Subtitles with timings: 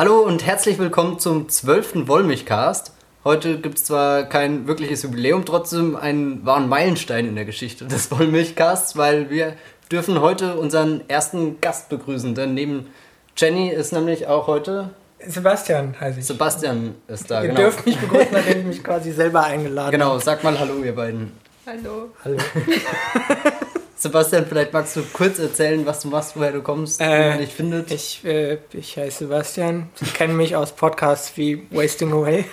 [0.00, 2.08] Hallo und herzlich willkommen zum 12.
[2.08, 2.94] Wollmilchcast.
[3.22, 8.10] Heute gibt es zwar kein wirkliches Jubiläum, trotzdem einen wahren Meilenstein in der Geschichte des
[8.10, 9.52] Wollmilchcasts, weil wir
[9.92, 12.86] dürfen heute unseren ersten Gast begrüßen, denn neben
[13.36, 14.88] Jenny ist nämlich auch heute
[15.26, 16.24] Sebastian heiße ich.
[16.24, 17.60] Sebastian ist da, Ihr genau.
[17.60, 20.20] dürft mich begrüßen, nachdem ich mich quasi selber eingeladen Genau, habe.
[20.22, 21.30] sag mal Hallo, ihr beiden.
[21.66, 22.08] Hallo.
[22.24, 22.38] Hallo.
[24.00, 27.38] Sebastian, vielleicht magst du kurz erzählen, was du machst, woher du kommst, wie Äh, man
[27.38, 27.90] dich findet.
[27.90, 29.90] Ich, äh, ich heiße Sebastian.
[29.94, 32.46] Sie kennen mich aus Podcasts wie Wasting Away.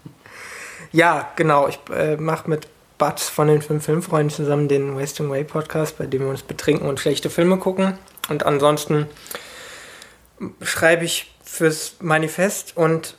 [0.92, 1.68] ja, genau.
[1.68, 2.66] Ich äh, mache mit
[2.98, 6.88] Batz von den fünf Filmfreunden zusammen den Wasting Away Podcast, bei dem wir uns betrinken
[6.88, 7.96] und schlechte Filme gucken.
[8.28, 9.06] Und ansonsten
[10.62, 13.14] schreibe ich fürs Manifest und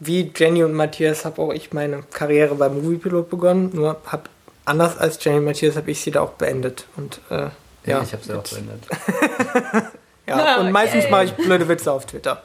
[0.00, 3.70] wie Jenny und Matthias habe auch ich meine Karriere beim Moviepilot begonnen.
[3.72, 4.24] Nur habe
[4.66, 6.86] anders als Jenny Matthias habe ich sie da auch beendet.
[6.96, 7.50] Und äh, ja,
[7.86, 8.80] ja, ich hab's ja auch verändert.
[10.26, 11.10] ja, Na, und meistens okay.
[11.10, 12.42] mache ich blöde Witze auf Twitter.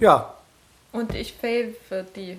[0.00, 0.34] Ja,
[0.92, 2.38] Und ich fave die.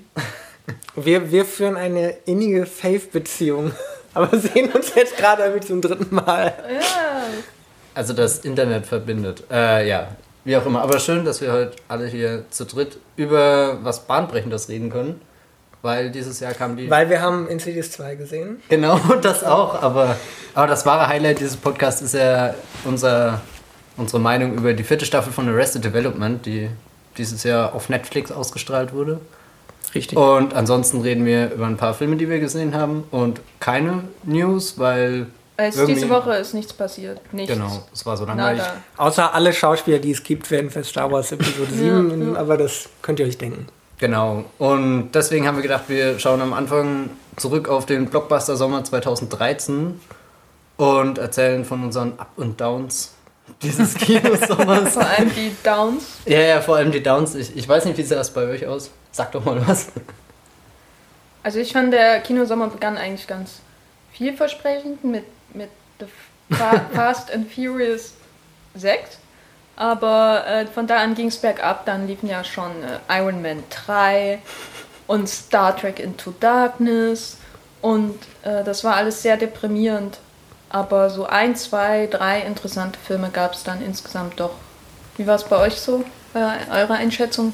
[0.95, 3.71] wir, wir führen eine innige Fave-Beziehung.
[4.13, 6.53] Aber sehen uns jetzt gerade irgendwie zum dritten Mal.
[6.69, 7.23] Ja.
[7.93, 9.43] Also das Internet verbindet.
[9.49, 10.81] Äh, ja, wie auch immer.
[10.81, 15.21] Aber schön, dass wir heute alle hier zu dritt über was Bahnbrechendes reden können.
[15.81, 16.89] Weil dieses Jahr kam die...
[16.89, 18.61] Weil wir haben Insidious 2 gesehen.
[18.69, 19.81] Genau, das auch.
[19.81, 20.15] Aber,
[20.53, 22.53] aber das wahre Highlight dieses Podcasts ist ja
[22.85, 23.41] unser,
[23.97, 26.69] unsere Meinung über die vierte Staffel von Arrested Development, die
[27.17, 29.19] dieses Jahr auf Netflix ausgestrahlt wurde.
[29.95, 30.17] Richtig.
[30.17, 33.03] Und ansonsten reden wir über ein paar Filme, die wir gesehen haben.
[33.11, 35.27] Und keine News, weil...
[35.57, 37.19] Es, irgendwie- diese Woche ist nichts passiert.
[37.33, 37.53] Nichts.
[37.53, 38.63] Genau, es war so langweilig.
[38.97, 42.37] Außer alle Schauspieler, die es gibt, werden für Star Wars Episode 7.
[42.37, 43.67] Aber das könnt ihr euch denken.
[44.01, 44.45] Genau.
[44.57, 50.01] Und deswegen haben wir gedacht, wir schauen am Anfang zurück auf den Blockbuster Sommer 2013
[50.77, 53.13] und erzählen von unseren Up und Downs
[53.61, 54.95] dieses Kinosommers.
[54.95, 56.17] Vor allem die Downs.
[56.25, 57.35] ja, ja, vor allem die Downs.
[57.35, 58.89] Ich, ich weiß nicht, wie sah das bei euch aus?
[59.11, 59.89] Sag doch mal was.
[61.43, 63.59] Also ich fand, der Kinosommer begann eigentlich ganz
[64.13, 65.69] vielversprechend mit, mit
[65.99, 66.07] The
[66.55, 68.13] Fa Fast and Furious
[68.73, 69.19] 6.
[69.75, 71.85] Aber äh, von da an ging es bergab.
[71.85, 74.39] Dann liefen ja schon äh, Iron Man 3
[75.07, 77.37] und Star Trek Into Darkness.
[77.81, 80.19] Und äh, das war alles sehr deprimierend.
[80.69, 84.53] Aber so ein, zwei, drei interessante Filme gab es dann insgesamt doch.
[85.17, 87.53] Wie war es bei euch so, bei eurer Einschätzung?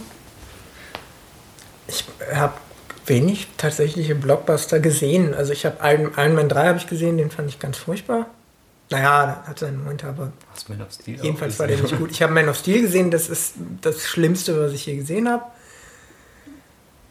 [1.87, 2.53] Ich habe
[3.05, 5.33] wenig tatsächliche Blockbuster gesehen.
[5.33, 8.27] Also ich habe Iron, Iron Man 3 habe ich gesehen, den fand ich ganz furchtbar.
[8.89, 12.11] Naja, hat seinen Moment, aber Hast Man of Steel jedenfalls auch war der nicht gut.
[12.11, 15.43] Ich habe Man of Steel gesehen, das ist das Schlimmste, was ich je gesehen habe.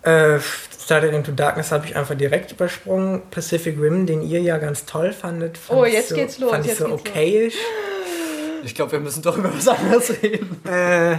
[0.03, 0.41] Äh,
[0.85, 3.23] Started Into Darkness habe ich einfach direkt übersprungen.
[3.31, 6.51] Pacific Rim, den ihr ja ganz toll fandet, fand Oh, ich jetzt so, geht's los,
[6.51, 7.11] Fand ich so geht's los.
[7.13, 7.55] okayisch.
[8.65, 10.61] Ich glaube, wir müssen doch über was anderes reden.
[10.69, 11.19] Äh,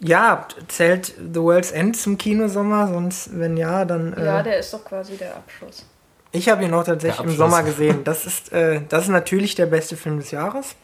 [0.00, 2.88] ja, zählt The World's End zum Kinosommer?
[2.88, 4.12] Sonst, wenn ja, dann.
[4.12, 5.86] Äh, Ja, der ist doch quasi der Abschluss.
[6.36, 7.36] Ich habe ihn auch tatsächlich im.
[7.36, 8.04] Sommer gesehen.
[8.04, 10.74] Das ist, äh, das ist natürlich der beste Film des Jahres.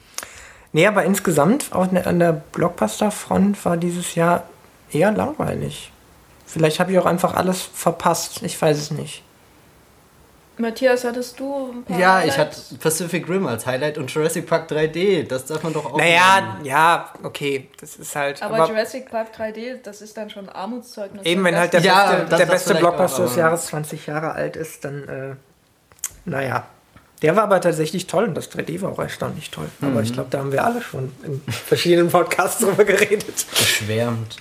[0.72, 4.44] Nee, aber insgesamt, auch ne- an der Blockbuster-Front war dieses Jahr
[4.90, 5.92] eher langweilig.
[6.46, 8.42] Vielleicht habe ich auch einfach alles verpasst.
[8.42, 9.22] Ich weiß es nicht.
[10.58, 12.70] Matthias, hattest du ein paar Ja, ich Highlights?
[12.70, 15.26] hatte Pacific Rim als Highlight und Jurassic Park 3D.
[15.26, 16.64] Das darf man doch auch Naja, nennen.
[16.66, 17.68] ja, okay.
[17.80, 18.42] Das ist halt.
[18.42, 21.24] Aber, aber Jurassic Park 3D, das ist dann schon Armutszeugnis.
[21.24, 23.66] eben, wenn halt der Ja, beste, das- der das beste Blockbuster auch, des aber- Jahres
[23.66, 25.08] 20 Jahre alt ist, dann.
[25.08, 25.34] Äh,
[26.26, 26.66] naja.
[27.22, 29.68] Der war aber tatsächlich toll und das 3D war auch erstaunlich toll.
[29.80, 30.02] Aber Mhm.
[30.02, 33.46] ich glaube, da haben wir alle schon in verschiedenen Podcasts drüber geredet.
[33.56, 34.36] Geschwärmt.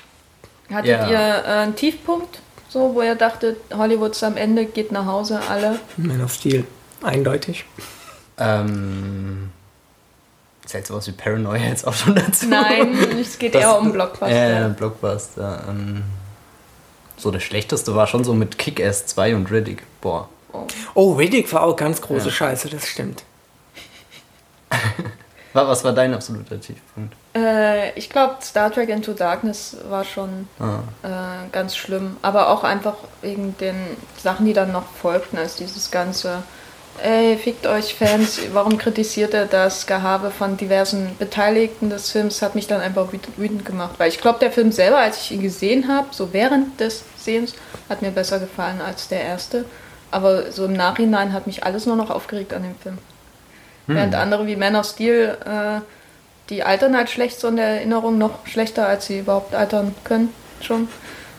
[0.73, 1.07] Hattet Ja.
[1.09, 2.39] ihr äh, einen Tiefpunkt,
[2.71, 5.79] so, wo ihr dachtet, Hollywoods am Ende geht nach Hause, alle?
[5.97, 6.65] Man of Steel.
[7.03, 7.65] Eindeutig.
[8.37, 9.51] Ähm.
[10.65, 12.45] Zählt sowas wie Paranoia jetzt auch schon dazu?
[12.47, 14.67] Nein, es geht Das- eher um Blockbuster.
[14.67, 15.65] Äh, Blockbuster.
[15.67, 16.03] Ähm,
[17.17, 19.83] so der schlechteste war schon so mit Kick-Ass 2 und Riddick.
[19.99, 20.29] Boah.
[20.53, 20.67] Oh.
[20.93, 22.31] Oh, Riddick war auch ganz große Ja.
[22.31, 23.23] Scheiße, das stimmt.
[25.53, 27.13] Was war dein absoluter Tiefpunkt?
[27.35, 30.79] Äh, ich glaube, Star Trek Into Darkness war schon Ah.
[31.03, 32.17] äh, ganz schlimm.
[32.21, 33.75] Aber auch einfach wegen den
[34.21, 36.43] Sachen, die dann noch folgten, als dieses ganze,
[37.03, 42.55] ey, fickt euch Fans, warum kritisiert er das Gehabe von diversen Beteiligten des Films, hat
[42.55, 43.95] mich dann einfach wüt- wütend gemacht.
[43.97, 47.53] Weil ich glaube, der Film selber, als ich ihn gesehen habe, so während des Sehens,
[47.89, 49.65] hat mir besser gefallen als der erste.
[50.11, 52.97] Aber so im Nachhinein hat mich alles nur noch aufgeregt an dem Film.
[53.87, 55.81] Während andere wie Man of Steel, äh,
[56.49, 60.29] die altern halt schlecht so in der Erinnerung, noch schlechter, als sie überhaupt altern können,
[60.61, 60.87] schon.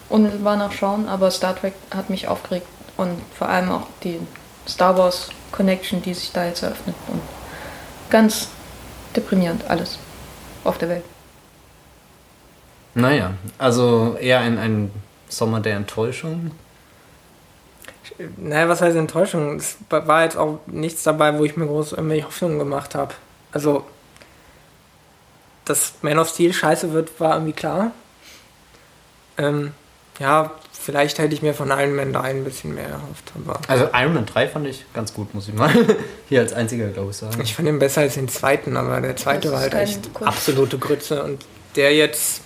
[0.08, 2.66] Unmittelbar nachschauen, aber Star Trek hat mich aufgeregt.
[2.96, 4.20] Und vor allem auch die
[4.68, 6.96] Star Wars Connection, die sich da jetzt eröffnet.
[7.08, 7.22] Und
[8.10, 8.48] ganz
[9.16, 9.98] deprimierend alles
[10.64, 11.04] auf der Welt.
[12.94, 14.90] Naja, also eher ein, ein
[15.28, 16.50] Sommer der Enttäuschung.
[18.36, 19.56] Naja, was heißt Enttäuschung?
[19.56, 23.14] Es war jetzt auch nichts dabei, wo ich mir groß irgendwelche Hoffnungen gemacht habe.
[23.52, 23.84] Also,
[25.64, 27.92] dass Man of Steel scheiße wird, war irgendwie klar.
[29.38, 29.72] Ähm,
[30.18, 33.32] ja, vielleicht hätte ich mir von Iron Man 3 ein bisschen mehr erhofft.
[33.34, 35.70] Aber Also Iron Man 3 fand ich ganz gut, muss ich mal
[36.28, 37.40] hier als einziger, glaube ich, sagen.
[37.40, 41.22] ich fand ihn besser als den zweiten, aber der zweite war halt echt absolute Grütze.
[41.22, 41.44] Und
[41.76, 42.41] der jetzt,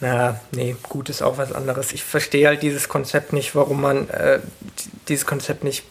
[0.00, 1.92] na, nee, gut ist auch was anderes.
[1.92, 4.38] Ich verstehe halt dieses Konzept nicht, warum man äh,
[5.08, 5.84] dieses Konzept nicht,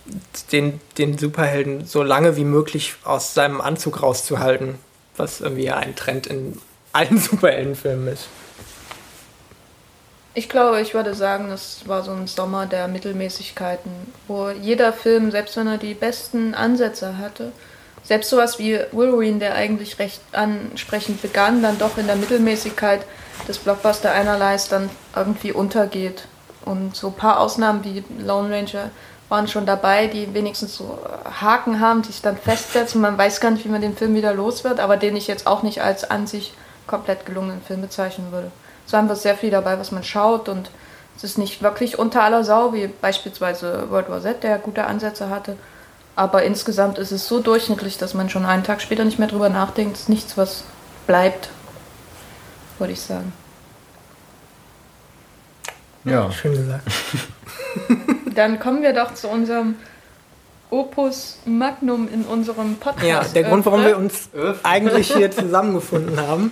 [0.54, 4.75] den, den Superhelden so lange wie möglich aus seinem Anzug rauszuhalten,
[5.18, 6.62] was irgendwie ja ein Trend in
[6.94, 8.27] allen Superheldenfilmen ist.
[10.33, 13.92] Ich glaube, ich würde sagen, das war so ein Sommer der Mittelmäßigkeiten,
[14.27, 17.51] wo jeder Film, selbst wenn er die besten Ansätze hatte,
[18.07, 23.01] selbst sowas wie Wolverine, der eigentlich recht ansprechend begann, dann doch in der Mittelmäßigkeit
[23.48, 26.24] des Blockbuster einerleis dann irgendwie untergeht.
[26.63, 28.92] Und so ein paar Ausnahmen wie Lone Ranger
[29.30, 30.98] waren schon dabei, die wenigstens so
[31.42, 33.01] Haken haben, die sich dann festsetzen.
[33.01, 35.45] Man weiß gar nicht, wie man den Film wieder los wird, aber den ich jetzt
[35.45, 36.54] auch nicht als an sich
[36.88, 38.51] komplett gelungenen Film bezeichnen würde.
[38.86, 40.71] So haben wir sehr viel dabei, was man schaut und
[41.18, 45.30] es ist nicht wirklich unter aller Sau, wie beispielsweise World War Z, der gute Ansätze
[45.30, 45.57] hatte.
[46.18, 49.50] Aber insgesamt ist es so durchschnittlich, dass man schon einen Tag später nicht mehr drüber
[49.50, 49.96] nachdenkt.
[49.96, 50.64] Es ist nichts, was
[51.06, 51.50] bleibt,
[52.80, 53.31] würde ich sagen.
[56.04, 56.31] Ja.
[56.31, 56.84] Schön gesagt.
[58.36, 59.75] Dann kommen wir doch zu unserem
[60.69, 63.06] Opus Magnum in unserem Podcast.
[63.08, 64.30] Ja, der Grund, warum wir uns
[64.64, 66.52] eigentlich hier zusammengefunden haben.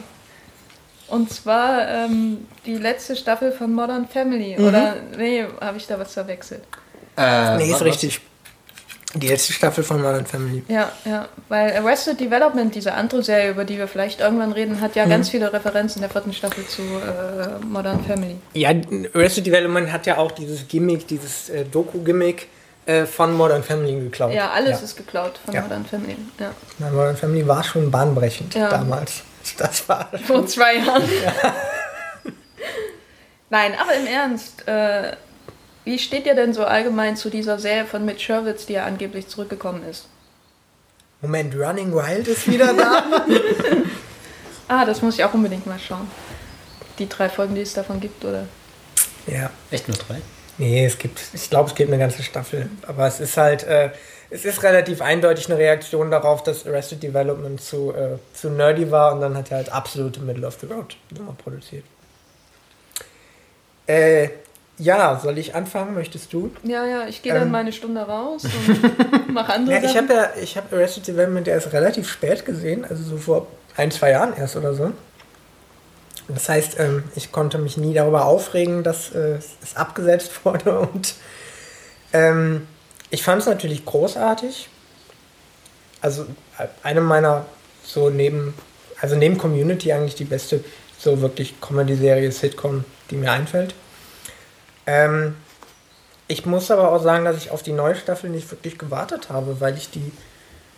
[1.07, 4.55] Und zwar ähm, die letzte Staffel von Modern Family.
[4.59, 4.67] Mhm.
[4.67, 6.63] Oder, nee, habe ich da was verwechselt?
[7.17, 8.21] Äh, Nee, was- ist richtig.
[9.15, 10.63] Die letzte Staffel von Modern Family.
[10.67, 14.95] Ja, ja, weil Arrested Development, diese andere Serie, über die wir vielleicht irgendwann reden, hat
[14.95, 15.09] ja Mhm.
[15.09, 18.35] ganz viele Referenzen in der vierten Staffel zu äh, Modern Family.
[18.53, 18.69] Ja,
[19.13, 22.47] Arrested Development hat ja auch dieses Gimmick, dieses äh, Doku-Gimmick
[22.85, 24.33] äh, von Modern Family geklaut.
[24.33, 25.61] Ja, alles ist geklaut von Ja.
[25.61, 26.17] Modern Family.
[26.39, 26.51] Ja.
[26.79, 28.69] Na, Modern Family war schon bahnbrechend Ja.
[28.69, 29.21] damals.
[29.57, 30.09] Das war.
[30.25, 31.03] Vor zwei Jahren.
[33.51, 35.11] Nein, aber im Ernst, äh,
[35.85, 39.27] wie steht ihr denn so allgemein zu dieser Serie von Mitch Sherwitz, die ja angeblich
[39.27, 40.07] zurückgekommen ist?
[41.21, 43.25] Moment, Running Wild ist wieder da?
[44.67, 46.09] Ah, das muss ich auch unbedingt mal schauen.
[46.97, 48.47] Die drei Folgen, die es davon gibt, oder?
[49.27, 49.51] ja.
[49.69, 50.21] Echt nur drei?
[50.57, 52.69] Nee, es gibt, ich glaube, es gibt eine ganze Staffel.
[52.87, 53.91] Aber es ist halt, äh,
[54.29, 59.13] es ist relativ eindeutig eine Reaktion darauf, dass Arrested Development zu, äh, zu nerdy war
[59.13, 60.95] und dann hat er halt absolute Middle of the Road
[61.37, 61.83] produziert.
[63.85, 64.29] Äh,
[64.77, 65.93] ja, soll ich anfangen?
[65.93, 66.51] Möchtest du?
[66.63, 67.39] Ja, ja, ich gehe Ähm.
[67.39, 71.47] dann meine Stunde raus und mache andere Ja, ich habe ja, ich habe Arrested Development
[71.47, 74.91] erst relativ spät gesehen, also so vor ein, zwei Jahren erst oder so.
[76.27, 81.15] Das heißt, ähm, ich konnte mich nie darüber aufregen, dass äh, es abgesetzt wurde und
[82.13, 82.67] ähm,
[83.11, 84.69] ich fand es natürlich großartig.
[86.01, 86.23] Also
[86.57, 87.45] äh, eine meiner
[87.83, 88.53] so neben,
[88.99, 90.63] also neben Community eigentlich die beste
[90.97, 93.75] so wirklich Comedy-Serie, Sitcom, die mir einfällt.
[94.87, 95.35] Ähm,
[96.27, 99.61] ich muss aber auch sagen, dass ich auf die neue Staffel nicht wirklich gewartet habe,
[99.61, 100.11] weil ich die,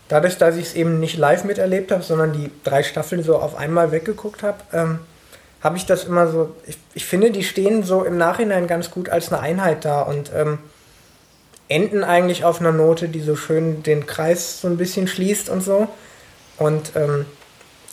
[0.09, 3.56] dadurch, dass ich es eben nicht live miterlebt habe, sondern die drei Staffeln so auf
[3.56, 5.00] einmal weggeguckt habe, ähm,
[5.62, 9.10] habe ich das immer so, ich, ich finde, die stehen so im Nachhinein ganz gut
[9.10, 10.60] als eine Einheit da und ähm,
[11.70, 15.62] enden eigentlich auf einer Note, die so schön den Kreis so ein bisschen schließt und
[15.62, 15.88] so.
[16.58, 17.25] Und ähm,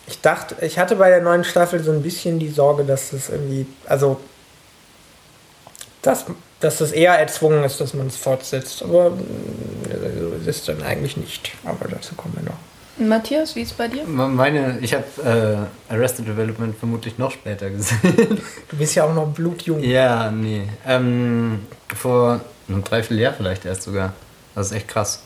[0.07, 3.29] ich dachte, ich hatte bei der neuen Staffel so ein bisschen die Sorge, dass das
[3.29, 4.19] irgendwie, also
[6.05, 6.25] dass,
[6.59, 8.83] dass das eher erzwungen ist, dass man es fortsetzt.
[8.83, 11.51] Aber äh, so ist es dann eigentlich nicht.
[11.63, 12.57] Aber dazu kommen wir noch.
[12.97, 14.05] Matthias, wie ist bei dir?
[14.05, 18.41] Meine, ich habe äh, Arrested Development vermutlich noch später gesehen.
[18.69, 19.83] Du bist ja auch noch blutjung.
[19.83, 20.63] ja, nee.
[20.87, 24.13] Ähm, vor einem Dreivierteljahr vielleicht erst sogar.
[24.55, 25.21] Das ist echt krass.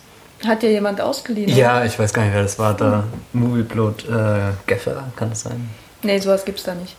[0.48, 1.50] Hat dir jemand ausgeliehen?
[1.50, 2.74] Ja, ich weiß gar nicht, wer das war.
[2.74, 5.70] Da Movieplot äh, Geffer, kann das sein?
[6.02, 6.96] Nee, sowas gibt's da nicht.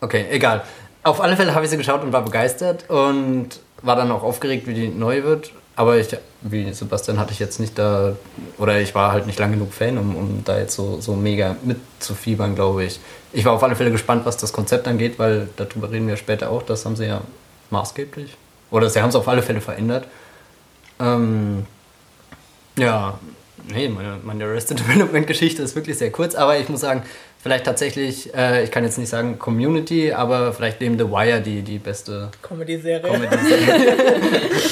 [0.00, 0.62] Okay, egal.
[1.04, 3.50] Auf alle Fälle habe ich sie geschaut und war begeistert und
[3.82, 5.52] war dann auch aufgeregt, wie die neu wird.
[5.76, 8.16] Aber ich, wie Sebastian, hatte ich jetzt nicht da,
[8.58, 11.56] oder ich war halt nicht lang genug Fan, um, um da jetzt so, so mega
[11.62, 13.00] mitzufiebern, glaube ich.
[13.32, 16.50] Ich war auf alle Fälle gespannt, was das Konzept angeht, weil darüber reden wir später
[16.50, 16.62] auch.
[16.62, 17.20] Das haben sie ja
[17.70, 18.36] maßgeblich.
[18.70, 20.06] Oder sie haben es auf alle Fälle verändert.
[21.00, 21.66] Ähm,
[22.78, 23.18] ja,
[23.68, 27.02] nee, meine, meine Arrested Development Geschichte ist wirklich sehr kurz, aber ich muss sagen,
[27.44, 31.60] vielleicht tatsächlich, äh, ich kann jetzt nicht sagen Community, aber vielleicht neben The Wire die,
[31.60, 33.02] die beste Comedy-Serie.
[33.02, 33.96] Comedy-Serie.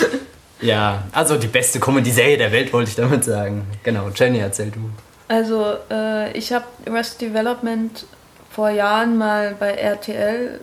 [0.63, 3.67] ja, also die beste Comedy-Serie der Welt, wollte ich damit sagen.
[3.83, 4.91] Genau, Jenny, erzähl du.
[5.29, 8.07] Also, äh, ich habe Arrested Development
[8.51, 10.59] vor Jahren mal bei RTL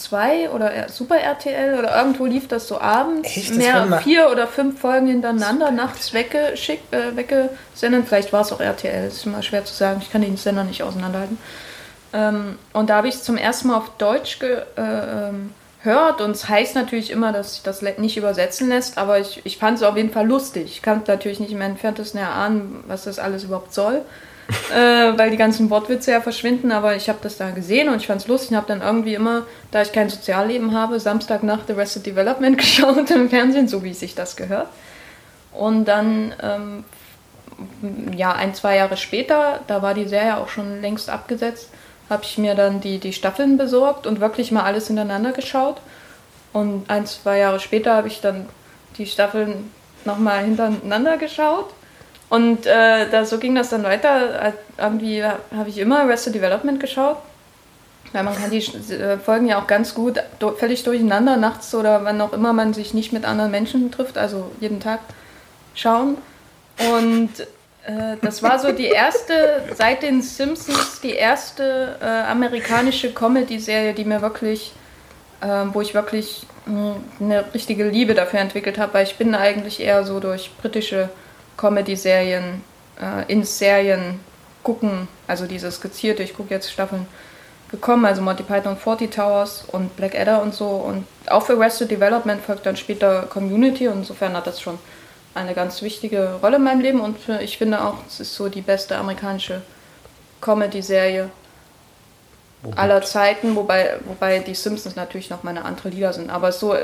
[0.00, 3.28] 2 oder Super RTL oder irgendwo lief das so abends.
[3.36, 3.50] Echt?
[3.50, 8.08] Das Mehr, vier oder fünf Folgen hintereinander nachts weggeschickt, äh, weggesendet.
[8.08, 10.00] Vielleicht war es auch RTL, ist immer schwer zu sagen.
[10.02, 11.38] Ich kann den Sender nicht auseinanderhalten.
[12.12, 16.20] Ähm, und da habe ich es zum ersten Mal auf Deutsch gehört äh, ähm, hört
[16.20, 19.78] und es heißt natürlich immer, dass sich das nicht übersetzen lässt, aber ich, ich fand
[19.78, 20.64] es auf jeden Fall lustig.
[20.66, 24.02] Ich kann natürlich nicht im entferntesten erahnen, was das alles überhaupt soll,
[24.74, 28.06] äh, weil die ganzen Wortwitze ja verschwinden, aber ich habe das da gesehen und ich
[28.06, 32.06] fand es lustig und habe dann irgendwie immer, da ich kein Sozialleben habe, Samstagnacht Arrested
[32.06, 34.68] Development geschaut im Fernsehen, so wie sich das gehört.
[35.52, 36.84] Und dann, ähm,
[38.16, 41.70] ja, ein, zwei Jahre später, da war die Serie auch schon längst abgesetzt,
[42.08, 45.80] habe ich mir dann die, die Staffeln besorgt und wirklich mal alles hintereinander geschaut.
[46.52, 48.48] Und ein, zwei Jahre später habe ich dann
[48.98, 49.70] die Staffeln
[50.04, 51.70] nochmal hintereinander geschaut.
[52.30, 54.46] Und äh, da, so ging das dann weiter.
[54.46, 57.18] Äh, Irgendwie habe ich immer Arrested Development geschaut.
[58.12, 62.04] Weil man kann die äh, Folgen ja auch ganz gut do, völlig durcheinander nachts oder
[62.04, 65.00] wann auch immer man sich nicht mit anderen Menschen trifft, also jeden Tag
[65.74, 66.16] schauen.
[66.92, 67.30] Und
[67.84, 74.04] äh, das war so die erste, seit den Simpsons, die erste äh, amerikanische Comedy-Serie, die
[74.04, 74.72] mir wirklich,
[75.40, 79.80] äh, wo ich wirklich mh, eine richtige Liebe dafür entwickelt habe, weil ich bin eigentlich
[79.80, 81.10] eher so durch britische
[81.60, 82.62] Comedy-Serien
[83.00, 84.20] äh, in Serien
[84.62, 87.06] gucken, also diese skizzierte, ich gucke jetzt Staffeln
[87.70, 90.68] gekommen, also Monty Python 40 Towers und Blackadder und so.
[90.68, 93.88] Und auch für Arrested Development folgt dann später Community.
[93.88, 94.78] Und insofern hat das schon
[95.34, 97.00] eine ganz wichtige Rolle in meinem Leben.
[97.00, 99.62] Und ich finde auch, es ist so die beste amerikanische
[100.40, 101.30] Comedy-Serie
[102.76, 106.30] aller Zeiten, wobei, wobei die Simpsons natürlich noch mal eine andere Liga sind.
[106.30, 106.74] Aber so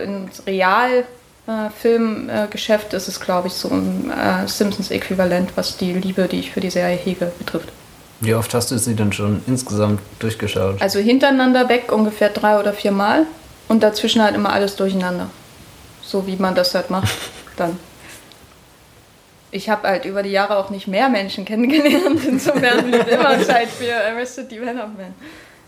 [1.46, 6.50] ins Realfilmgeschäft ist es, glaube ich, so ein äh, Simpsons-Äquivalent, was die Liebe, die ich
[6.50, 7.70] für die Serie hege, betrifft.
[8.20, 10.80] Wie oft hast du sie denn schon insgesamt durchgeschaut?
[10.80, 13.26] Also hintereinander weg ungefähr drei oder vier Mal
[13.68, 15.28] und dazwischen halt immer alles durcheinander.
[16.02, 17.14] So wie man das halt macht
[17.56, 17.78] dann.
[19.50, 23.68] Ich habe halt über die Jahre auch nicht mehr Menschen kennengelernt, insofern blieb immer Zeit
[23.68, 25.14] für Arrested Development.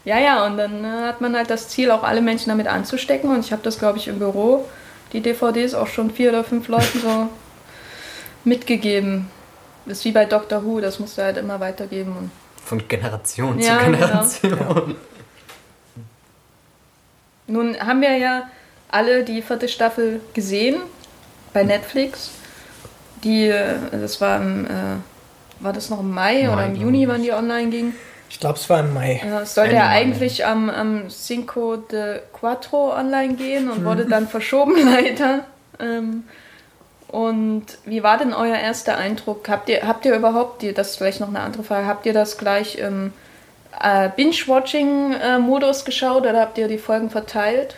[0.04, 3.30] Ja, ja, und dann äh, hat man halt das Ziel, auch alle Menschen damit anzustecken
[3.30, 4.64] und ich habe das, glaube ich, im Büro,
[5.12, 7.28] die DVDs auch schon vier oder fünf Leuten so
[8.44, 9.28] mitgegeben.
[9.86, 12.30] Das ist wie bei Doctor Who, das musst du halt immer weitergeben und
[12.64, 13.98] Von Generation Ja, zu genau.
[14.06, 14.96] Generation.
[17.46, 18.48] Nun haben wir ja
[18.90, 20.76] alle die vierte Staffel gesehen
[21.54, 22.30] bei Netflix.
[23.24, 24.68] Die, äh, das war im, äh,
[25.60, 27.94] war das noch im Mai, Mai, oder im Juni, wann die online ging?
[28.30, 29.22] Ich glaube, es war im Mai.
[29.24, 29.96] Ja, es sollte Ende ja Mai.
[29.96, 35.44] eigentlich am, am Cinco de Quattro online gehen und wurde dann verschoben leider.
[35.80, 36.24] Ähm,
[37.08, 39.48] und wie war denn euer erster Eindruck?
[39.48, 42.36] Habt ihr, habt ihr überhaupt, das ist vielleicht noch eine andere Frage, habt ihr das
[42.36, 43.12] gleich im
[43.80, 47.76] äh, Binge-Watching-Modus geschaut oder habt ihr die Folgen verteilt?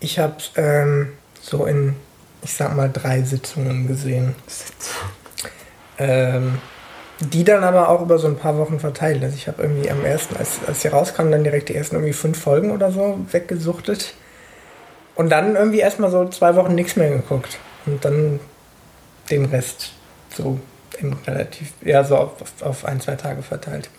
[0.00, 1.94] Ich habe ähm, so in,
[2.42, 4.34] ich sag mal, drei Sitzungen gesehen.
[5.98, 6.58] Ähm,
[7.20, 9.22] die dann aber auch über so ein paar Wochen verteilt.
[9.22, 12.12] Also ich habe irgendwie am ersten, als, als sie rauskam, dann direkt die ersten irgendwie
[12.12, 14.14] fünf Folgen oder so weggesuchtet.
[15.14, 17.58] Und dann irgendwie erstmal so zwei Wochen nichts mehr geguckt.
[17.86, 18.40] Und dann
[19.30, 19.92] den Rest
[20.34, 20.58] so
[21.26, 23.90] relativ, ja, so auf, auf ein, zwei Tage verteilt.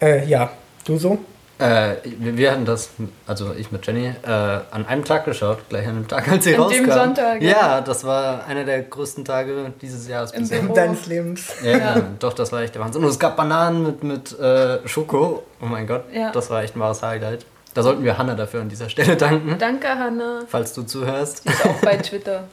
[0.00, 0.50] Äh, ja,
[0.84, 1.18] du so?
[1.60, 2.90] Äh, wir, wir hatten das,
[3.26, 6.54] also ich mit Jenny, äh, an einem Tag geschaut, gleich an dem Tag, als sie
[6.54, 6.84] An rauskam.
[6.84, 7.50] dem Sonntag, ja.
[7.50, 10.60] Ja, das war einer der größten Tage dieses Jahres Im bisher.
[10.60, 10.74] Büro.
[10.74, 11.48] Deines Lebens.
[11.62, 12.02] Ja, Ja.
[12.18, 13.04] doch, das war echt der Wahnsinn.
[13.04, 15.44] Und es gab Bananen mit, mit äh, Schoko.
[15.60, 16.30] Oh mein Gott, Ja.
[16.32, 17.44] das war echt ein wahres Highlight.
[17.74, 20.40] Da sollten wir Hannah dafür an dieser Stelle danken, Danke, Hanna.
[20.48, 21.44] falls du zuhörst.
[21.44, 22.44] Die ist auch bei Twitter.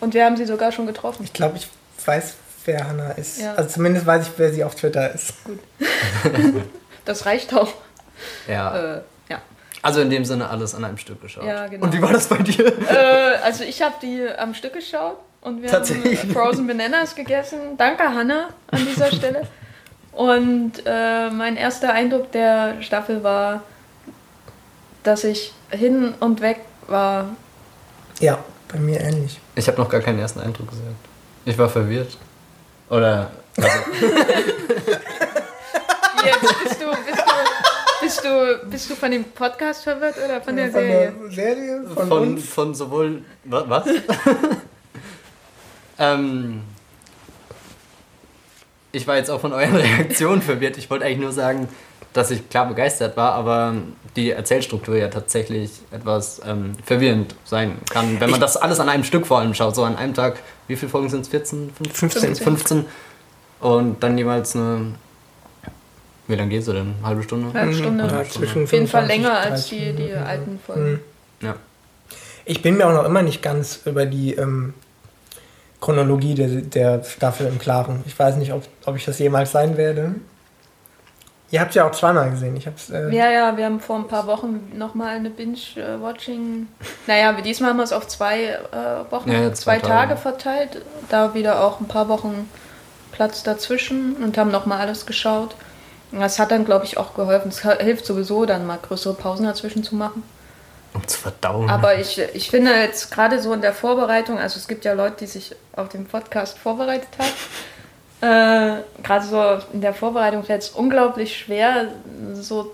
[0.00, 1.22] Und wir haben sie sogar schon getroffen.
[1.24, 1.66] Ich glaube, ich
[2.04, 2.34] weiß,
[2.66, 3.40] wer Hannah ist.
[3.40, 3.54] Ja.
[3.54, 5.32] Also zumindest weiß ich, wer sie auf Twitter ist.
[7.04, 7.68] Das reicht auch.
[8.48, 9.38] Ja, Äh, ja.
[9.82, 11.44] also in dem Sinne alles an einem Stück geschaut.
[11.44, 11.84] Ja, genau.
[11.84, 12.66] Und wie war das bei dir?
[12.88, 17.76] Äh, also ich habe die am Stück geschaut und wir haben äh, Frozen Bananas gegessen.
[17.76, 19.46] Danke, Hanna, an dieser Stelle.
[20.12, 23.62] Und äh, mein erster Eindruck der Staffel war,
[25.02, 27.28] dass ich hin und weg war.
[28.20, 28.38] Ja,
[28.72, 29.38] bei mir ähnlich.
[29.54, 30.86] Ich habe noch gar keinen ersten Eindruck gesagt.
[31.44, 32.16] Ich war verwirrt.
[32.88, 33.68] Oder, also,
[36.24, 36.86] Jetzt bist du,
[38.16, 41.12] bist du, bist du, von dem Podcast verwirrt oder von der von Serie?
[41.24, 42.48] der Serie, von, von, uns.
[42.48, 43.22] von sowohl.
[43.44, 43.86] wa- Was?
[45.98, 46.62] ähm,
[48.92, 50.76] ich war jetzt auch von euren Reaktionen verwirrt.
[50.78, 51.68] Ich wollte eigentlich nur sagen,
[52.12, 53.74] dass ich klar begeistert war, aber
[54.16, 59.04] die Erzählstruktur ja tatsächlich etwas ähm, verwirrend sein kann, wenn man das alles an einem
[59.04, 59.74] Stück vor allem schaut.
[59.74, 61.28] So an einem Tag, wie viele Folgen sind es?
[61.28, 61.72] 14?
[61.92, 62.36] 15.
[62.36, 62.86] 15.
[63.60, 64.94] Und dann jeweils eine
[66.28, 66.94] Wie lange geht sie denn?
[66.98, 67.58] Eine halbe Stunde?
[67.58, 68.04] Halbe Stunde.
[68.04, 70.90] Ja, zwischen Auf jeden Fall 25, länger als 30 die, die alten Folgen.
[70.90, 71.00] Mhm.
[71.40, 71.54] Ja.
[72.44, 74.74] Ich bin mir auch noch immer nicht ganz über die ähm,
[75.80, 78.02] Chronologie der, der Staffel im Klaren.
[78.06, 80.14] Ich weiß nicht, ob, ob ich das jemals sein werde.
[81.52, 82.56] Ihr habt ja auch zweimal gesehen.
[82.56, 86.66] Ich hab's, äh, Ja, ja, wir haben vor ein paar Wochen nochmal eine Binge-Watching.
[87.06, 90.20] Naja, diesmal haben wir es auf zwei äh, Wochen, Ja, ja, zwei, zwei Tage Tage.
[90.20, 90.82] verteilt.
[91.08, 92.48] Da wieder auch ein paar Wochen
[93.12, 95.54] Platz dazwischen und haben nochmal alles geschaut.
[96.12, 97.48] Das hat dann, glaube ich, auch geholfen.
[97.48, 100.22] Es hilft sowieso, dann mal größere Pausen dazwischen zu machen.
[100.94, 101.68] Um zu verdauen.
[101.68, 105.16] Aber ich, ich finde jetzt gerade so in der Vorbereitung, also es gibt ja Leute,
[105.20, 107.30] die sich auf den Podcast vorbereitet haben.
[108.22, 111.88] Äh, gerade so in der Vorbereitung fällt es unglaublich schwer,
[112.32, 112.72] so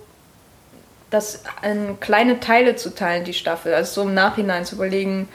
[1.11, 3.75] das in kleine Teile zu teilen, die Staffel.
[3.75, 5.29] Also so im Nachhinein zu überlegen,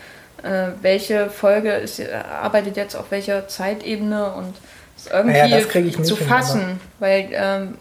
[0.44, 2.02] äh, welche Folge ist,
[2.42, 4.56] arbeitet jetzt auf welcher Zeitebene und
[5.12, 6.80] irgendwie Naja, das krieg ich nicht zu hin, fassen.
[7.00, 7.78] Weil ähm,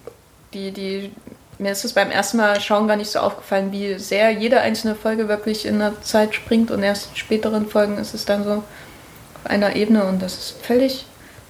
[0.52, 1.12] die, die,
[1.58, 4.94] mir ist es beim ersten Mal schauen gar nicht so aufgefallen, wie sehr jede einzelne
[4.94, 8.52] Folge wirklich in der Zeit springt und erst in späteren Folgen ist es dann so
[8.52, 11.06] auf einer Ebene und das ist völlig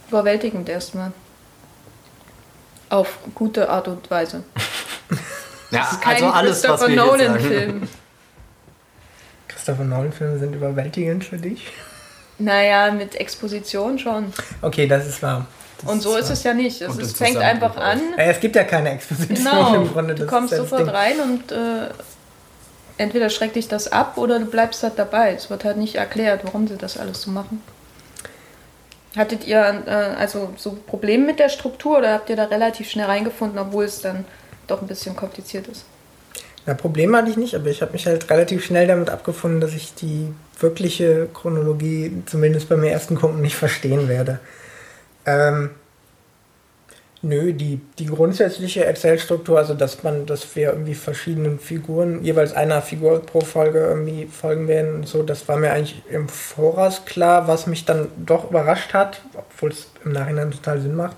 [0.08, 1.12] überwältigend erstmal.
[2.88, 4.44] Auf gute Art und Weise.
[5.70, 7.32] ja, Es ist kein also alles, was Christopher wir jetzt sagen.
[7.32, 7.88] Nolan-Film.
[9.48, 11.66] Christopher Nolan-Filme sind überwältigend für dich.
[12.38, 14.32] Naja, mit Exposition schon.
[14.62, 15.46] Okay, das ist wahr.
[15.82, 16.80] Das Und so ist es ja nicht.
[16.80, 18.00] Es im fängt einfach an.
[18.16, 19.74] Äh, Es gibt ja keine Exposition Genau.
[19.74, 20.14] im Grunde.
[20.14, 20.88] Du kommst sofort Ding.
[20.88, 21.88] rein und äh,
[22.96, 25.34] entweder schreckt dich das ab oder du bleibst halt dabei.
[25.34, 27.62] Es wird halt nicht erklärt, warum sie das alles so machen.
[29.16, 33.06] Hattet ihr äh, also so Probleme mit der Struktur oder habt ihr da relativ schnell
[33.06, 34.24] reingefunden, obwohl es dann
[34.66, 35.84] doch ein bisschen kompliziert ist?
[36.66, 39.72] Na, Probleme hatte ich nicht, aber ich habe mich halt relativ schnell damit abgefunden, dass
[39.72, 44.40] ich die wirkliche Chronologie, zumindest beim ersten Gucken, nicht verstehen werde.
[45.26, 45.70] Ähm,
[47.22, 52.82] nö, die, die grundsätzliche Erzählstruktur, also dass man, dass wir irgendwie verschiedenen Figuren, jeweils einer
[52.82, 57.48] Figur pro Folge irgendwie folgen werden und so, das war mir eigentlich im Voraus klar,
[57.48, 61.16] was mich dann doch überrascht hat, obwohl es im Nachhinein total Sinn macht,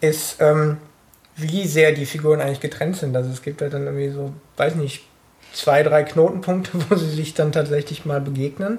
[0.00, 0.78] ist, ähm,
[1.36, 3.16] wie sehr die Figuren eigentlich getrennt sind.
[3.16, 5.04] Also es gibt halt dann irgendwie so, weiß nicht,
[5.52, 8.78] zwei, drei Knotenpunkte, wo sie sich dann tatsächlich mal begegnen.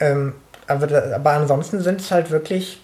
[0.00, 0.34] Ähm,
[0.66, 2.80] aber, aber ansonsten sind es halt wirklich,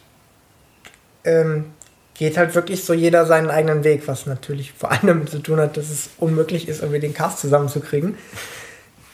[1.25, 1.73] ähm,
[2.15, 5.59] geht halt wirklich so jeder seinen eigenen Weg, was natürlich vor allem damit zu tun
[5.59, 8.17] hat, dass es unmöglich ist, irgendwie den Cast zusammenzukriegen.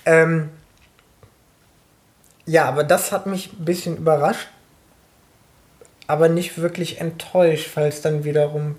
[0.05, 0.51] Ähm,
[2.47, 4.49] ja, aber das hat mich ein bisschen überrascht,
[6.07, 8.77] aber nicht wirklich enttäuscht, weil es dann wiederum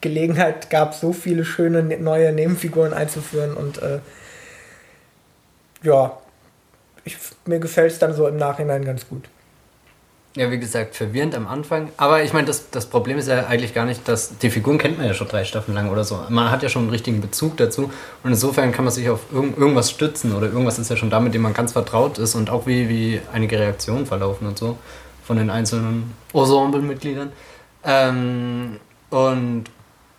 [0.00, 4.00] Gelegenheit gab, so viele schöne ne- neue Nebenfiguren einzuführen und äh,
[5.82, 6.18] ja,
[7.04, 9.28] ich, mir gefällt es dann so im Nachhinein ganz gut.
[10.36, 11.88] Ja, wie gesagt, verwirrend am Anfang.
[11.96, 14.98] Aber ich meine, das, das Problem ist ja eigentlich gar nicht, dass die Figuren kennt
[14.98, 16.20] man ja schon drei Staffeln lang oder so.
[16.28, 17.84] Man hat ja schon einen richtigen Bezug dazu.
[18.22, 21.20] Und insofern kann man sich auf irgend, irgendwas stützen oder irgendwas ist ja schon da,
[21.20, 24.76] mit dem man ganz vertraut ist und auch wie, wie einige Reaktionen verlaufen und so
[25.24, 27.32] von den einzelnen Ensemble-Mitgliedern.
[27.82, 28.76] Ähm,
[29.08, 29.64] und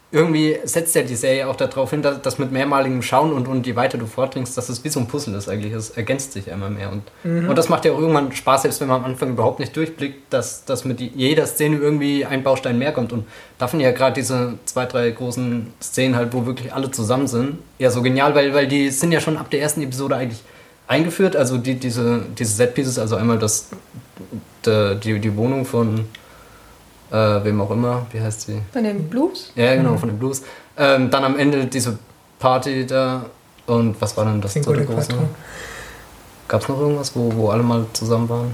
[0.09, 3.67] irgendwie setzt ja die Serie auch darauf hin, dass, dass mit mehrmaligem Schauen und, und
[3.67, 5.73] je weiter du vordringst, dass es wie so ein Puzzle ist eigentlich.
[5.73, 6.91] Es ergänzt sich immer mehr.
[6.91, 7.03] Und,
[7.49, 10.31] und das macht ja auch irgendwann Spaß, selbst wenn man am Anfang überhaupt nicht durchblickt,
[10.31, 13.11] dass, dass mit jeder Szene irgendwie ein Baustein mehr kommt.
[13.11, 13.25] Und
[13.57, 17.27] da finde ich ja gerade diese zwei, drei großen Szenen halt, wo wirklich alle zusammen
[17.27, 20.41] sind, ja so genial, weil, weil die sind ja schon ab der ersten Episode eigentlich
[20.87, 21.35] eingeführt.
[21.35, 23.67] Also die, diese, diese Set-Pieces, also einmal das,
[24.65, 26.05] die, die Wohnung von
[27.11, 28.61] äh, wem auch immer, wie heißt sie?
[28.71, 29.51] Von den Blues?
[29.55, 30.43] Ja, genau, von den Blues.
[30.77, 31.97] Ähm, dann am Ende diese
[32.39, 33.25] Party da
[33.65, 35.13] und was war dann das Cinco dritte große?
[36.47, 38.51] Gab es noch irgendwas, wo, wo alle mal zusammen waren?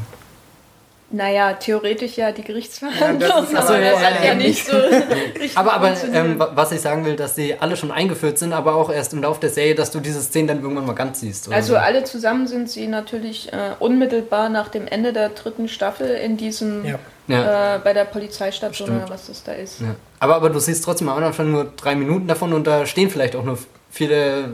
[1.16, 4.76] Naja, theoretisch ja die Gerichtsverhandlung, Ja, das ist das ja, hat ja ja, nicht so
[5.40, 8.52] richtig Aber, aber ähm, wa- was ich sagen will, dass sie alle schon eingeführt sind,
[8.52, 11.20] aber auch erst im Laufe der Serie, dass du diese Szenen dann irgendwann mal ganz
[11.20, 11.48] siehst.
[11.48, 11.78] oder Also so.
[11.80, 16.84] alle zusammen sind sie natürlich äh, unmittelbar nach dem Ende der dritten Staffel in diesem
[16.84, 16.98] Ja.
[17.28, 17.76] ja.
[17.76, 19.04] äh, bei der Polizeistation Stimmt.
[19.04, 19.82] oder was das da ist.
[19.82, 19.96] Ja.
[20.20, 23.36] Aber, aber du siehst trotzdem am Anfang nur drei Minuten davon und da stehen vielleicht
[23.36, 23.60] auch nur
[23.92, 24.46] viele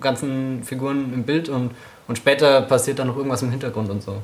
[0.00, 1.70] ganzen Figuren im Bild und,
[2.08, 4.16] und später passiert dann noch irgendwas im Hintergrund und so.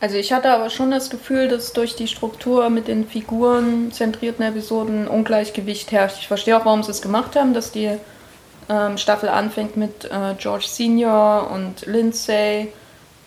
[0.00, 4.44] Also ich hatte aber schon das Gefühl, dass durch die Struktur mit den Figuren zentrierten
[4.44, 6.18] Episoden Ungleichgewicht herrscht.
[6.20, 7.96] Ich verstehe auch, warum sie es gemacht haben, dass die
[8.68, 12.68] ähm, Staffel anfängt mit äh, George Senior und Lindsay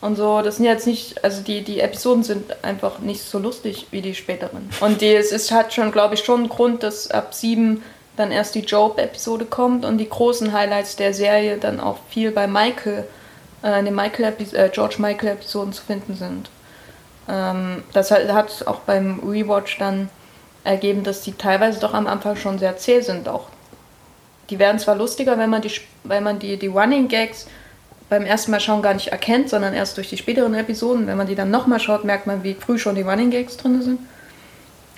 [0.02, 0.42] und so.
[0.42, 4.14] Das sind jetzt nicht, also die, die Episoden sind einfach nicht so lustig wie die
[4.14, 4.70] späteren.
[4.80, 7.84] Und die, es ist, hat schon, glaube ich, schon einen Grund, dass ab sieben
[8.16, 12.48] dann erst die Job-Episode kommt und die großen Highlights der Serie dann auch viel bei
[12.48, 13.06] Michael,
[13.64, 16.50] äh, den Michael äh, George Michael-Episoden zu finden sind.
[17.30, 20.10] Ähm, das hat, auch beim Rewatch dann
[20.63, 23.30] ergeben, dass die teilweise doch am Anfang schon sehr zäh sind.
[23.30, 23.48] Auch
[24.50, 25.72] die werden zwar lustiger, wenn man die,
[26.04, 27.48] wenn man die, die Running Gags
[28.10, 31.06] beim ersten Mal schauen gar nicht erkennt, sondern erst durch die späteren Episoden.
[31.06, 33.82] Wenn man die dann nochmal schaut, merkt man, wie früh schon die Running Gags drin
[33.84, 34.00] sind.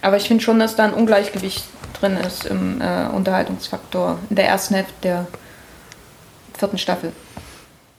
[0.02, 1.66] Aber ich finde schon, dass da ein Ungleichgewicht
[2.00, 5.28] drin ist im äh, Unterhaltungsfaktor in der ersten Hälfte der
[6.58, 7.12] vierten Staffel.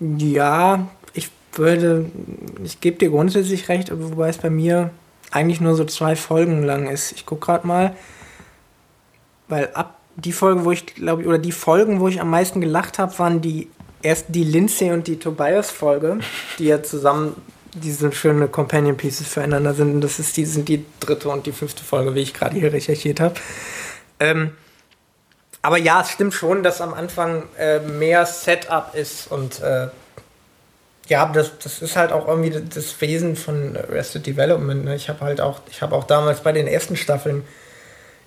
[0.00, 0.86] Ja,
[1.54, 2.06] würde,
[2.64, 4.90] ich gebe dir grundsätzlich recht, wobei es bei mir
[5.30, 7.12] eigentlich nur so zwei Folgen lang ist.
[7.12, 7.96] Ich gucke gerade mal,
[9.48, 12.98] weil ab die Folge, wo ich glaube, oder die Folgen, wo ich am meisten gelacht
[12.98, 13.68] habe, waren die
[14.02, 16.18] erst die Lindsay und die Tobias-Folge,
[16.58, 17.36] die ja zusammen
[17.74, 19.94] diese schöne Companion Pieces füreinander sind.
[19.94, 22.72] Und das ist die, sind die dritte und die fünfte Folge, wie ich gerade hier
[22.72, 23.34] recherchiert habe.
[24.20, 24.52] Ähm,
[25.62, 29.88] aber ja, es stimmt schon, dass am Anfang äh, mehr Setup ist und äh,
[31.08, 34.84] ja, das, das ist halt auch irgendwie das Wesen von Arrested Development.
[34.84, 34.94] Ne?
[34.94, 37.44] Ich habe halt auch, ich habe auch damals bei den ersten Staffeln,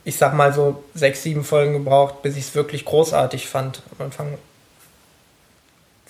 [0.03, 3.81] ich sag mal so sechs, sieben Folgen gebraucht, bis ich es wirklich großartig fand.
[3.97, 4.37] Am Anfang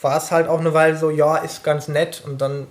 [0.01, 2.67] war es halt auch eine Weile so, ja, ist ganz nett und dann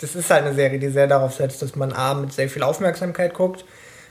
[0.00, 2.62] das ist halt eine Serie, die sehr darauf setzt, dass man A mit sehr viel
[2.62, 3.64] Aufmerksamkeit guckt,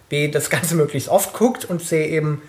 [0.07, 2.41] B das Ganze möglichst oft guckt und C eben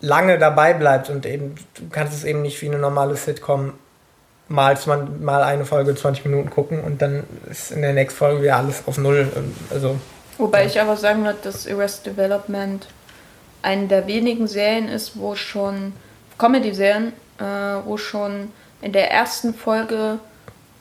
[0.00, 3.72] lange dabei bleibt und eben, du kannst es eben nicht wie eine normale Sitcom
[4.48, 4.76] mal,
[5.20, 8.82] mal eine Folge 20 Minuten gucken und dann ist in der nächsten Folge wieder alles
[8.86, 9.28] auf Null.
[9.70, 9.96] Also,
[10.38, 10.66] Wobei ja.
[10.66, 12.86] ich aber sagen würde, dass Arrest Development
[13.62, 15.92] eine der wenigen Serien ist, wo schon,
[16.38, 17.44] Comedy-Serien, äh,
[17.84, 20.18] wo schon in der ersten Folge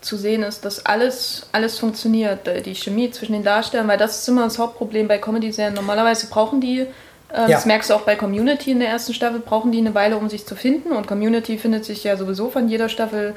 [0.02, 4.20] zu sehen ist, dass alles, alles funktioniert, äh, die Chemie zwischen den Darstellern, weil das
[4.20, 5.74] ist immer das Hauptproblem bei Comedy-Serien.
[5.74, 6.86] Normalerweise brauchen die
[7.36, 7.58] ähm, ja.
[7.58, 10.30] Das merkst du auch bei Community in der ersten Staffel, brauchen die eine Weile, um
[10.30, 10.92] sich zu finden.
[10.92, 13.34] Und Community findet sich ja sowieso von jeder Staffel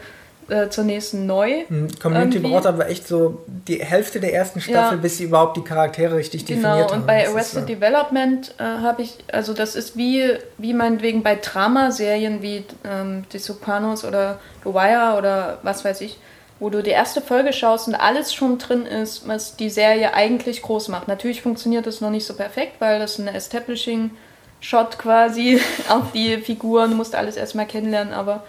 [0.49, 1.65] äh, zur nächsten neu.
[1.69, 2.53] Hm, Community irgendwie.
[2.53, 5.03] braucht aber echt so die Hälfte der ersten Staffel, ja.
[5.03, 6.61] bis sie überhaupt die Charaktere richtig genau.
[6.61, 6.87] definiert haben.
[6.87, 7.67] Genau, und bei Arrested so.
[7.67, 13.39] Development äh, habe ich, also das ist wie, wie meinetwegen bei Dramaserien wie ähm, Die
[13.39, 16.19] Sopranos oder The Wire oder was weiß ich,
[16.61, 20.63] wo du die erste Folge schaust und alles schon drin ist, was die Serie eigentlich
[20.63, 21.09] groß macht.
[21.09, 26.91] Natürlich funktioniert das noch nicht so perfekt, weil das ein Establishing-Shot quasi auf die Figuren,
[26.91, 28.45] du musst alles erstmal kennenlernen, aber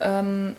[0.00, 0.56] ähm,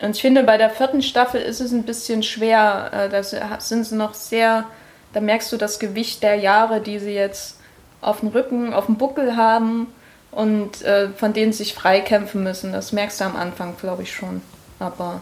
[0.00, 3.22] und ich finde, bei der vierten Staffel ist es ein bisschen schwer, äh, da
[3.60, 4.64] sind sie noch sehr,
[5.12, 7.58] da merkst du das Gewicht der Jahre, die sie jetzt
[8.00, 9.88] auf dem Rücken, auf dem Buckel haben
[10.30, 12.72] und äh, von denen sie sich freikämpfen müssen.
[12.72, 14.40] Das merkst du am Anfang, glaube ich schon.
[14.78, 15.20] Aber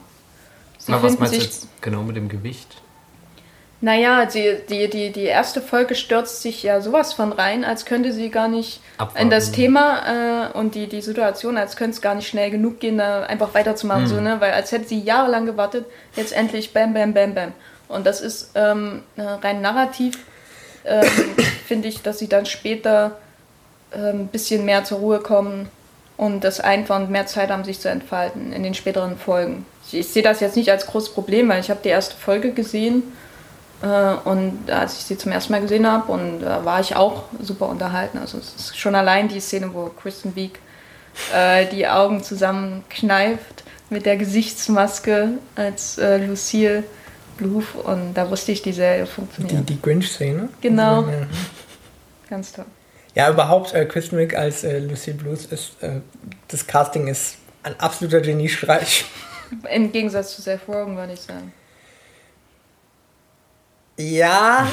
[0.86, 2.80] Sie Na, was meinst du jetzt genau mit dem Gewicht?
[3.80, 8.12] Naja, die, die, die, die erste Folge stürzt sich ja sowas von rein, als könnte
[8.12, 9.22] sie gar nicht Abwarten.
[9.22, 12.78] in das Thema äh, und die, die Situation, als könnte es gar nicht schnell genug
[12.78, 14.02] gehen, da einfach weiterzumachen.
[14.02, 14.08] Hm.
[14.08, 14.40] So, ne?
[14.40, 17.52] Weil als hätte sie jahrelang gewartet, jetzt endlich bam, bam, bam, bam.
[17.88, 20.18] Und das ist ähm, rein narrativ,
[20.84, 21.04] ähm,
[21.66, 23.18] finde ich, dass sie dann später
[23.90, 25.68] ein ähm, bisschen mehr zur Ruhe kommen
[26.16, 29.66] und das einfach und mehr Zeit haben, sich zu entfalten in den späteren Folgen.
[29.86, 32.52] Ich, ich sehe das jetzt nicht als großes Problem, weil ich habe die erste Folge
[32.52, 33.02] gesehen
[33.82, 36.96] äh, und als ich sie zum ersten Mal gesehen habe und da äh, war ich
[36.96, 38.18] auch super unterhalten.
[38.18, 40.58] Also es ist schon allein die Szene, wo Kristen Wiig
[41.34, 46.84] äh, die Augen zusammenkneift mit der Gesichtsmaske als äh, Lucille
[47.36, 49.68] Bluth und da wusste ich, die Serie funktioniert.
[49.68, 50.48] Die, die Grinch-Szene?
[50.62, 51.02] Genau.
[51.02, 51.26] Ja.
[52.30, 52.64] Ganz toll.
[53.16, 56.00] Ja, überhaupt, äh, Kristen Wiig als äh, Lucy Blues ist, äh,
[56.48, 59.06] das Casting ist ein absoluter Geniestreich.
[59.74, 61.54] Im Gegensatz zu Seth Rogen, würde ich sagen.
[63.96, 64.68] Ja.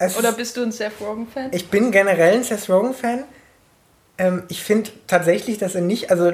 [0.18, 1.50] Oder bist du ein Seth Rogen-Fan?
[1.52, 3.24] Ich bin generell ein Seth Rogen-Fan.
[4.16, 6.32] Ähm, ich finde tatsächlich, dass er nicht, also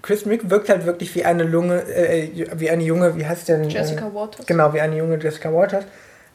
[0.00, 3.68] Chris Mick wirkt halt wirklich wie eine Lunge, äh, wie eine junge, wie heißt denn?
[3.68, 4.46] Jessica äh, Waters.
[4.46, 5.84] Genau, wie eine junge Jessica Waters.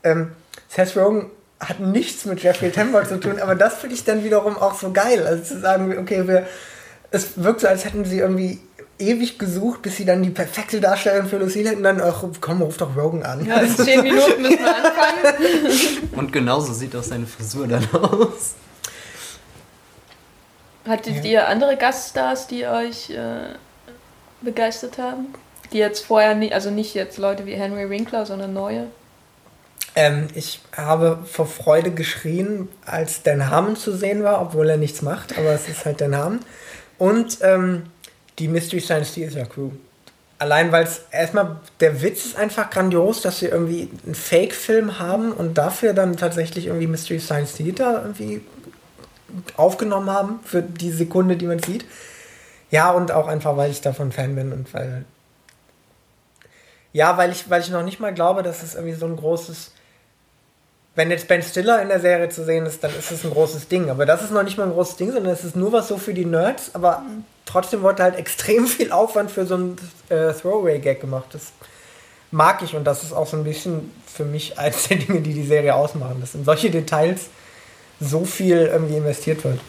[0.03, 0.33] Ähm,
[0.69, 4.57] Seth Rogen hat nichts mit Jeffrey Tambor zu tun, aber das finde ich dann wiederum
[4.57, 5.25] auch so geil.
[5.25, 6.45] Also zu sagen, okay, wir,
[7.11, 8.59] es wirkt so, als hätten sie irgendwie
[8.99, 12.77] ewig gesucht, bis sie dann die perfekte Darstellung für Lucille hätten, dann auch, komm, ruf
[12.77, 13.45] doch Rogan an.
[13.45, 16.09] Ja, in zehn Minuten müssen wir anfangen.
[16.15, 18.55] Und genauso sieht auch seine Frisur dann aus.
[20.87, 21.31] Hattet ja.
[21.31, 23.55] ihr andere Gaststars, die euch äh,
[24.41, 25.33] begeistert haben?
[25.73, 28.87] Die jetzt vorher nicht, also nicht jetzt Leute wie Henry Winkler, sondern neue?
[29.97, 35.01] Ähm, ich habe vor Freude geschrien, als Dan Harmon zu sehen war, obwohl er nichts
[35.01, 36.41] macht, aber es ist halt Dan Harmon.
[36.99, 37.87] Und ähm,
[38.37, 39.71] die Mystery Science Theater Crew.
[40.37, 45.31] Allein weil es erstmal, der Witz ist einfach grandios, dass sie irgendwie einen Fake-Film haben
[45.31, 48.41] und dafür dann tatsächlich irgendwie Mystery Science Theater irgendwie
[49.55, 51.85] aufgenommen haben für die Sekunde, die man sieht.
[52.69, 55.05] Ja, und auch einfach, weil ich davon Fan bin und weil.
[56.93, 59.71] Ja, weil ich, weil ich noch nicht mal glaube, dass es irgendwie so ein großes
[60.97, 63.67] wenn jetzt Ben Stiller in der Serie zu sehen ist, dann ist es ein großes
[63.67, 63.91] Ding.
[63.91, 65.99] Aber das ist noch nicht mal ein großes Ding, sondern es ist nur was so
[65.99, 66.71] für die Nerds.
[66.73, 67.03] Aber
[67.45, 69.75] trotzdem wurde halt extrem viel Aufwand für so einen
[70.09, 71.27] äh, Throwaway-Gag gemacht.
[71.33, 71.51] Das
[72.31, 75.35] mag ich und das ist auch so ein bisschen für mich eines der Dinge, die
[75.35, 77.27] die Serie ausmachen, dass in solche Details
[77.99, 79.59] so viel irgendwie investiert wird.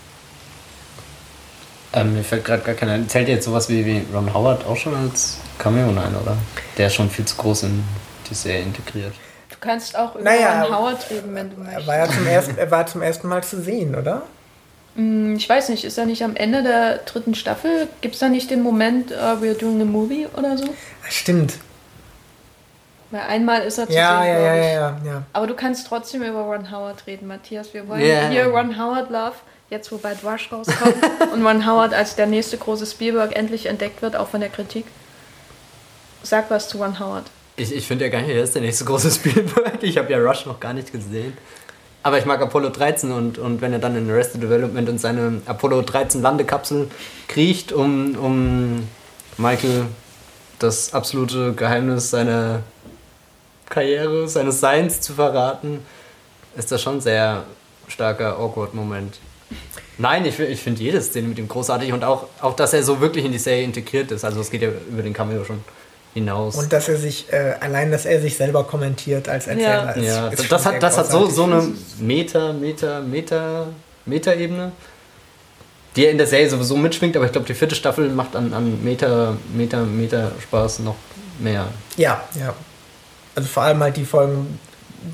[1.92, 3.06] Ähm, mir fällt gerade gar keiner.
[3.06, 5.92] Zählt jetzt sowas wie, wie Ron Howard auch schon als Cameo?
[5.92, 6.38] Nein, oder?
[6.78, 7.84] Der ist schon viel zu groß in
[8.30, 9.12] die Serie integriert.
[9.61, 11.87] Du kannst auch über Naja, Ron Howard reden, wenn du Er möchtest.
[11.88, 14.23] war ja zum ersten, er war zum ersten Mal zu sehen, oder?
[14.94, 17.88] Hm, Ich weiß nicht, ist er nicht am Ende der dritten Staffel?
[18.01, 20.64] Gibt es da nicht den Moment, uh, we're doing a movie oder so?
[20.66, 21.55] Ah, Stimmt.
[23.11, 25.23] Weil einmal ist er zu Ja, sehen, ja, ja, ja, ja, ja.
[25.33, 27.73] Aber du kannst trotzdem über Ron Howard reden, Matthias.
[27.73, 28.29] Wir wollen Ja.
[28.29, 29.33] hier Ron Howard Love,
[29.71, 30.94] jetzt wo bald Rush rauskommt
[31.33, 34.85] und Ron Howard als der nächste große Spielberg endlich entdeckt wird, auch von der Kritik.
[36.23, 37.25] Sag was zu Ron Howard.
[37.59, 39.83] Ich, ich finde ja gar nicht, er ist der nächste große Spielberg.
[39.83, 41.37] Ich habe ja Rush noch gar nicht gesehen.
[42.05, 45.42] Aber ich mag Apollo 13 und, und wenn er dann in Arrested Development in seine
[45.47, 46.88] Apollo 13 Landekapsel
[47.27, 48.88] kriecht, um, um
[49.37, 49.87] Michael
[50.61, 52.62] das absolute Geheimnis seiner
[53.68, 55.81] Karriere, seines Seins zu verraten,
[56.57, 57.42] ist das schon ein sehr
[57.88, 59.18] starker Awkward-Moment.
[59.99, 63.01] Nein, ich, ich finde jede Szene mit ihm großartig und auch, auch, dass er so
[63.01, 64.25] wirklich in die Serie integriert ist.
[64.25, 65.64] Also es geht ja über den Cameo schon
[66.18, 66.57] hinaus.
[66.57, 69.96] Und dass er sich, äh, allein, dass er sich selber kommentiert als Erzähler.
[69.96, 71.66] ist- Ja, ist das hat, das hat so, so eine
[71.98, 73.66] Meta, Meta, Meta,
[74.07, 74.72] Meta-Ebene,
[75.96, 78.52] die er in der Serie sowieso mitschwingt, aber ich glaube, die vierte Staffel macht an,
[78.52, 80.96] an Meta, Meta, Meta Spaß noch
[81.38, 81.66] mehr.
[81.96, 82.54] Ja, ja.
[83.35, 84.59] Also vor allem halt die Folgen,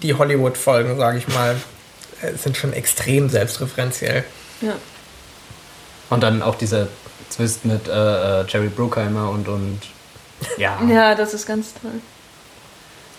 [0.03, 1.57] die Hollywood-Folgen, sage ich mal,
[2.23, 4.25] äh, sind schon extrem selbstreferenziell.
[4.61, 4.73] Ja.
[6.11, 6.89] Und dann auch dieser
[7.35, 7.93] Twist mit äh,
[8.43, 9.81] äh, Jerry Bruckheimer und, und
[10.59, 10.81] ja.
[10.89, 12.01] Ja, das ist ganz toll.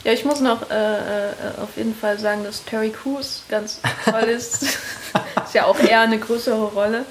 [0.04, 4.30] Ja, ich muss noch äh, äh, auf jeden Fall sagen, dass Terry Crews ganz toll
[4.30, 4.64] ist.
[5.44, 7.06] ist ja auch eher eine größere Rolle.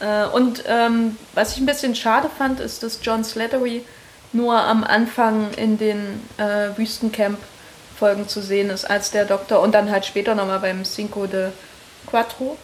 [0.00, 3.84] Äh, und ähm, was ich ein bisschen schade fand, ist, dass John Slattery
[4.32, 9.90] nur am Anfang in den äh, Wüstencamp-Folgen zu sehen ist als der Doktor und dann
[9.90, 11.50] halt später nochmal beim Cinco de
[12.06, 12.56] Quattro.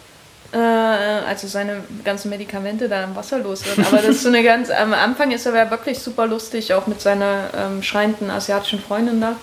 [0.51, 3.85] Äh, also seine ganzen Medikamente da im Wasser los sind.
[3.85, 6.87] Aber das ist so eine ganz, am Anfang ist er ja wirklich super lustig, auch
[6.87, 9.35] mit seiner ähm, schreienden asiatischen Freundin da.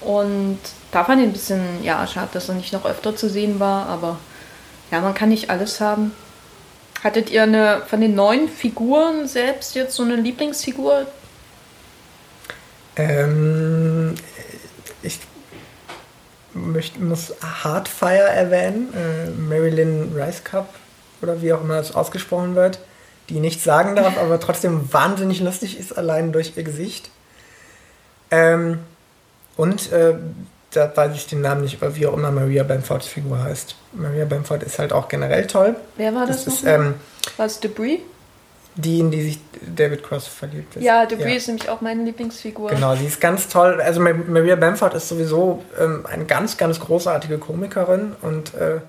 [0.00, 0.58] Und
[0.90, 3.86] da fand ich ein bisschen, ja, schade, dass er nicht noch öfter zu sehen war,
[3.86, 4.18] aber
[4.90, 6.12] ja, man kann nicht alles haben.
[7.04, 11.06] Hattet ihr eine von den neuen Figuren selbst jetzt so eine Lieblingsfigur?
[12.96, 14.14] Ähm,
[16.54, 20.68] möchte, muss Hardfire erwähnen, äh, Marilyn Rice Cup
[21.20, 22.78] oder wie auch immer das ausgesprochen wird,
[23.28, 27.10] die nichts sagen darf, aber trotzdem wahnsinnig lustig ist, allein durch ihr Gesicht.
[28.30, 28.80] Ähm,
[29.56, 30.14] und äh,
[30.72, 33.76] da weiß ich den Namen nicht, wie auch immer Maria Bamfords Figur heißt.
[33.92, 35.76] Maria Bamford ist halt auch generell toll.
[35.96, 36.94] Wer war das, Das ist ähm,
[37.36, 38.00] war es Debris?
[38.74, 39.38] Die, in die sich
[39.76, 40.82] David Cross verliebt ist.
[40.82, 42.70] Ja, Debris ist nämlich auch meine Lieblingsfigur.
[42.70, 43.80] Genau, sie ist ganz toll.
[43.80, 48.80] Also Ma- Maria Bamford ist sowieso ähm, eine ganz, ganz großartige Komikerin und äh,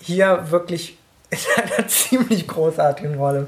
[0.00, 0.96] hier wirklich
[1.30, 1.38] in
[1.78, 3.46] einer ziemlich großartigen Rolle.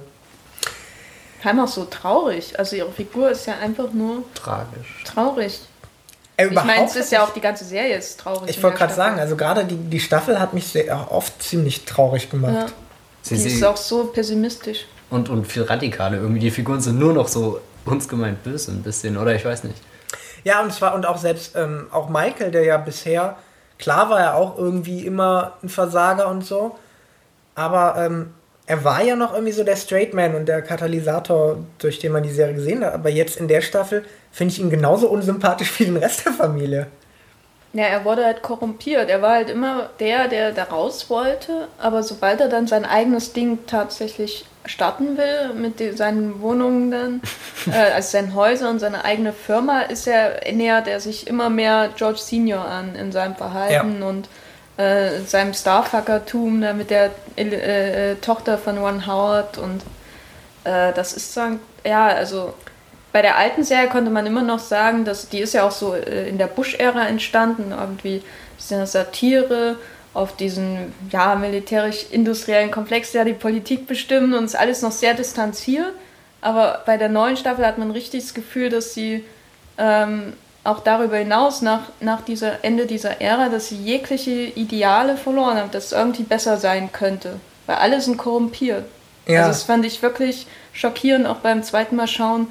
[1.40, 2.58] Vor allem auch so traurig.
[2.58, 5.04] Also ihre Figur ist ja einfach nur Tragisch.
[5.04, 5.60] traurig.
[6.36, 8.48] Äh, Ich meine, es ist ja auch die ganze Serie ist traurig.
[8.50, 12.24] Ich wollte gerade sagen, also gerade die, die Staffel hat mich sehr oft ziemlich traurig
[12.24, 12.74] Ja, gemacht.
[13.22, 14.86] Sie, die sie, ist auch so pessimistisch.
[15.10, 16.40] Und, und viel radikaler irgendwie.
[16.40, 19.80] Die Figuren sind nur noch so uns gemeint böse ein bisschen, oder ich weiß nicht.
[20.44, 23.36] Ja, und zwar und auch selbst ähm, auch Michael, der ja bisher,
[23.78, 26.76] klar war er auch irgendwie immer ein Versager und so,
[27.54, 28.34] aber ähm,
[28.66, 32.22] er war ja noch irgendwie so der Straight Man und der Katalysator, durch den man
[32.22, 32.94] die Serie gesehen hat.
[32.94, 36.86] Aber jetzt in der Staffel finde ich ihn genauso unsympathisch wie den Rest der Familie.
[37.74, 39.10] Ja, er wurde halt korrumpiert.
[39.10, 43.32] Er war halt immer der, der da raus wollte, aber sobald er dann sein eigenes
[43.32, 47.22] Ding tatsächlich starten will, mit den, seinen Wohnungen dann,
[47.72, 51.90] äh, also seinen Häusern und seine eigene Firma, ist er, nähert er sich immer mehr
[51.96, 54.28] George Senior an in seinem Verhalten und
[54.76, 59.58] äh, seinem Starfuckertum da mit der äh, äh, Tochter von Ron Howard.
[59.58, 59.82] Und
[60.64, 62.54] äh, das ist sagen, ja, also
[63.14, 65.94] bei der alten Serie konnte man immer noch sagen, dass die ist ja auch so
[65.94, 68.24] äh, in der Bush-Ära entstanden, irgendwie
[68.58, 69.76] ist ja eine Satire
[70.14, 75.92] auf diesen ja, militärisch-industriellen Komplex, der die Politik bestimmt und ist alles noch sehr distanziert.
[76.40, 79.24] Aber bei der neuen Staffel hat man richtig das Gefühl, dass sie
[79.78, 80.32] ähm,
[80.64, 85.70] auch darüber hinaus, nach, nach dieser Ende dieser Ära, dass sie jegliche Ideale verloren haben,
[85.70, 87.36] dass es irgendwie besser sein könnte.
[87.66, 88.86] Weil alle sind korrumpiert.
[89.28, 89.42] Ja.
[89.42, 92.48] Also das fand ich wirklich schockierend, auch beim zweiten Mal schauen.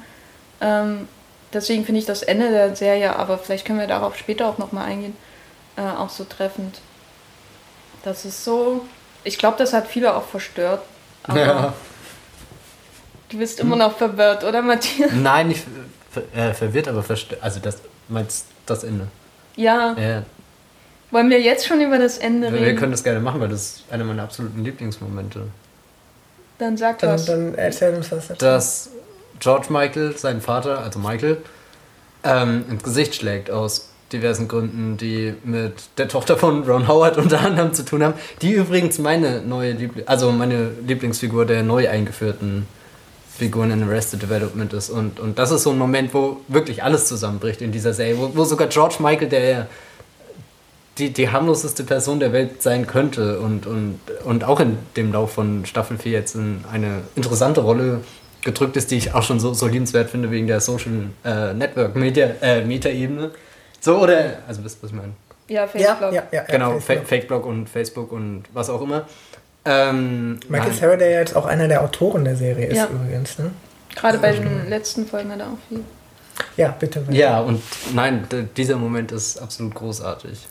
[0.64, 1.08] Ähm,
[1.52, 4.86] deswegen finde ich das Ende der Serie, aber vielleicht können wir darauf später auch nochmal
[4.86, 5.14] eingehen,
[5.76, 6.80] äh, auch so treffend.
[8.02, 8.84] Das ist so.
[9.24, 10.82] Ich glaube, das hat viele auch verstört.
[11.24, 11.72] Aber Ja.
[13.28, 15.10] du bist immer noch verwirrt, oder Matthias?
[15.12, 15.64] Nein, nicht
[16.10, 17.42] ver äh, verwirrt, aber verstört.
[17.42, 19.08] Also das meinst das Ende.
[19.56, 19.94] Ja.
[19.98, 20.22] Ja.
[21.10, 22.78] Wollen wir jetzt schon über das Ende Wir reden?
[22.78, 25.42] können das gerne machen, weil das ist einer meiner absoluten Lieblingsmomente.
[26.58, 27.24] Dann sag Dann, was.
[27.26, 28.44] dann erzähl uns was dazu.
[28.44, 28.90] Dass
[29.40, 31.38] George Michael, seinen Vater, also Michael,
[32.22, 37.40] ähm, ins Gesicht schlägt aus diversen Gründen, die mit der Tochter von Ron Howard unter
[37.40, 42.66] anderem zu tun haben, die übrigens meine neue Liebling also meine Lieblingsfigur der neu eingeführten
[43.36, 44.90] Figuren in Arrested Development ist.
[44.90, 48.30] Und, und das ist so ein Moment, wo wirklich alles zusammenbricht in dieser Serie, wo,
[48.34, 49.66] wo sogar George Michael, der
[50.98, 55.32] die, die harmloseste Person der Welt sein könnte und, und, und auch in dem Lauf
[55.32, 58.02] von Staffel 4 jetzt in eine interessante Rolle
[58.44, 60.92] gedrückt ist, die ich auch schon so, so liebenswert finde wegen der Social
[61.24, 63.30] äh, Network Media, äh, Meta-Ebene.
[63.80, 65.12] So, oder, also wisst ihr, was ich meine?
[65.48, 66.12] ja, Facebook.
[66.12, 66.42] ja, ja.
[66.44, 67.08] Genau, ja, Fa Facebook.
[67.08, 69.06] Fake-Blog und Facebook und was auch immer.
[69.64, 70.78] Ähm, Michael nein.
[70.78, 72.86] Cera, der ja jetzt auch einer der Autoren der Serie ist Ja.
[72.86, 73.50] übrigens, ne?
[73.94, 75.80] Gerade bei den letzten Folgen hat er auch viel.
[76.56, 77.04] Ja, bitte.
[77.10, 77.62] Ja, und
[77.94, 78.26] nein,
[78.56, 80.46] dieser Moment ist absolut großartig.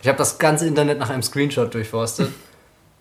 [0.00, 2.30] Ich habe das ganze Internet nach einem Screenshot durchforstet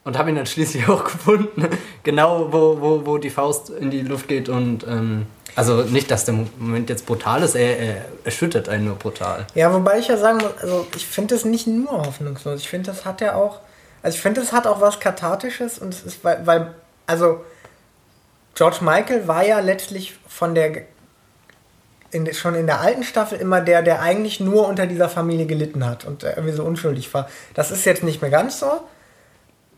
[0.05, 1.67] und habe ihn dann schließlich auch gefunden.
[2.03, 6.25] genau, wo, wo, wo die Faust in die Luft geht und ähm, also nicht, dass
[6.25, 9.47] der Moment jetzt brutal ist, er, er erschüttert einen nur brutal.
[9.55, 12.59] Ja, wobei ich ja sagen muss, also ich finde das nicht nur hoffnungslos.
[12.59, 13.59] Ich finde, das hat ja auch,
[14.03, 16.73] also ich finde, das hat auch was Kathartisches und es ist, weil, weil,
[17.07, 17.43] also
[18.53, 20.83] George Michael war ja letztlich von der,
[22.11, 25.85] in, schon in der alten Staffel immer der, der eigentlich nur unter dieser Familie gelitten
[25.85, 27.29] hat und irgendwie so unschuldig war.
[27.53, 28.81] Das ist jetzt nicht mehr ganz so,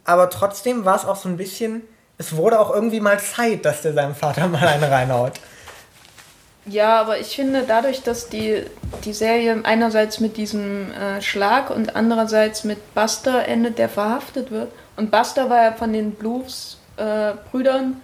[0.07, 1.83] aber trotzdem war es auch so ein bisschen,
[2.17, 5.33] es wurde auch irgendwie mal Zeit, dass der seinem Vater mal eine reinhaut.
[6.65, 8.63] Ja, aber ich finde, dadurch, dass die,
[9.05, 14.71] die Serie einerseits mit diesem äh, Schlag und andererseits mit Buster endet, der verhaftet wird.
[14.95, 18.01] Und Buster war ja von den Blues-Brüdern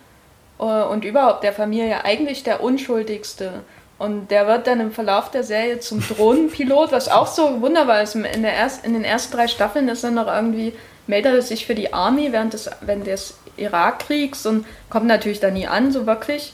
[0.60, 3.64] äh, und überhaupt der Familie eigentlich der Unschuldigste.
[3.98, 8.16] Und der wird dann im Verlauf der Serie zum Drohnenpilot, was auch so wunderbar ist.
[8.16, 10.74] In, der erst, in den ersten drei Staffeln ist er noch irgendwie,
[11.08, 15.52] meldet er sich für die Army während des, während des Irakkriegs und kommt natürlich da
[15.52, 16.54] nie an, so wirklich.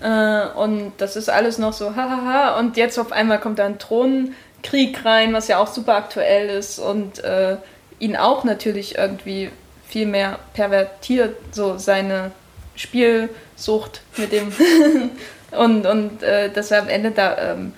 [0.00, 2.58] Äh, und das ist alles noch so, hahaha.
[2.58, 6.78] Und jetzt auf einmal kommt da ein Thronenkrieg rein, was ja auch super aktuell ist
[6.78, 7.56] und äh,
[7.98, 9.50] ihn auch natürlich irgendwie
[9.86, 12.30] viel mehr pervertiert, so seine
[12.76, 14.52] Spielsucht mit dem.
[15.50, 17.72] und und äh, dass er am Ende da ähm,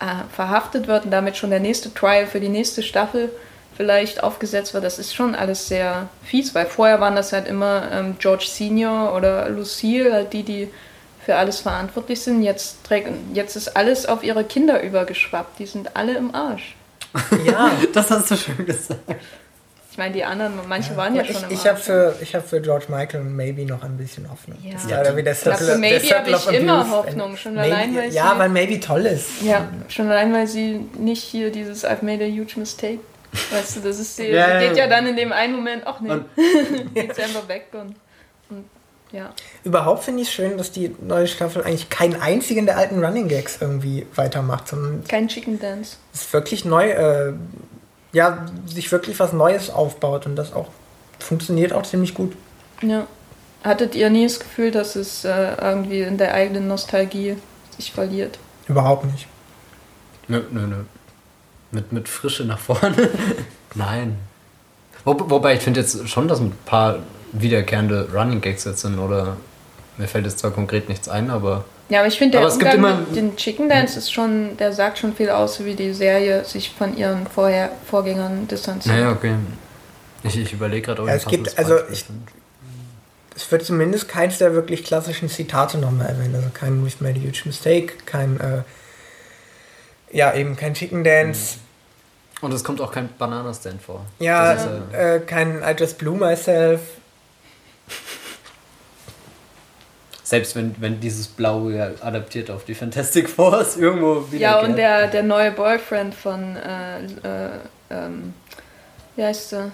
[0.00, 3.30] äh, verhaftet wird und damit schon der nächste Trial für die nächste Staffel
[3.76, 7.84] vielleicht aufgesetzt wird, das ist schon alles sehr fies, weil vorher waren das halt immer
[7.92, 10.68] ähm, George Senior oder Lucille, halt die, die
[11.24, 12.42] für alles verantwortlich sind.
[12.42, 15.58] Jetzt, trägt, jetzt ist alles auf ihre Kinder übergeschwappt.
[15.58, 16.74] Die sind alle im Arsch.
[17.46, 19.00] Ja, Das hast du schön gesagt.
[19.90, 21.68] Ich meine, die anderen, manche waren ja ich, schon im ich Arsch.
[21.68, 24.56] habe für, ich hab für George Michael und Maybe noch ein bisschen Hoffnung.
[24.64, 24.72] Ja.
[24.72, 26.90] Das leider wie der Ich glaub, Circle- für Maybe habe ich immer.
[26.90, 29.42] Hoffnung, schon Maybe, allein, weil Ja, sie- weil Maybe toll ist.
[29.42, 33.00] Ja, schon allein, weil sie nicht hier dieses I've made a huge mistake.
[33.50, 34.86] Weißt du, das ist die, Ja, sie geht ja.
[34.88, 36.12] dann in dem einen Moment auch nicht.
[36.12, 36.26] Und-
[36.94, 37.96] geht sie einfach weg und,
[38.50, 38.64] und
[39.10, 39.30] ja.
[39.64, 43.28] Überhaupt finde ich es schön, dass die neue Staffel eigentlich keinen einzigen der alten Running
[43.28, 45.96] Gags irgendwie weitermacht, sondern Kein Chicken Dance.
[46.14, 47.32] es ist wirklich neu, äh,
[48.12, 50.68] ja, sich wirklich was Neues aufbaut und das auch
[51.18, 52.34] funktioniert auch ziemlich gut.
[52.82, 53.06] Ja.
[53.64, 57.36] Hattet ihr nie das Gefühl, dass es äh, irgendwie in der eigenen Nostalgie
[57.76, 58.38] sich verliert?
[58.66, 59.26] Überhaupt nicht.
[60.28, 60.76] Nö, nö, nö.
[61.72, 63.08] Mit, mit Frische nach vorne.
[63.74, 64.16] Nein.
[65.04, 67.00] Wo, wobei ich finde jetzt schon, dass ein paar
[67.32, 69.36] wiederkehrende Running Gags jetzt sind, oder
[69.98, 72.58] mir fällt jetzt zwar konkret nichts ein, aber Ja, aber ich finde, der Aber es
[72.58, 75.74] gibt Umgang immer- mit den Chicken Dance ist schon, der sagt schon viel aus, wie
[75.74, 78.94] die Serie sich von ihren Vorher Vorgängern distanziert.
[78.94, 79.34] naja, okay.
[80.22, 82.22] Ich, ich überlege gerade, ob Ja, es gibt- also ich- finde.
[83.34, 86.34] Es wird zumindest keins der wirklich klassischen Zitate nochmal erwähnt.
[86.34, 88.62] Also kein We've made a huge mistake, kein, äh,
[90.14, 91.56] ja, eben kein Chicken Dance.
[92.42, 94.04] Und es kommt auch kein Bananastand vor.
[94.18, 96.80] Ja, ist, äh, äh, kein I just blew myself.
[100.32, 104.40] selbst wenn, wenn dieses Blau ja adaptiert auf die Fantastic Force irgendwo wieder.
[104.40, 107.50] Ja, und der, der neue Boyfriend von, äh, äh,
[107.90, 108.34] ähm,
[109.14, 109.70] wie heißt sie?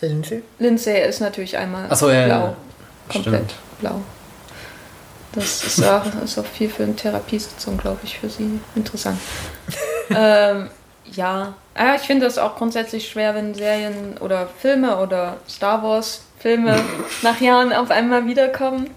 [0.00, 0.42] Lindsay?
[0.58, 2.34] Lindsay ist natürlich einmal Ach so, ja, blau.
[2.34, 2.56] ja.
[3.12, 3.54] Komplett Stimmt.
[3.80, 4.00] blau.
[5.32, 9.20] Das ist auch, ist auch viel für eine Therapiesitzung, glaube ich, für sie interessant.
[10.10, 10.70] ähm,
[11.12, 16.22] ja, aber ich finde das auch grundsätzlich schwer, wenn Serien oder Filme oder Star Wars
[16.38, 16.76] Filme
[17.22, 18.90] nach Jahren auf einmal wiederkommen.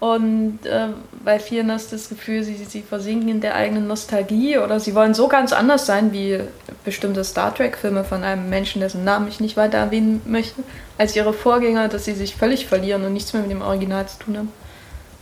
[0.00, 0.88] Und äh,
[1.22, 4.94] bei vielen hast du das Gefühl, sie, sie versinken in der eigenen Nostalgie oder sie
[4.94, 6.40] wollen so ganz anders sein wie
[6.84, 10.62] bestimmte Star Trek-Filme von einem Menschen, dessen Namen ich nicht weiter erwähnen möchte,
[10.96, 14.18] als ihre Vorgänger, dass sie sich völlig verlieren und nichts mehr mit dem Original zu
[14.20, 14.52] tun haben.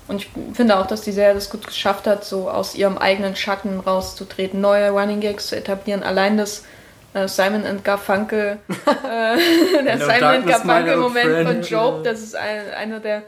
[0.09, 3.37] Und ich finde auch, dass die Serie das gut geschafft hat, so aus ihrem eigenen
[3.37, 6.03] Schatten rauszutreten, neue Running Gags zu etablieren.
[6.03, 6.65] Allein das
[7.13, 13.01] äh, Simon and Garfunkel, äh, der Simon and Garfunkel-Moment von Job, das ist ein, einer
[13.01, 13.23] der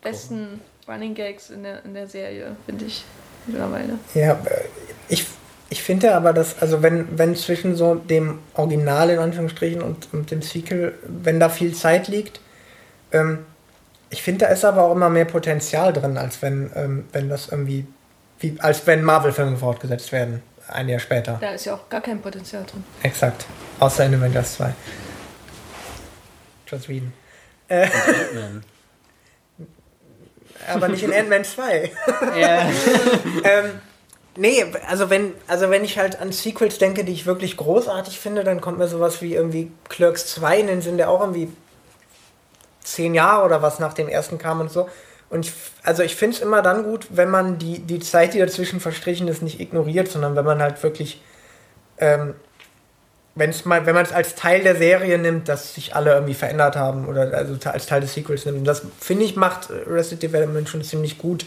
[0.00, 3.04] besten Running Gags in der, in der Serie, finde ich
[3.46, 3.98] mittlerweile.
[4.14, 4.38] Ja, äh,
[5.08, 5.26] ich,
[5.70, 10.30] ich finde aber, dass, also wenn, wenn zwischen so dem Original in Anführungsstrichen und, und
[10.30, 12.40] dem Sequel, wenn da viel Zeit liegt,
[13.12, 13.40] ähm,
[14.10, 17.48] ich finde, da ist aber auch immer mehr Potenzial drin, als wenn, ähm, wenn das
[17.48, 17.86] irgendwie,
[18.40, 21.38] wie, als wenn Marvel-Filme fortgesetzt werden, ein Jahr später.
[21.40, 22.84] Da ist ja auch gar kein Potenzial drin.
[23.02, 23.46] Exakt.
[23.78, 24.74] Außer in Avengers 2.
[26.66, 27.12] Joss Whedon.
[27.68, 27.88] Äh,
[30.68, 31.90] aber nicht in Ant-Man 2.
[32.40, 32.68] Ja.
[33.44, 33.80] ähm,
[34.36, 38.44] nee, also wenn, also wenn ich halt an Sequels denke, die ich wirklich großartig finde,
[38.44, 41.48] dann kommt mir sowas wie irgendwie Clerks 2 in den Sinn, der auch irgendwie
[42.82, 44.88] zehn Jahre oder was nach dem ersten kam und so.
[45.30, 45.52] Und ich,
[45.84, 49.28] also ich finde es immer dann gut, wenn man die, die Zeit, die dazwischen verstrichen
[49.28, 51.22] ist, nicht ignoriert, sondern wenn man halt wirklich,
[51.98, 52.34] ähm,
[53.36, 56.74] wenn's mal, wenn man es als Teil der Serie nimmt, dass sich alle irgendwie verändert
[56.74, 58.58] haben oder also als Teil des Sequels nimmt.
[58.58, 61.46] Und das finde ich macht Resident Development schon ziemlich gut.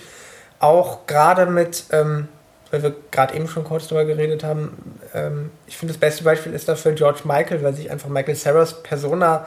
[0.60, 2.30] Auch gerade mit, ähm,
[2.72, 6.54] weil wir gerade eben schon kurz darüber geredet haben, ähm, ich finde das beste Beispiel
[6.54, 9.46] ist dafür George Michael, weil sich einfach Michael Sarahs Persona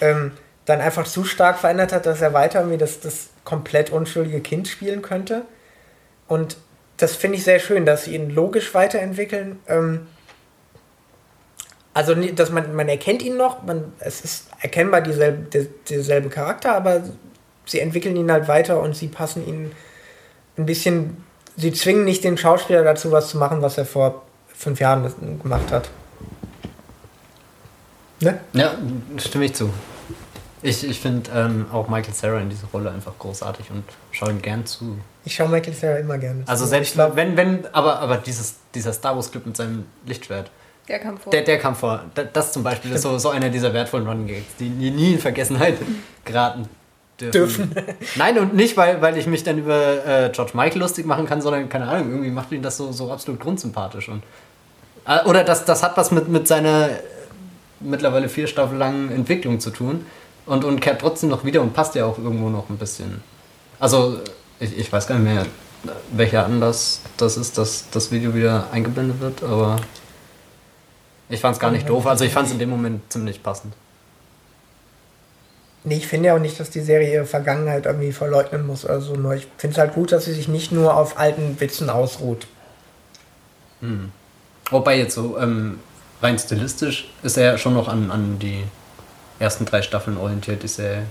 [0.00, 0.30] ähm,
[0.64, 4.68] dann einfach zu stark verändert hat, dass er weiter irgendwie das, das komplett unschuldige Kind
[4.68, 5.42] spielen könnte.
[6.28, 6.56] Und
[6.96, 9.58] das finde ich sehr schön, dass sie ihn logisch weiterentwickeln.
[9.66, 10.06] Ähm,
[11.94, 16.74] also, dass man, man erkennt ihn noch, man, es ist erkennbar dieselbe, der, derselbe Charakter,
[16.74, 17.02] aber
[17.66, 19.72] sie entwickeln ihn halt weiter und sie passen ihn
[20.56, 21.24] ein bisschen,
[21.56, 24.22] sie zwingen nicht den Schauspieler dazu, was zu machen, was er vor
[24.54, 25.90] fünf Jahren gemacht hat.
[28.20, 28.38] Ne?
[28.52, 28.74] Ja,
[29.18, 29.68] stimme ich zu.
[30.62, 33.82] Ich, ich finde ähm, auch Michael Sarah in dieser Rolle einfach großartig und
[34.12, 34.96] schaue ihm gern zu.
[35.24, 38.92] Ich schaue Michael Sarah immer gerne Also selbst glaub, wenn, wenn, aber, aber dieses, dieser
[38.92, 40.50] Star Wars Clip mit seinem Lichtschwert.
[40.88, 41.30] Der kam vor.
[41.32, 42.04] Der, der kam vor.
[42.32, 45.78] Das zum Beispiel ist so, so einer dieser wertvollen Running Gags, die nie in Vergessenheit
[46.24, 46.68] geraten
[47.20, 47.72] dürfen.
[47.72, 47.96] dürfen.
[48.16, 51.40] Nein, und nicht, weil, weil ich mich dann über äh, George Michael lustig machen kann,
[51.40, 54.08] sondern, keine Ahnung, irgendwie macht ihn das so, so absolut grundsympathisch.
[54.08, 54.22] Und,
[55.06, 56.90] äh, oder das, das hat was mit, mit seiner
[57.80, 60.06] mittlerweile vier Staffel langen Entwicklung zu tun
[60.46, 63.22] und, und kehrt trotzdem noch wieder und passt ja auch irgendwo noch ein bisschen.
[63.78, 64.20] Also,
[64.60, 65.46] ich, ich weiß gar nicht mehr,
[66.12, 69.76] welcher Anlass das ist, dass das Video wieder eingeblendet wird, aber
[71.28, 72.06] ich fand es gar nicht doof.
[72.06, 73.74] Also, ich fand es in dem Moment ziemlich passend.
[75.84, 79.00] Nee, ich finde ja auch nicht, dass die Serie ihre Vergangenheit irgendwie verleugnen muss oder
[79.00, 79.14] so.
[79.14, 82.46] Nur ich finde es halt gut, dass sie sich nicht nur auf alten Witzen ausruht.
[83.80, 84.12] Hm.
[84.70, 85.80] Wobei jetzt so ähm,
[86.22, 88.62] rein stilistisch ist er ja schon noch an, an die
[89.42, 91.02] ersten drei Staffeln orientiert ist er.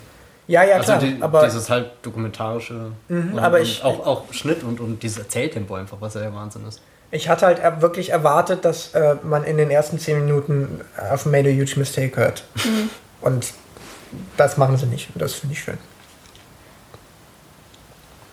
[0.48, 1.00] Ja, ja, also klar.
[1.00, 2.92] Die, aber dieses halt dokumentarische.
[3.08, 6.34] Mhm, und, aber ich, auch, auch Schnitt und, und dieses Erzähltempo einfach, was ja der
[6.34, 6.82] Wahnsinn ist.
[7.12, 11.50] Ich hatte halt wirklich erwartet, dass äh, man in den ersten zehn Minuten auf Made
[11.50, 12.44] a Huge Mistake hört.
[12.56, 12.90] Mhm.
[13.20, 13.48] Und
[14.38, 15.10] das machen sie nicht.
[15.14, 15.78] Und das finde ich schön.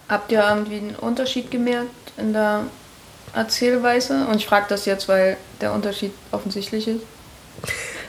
[0.08, 2.62] Habt ihr irgendwie einen Unterschied gemerkt in der
[3.34, 4.26] Erzählweise?
[4.26, 7.02] Und ich frage das jetzt, weil der Unterschied offensichtlich ist.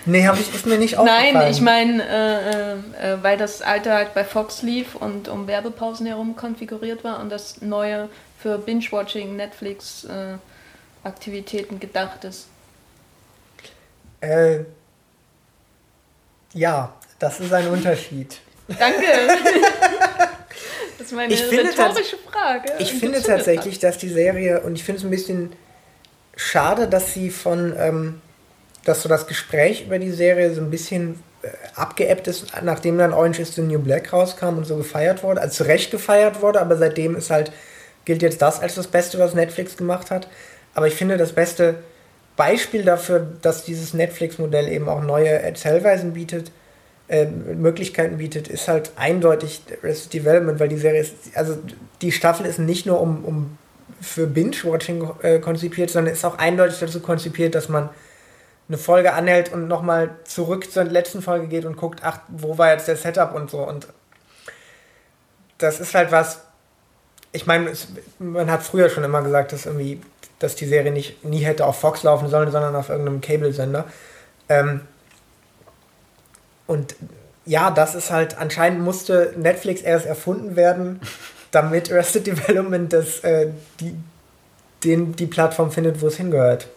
[0.06, 1.34] Nee, habe ich ist mir nicht aufgefallen.
[1.34, 2.74] Nein, ich meine, äh,
[3.14, 7.30] äh, weil das alte halt bei Fox lief und um Werbepausen herum konfiguriert war und
[7.30, 8.10] das neue
[8.42, 12.48] für Binge-Watching Netflix-Aktivitäten äh, gedacht ist.
[14.22, 14.60] Äh,
[16.54, 18.40] ja, das ist ein Unterschied.
[18.68, 19.02] Danke.
[20.98, 22.74] das ist meine ich rhetorische Frage.
[22.80, 25.54] Ich finde tatsächlich, dass die Serie, und ich finde es ein bisschen
[26.36, 28.22] schade, dass sie von ähm,
[28.90, 33.14] dass so das Gespräch über die Serie so ein bisschen äh, abgeebbt ist, nachdem dann
[33.14, 36.60] Orange is the New Black rauskam und so gefeiert wurde, also zu Recht gefeiert wurde,
[36.60, 37.52] aber seitdem ist halt,
[38.06, 40.28] gilt jetzt das als das Beste, was Netflix gemacht hat.
[40.74, 41.76] Aber ich finde, das beste
[42.36, 46.52] Beispiel dafür, dass dieses Netflix-Modell eben auch neue Erzählweisen bietet,
[47.08, 51.58] äh, Möglichkeiten bietet, ist halt eindeutig Resident Development, weil die Serie ist, also
[52.02, 53.58] die Staffel ist nicht nur um, um
[54.02, 57.90] für Binge-Watching äh, konzipiert, sondern ist auch eindeutig dazu konzipiert, dass man
[58.70, 62.72] eine Folge anhält und nochmal zurück zur letzten Folge geht und guckt, ach, wo war
[62.72, 63.60] jetzt der Setup und so.
[63.60, 63.88] Und
[65.58, 66.42] das ist halt was,
[67.32, 67.72] ich meine,
[68.20, 70.00] man hat früher schon immer gesagt, dass irgendwie,
[70.38, 73.86] dass die Serie nicht nie hätte auf Fox laufen sollen, sondern auf irgendeinem Cable-Sender.
[74.50, 74.82] Ähm,
[76.68, 76.96] und
[77.46, 81.02] ja, das ist halt, anscheinend musste Netflix erst erfunden werden,
[81.52, 83.48] damit Arrested Development das, äh,
[83.80, 83.96] die,
[84.84, 86.68] den, die Plattform findet, wo es hingehört.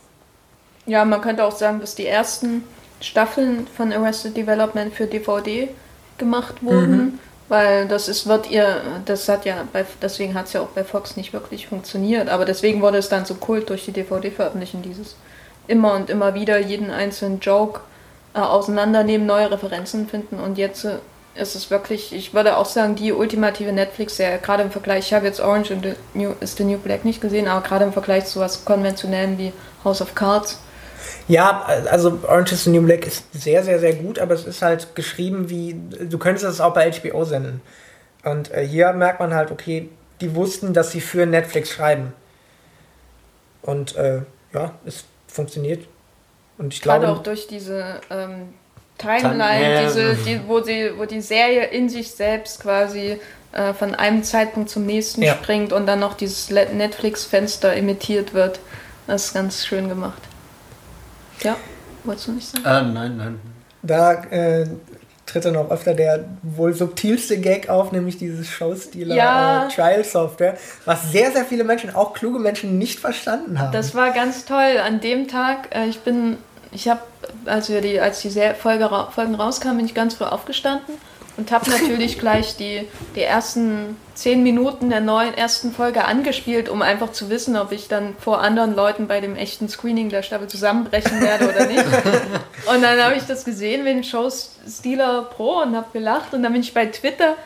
[0.87, 2.65] Ja, man könnte auch sagen, dass die ersten
[3.01, 5.69] Staffeln von Arrested Development für DVD
[6.19, 7.19] gemacht wurden, mhm.
[7.49, 10.85] weil das ist, wird ihr, das hat ja, bei, deswegen hat es ja auch bei
[10.85, 15.17] Fox nicht wirklich funktioniert, aber deswegen wurde es dann so kult durch die DVD-Veröffentlichung, dieses
[15.67, 17.81] immer und immer wieder jeden einzelnen Joke
[18.35, 20.99] äh, auseinandernehmen, neue Referenzen finden und jetzt äh,
[21.35, 25.27] ist es wirklich, ich würde auch sagen, die ultimative Netflix-Serie, gerade im Vergleich, ich habe
[25.27, 28.27] jetzt Orange und the New, is the New Black nicht gesehen, aber gerade im Vergleich
[28.27, 29.53] zu was konventionellem wie
[29.83, 30.59] House of Cards.
[31.29, 34.63] Ja, also Orange is the New Black ist sehr, sehr, sehr gut, aber es ist
[34.63, 37.61] halt geschrieben wie, du könntest es auch bei HBO senden.
[38.25, 39.89] Und äh, hier merkt man halt, okay,
[40.21, 42.13] die wussten, dass sie für Netflix schreiben.
[43.63, 44.23] Und äh,
[44.53, 45.87] ja, es funktioniert.
[46.59, 48.55] Und ich Gerade auch durch diese ähm,
[48.99, 53.19] Timeline, diese, die, wo, sie, wo die Serie in sich selbst quasi
[53.53, 55.35] äh, von einem Zeitpunkt zum nächsten ja.
[55.35, 58.61] springt und dann noch dieses Netflix-Fenster imitiert wird.
[59.07, 60.23] Das ist ganz schön gemacht.
[61.43, 61.57] Ja,
[62.05, 62.65] wolltest du nicht sagen?
[62.67, 63.41] Ah, nein, nein.
[63.83, 64.67] Da äh,
[65.27, 69.67] tritt dann auch öfter der wohl subtilste Gag auf, nämlich dieses Showstealer ja.
[69.67, 73.73] äh, Trial Software, was sehr, sehr viele Menschen, auch kluge Menschen, nicht verstanden haben.
[73.73, 74.79] Das war ganz toll.
[74.85, 76.39] An dem Tag, äh, ich bin,
[76.71, 77.01] ich habe,
[77.47, 80.95] als wir die, als die Folge, Folgen rauskamen, bin ich ganz früh aufgestanden
[81.37, 86.83] und habe natürlich gleich die, die ersten zehn Minuten der neuen ersten Folge angespielt, um
[86.83, 90.49] einfach zu wissen, ob ich dann vor anderen Leuten bei dem echten Screening der Staffel
[90.49, 91.85] zusammenbrechen werde oder nicht.
[92.75, 96.43] und dann habe ich das gesehen mit dem Show Stealer Pro und habe gelacht und
[96.43, 97.37] dann bin ich bei Twitter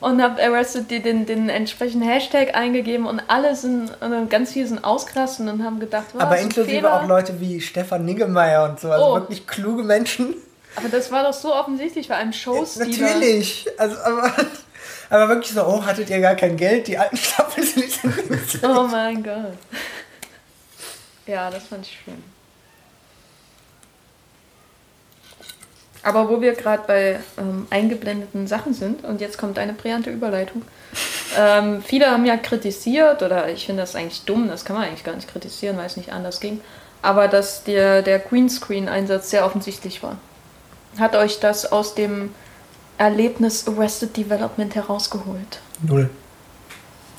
[0.00, 4.66] und habe Arrested die den, den entsprechenden Hashtag eingegeben und alle sind, und ganz viele
[4.66, 8.90] sind ausgerastet und haben gedacht, was, Aber inklusive auch Leute wie Stefan Niggemeier und so,
[8.90, 9.14] also oh.
[9.14, 10.34] wirklich kluge Menschen.
[10.76, 12.88] Aber das war doch so offensichtlich bei einem Showstil.
[12.88, 13.66] Natürlich.
[13.78, 14.32] Also, aber,
[15.10, 16.88] aber wirklich so, oh, hattet ihr gar kein Geld?
[16.88, 19.56] Die alten Staffeln sind nicht Oh mein Gott.
[21.26, 22.22] Ja, das fand ich schön.
[26.02, 30.62] Aber wo wir gerade bei ähm, eingeblendeten Sachen sind, und jetzt kommt eine brillante Überleitung.
[31.36, 35.02] Ähm, viele haben ja kritisiert, oder ich finde das eigentlich dumm, das kann man eigentlich
[35.02, 36.60] gar nicht kritisieren, weil es nicht anders ging,
[37.02, 40.18] aber dass der, der Greenscreen-Einsatz sehr offensichtlich war.
[40.98, 42.30] Hat euch das aus dem
[42.98, 45.60] Erlebnis Arrested Development herausgeholt?
[45.82, 46.10] Null.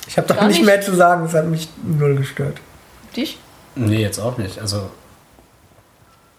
[0.07, 2.57] Ich habe da nicht, mehr zu sagen, es hat mich null gestört.
[3.15, 3.39] Dich?
[3.76, 4.59] Nee, jetzt auch nicht.
[4.59, 4.89] Also,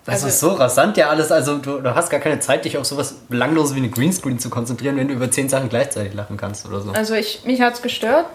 [0.05, 1.33] das also, ist so rasant ja alles.
[1.33, 4.51] Also, du, du, hast gar keine Zeit, dich auf sowas Belangloses wie eine Greenscreen zu
[4.51, 6.93] konzentrieren, wenn du über zehn Sachen gleichzeitig lachen kannst oder so.
[6.93, 8.27] Also, ich, mich hat es gestört.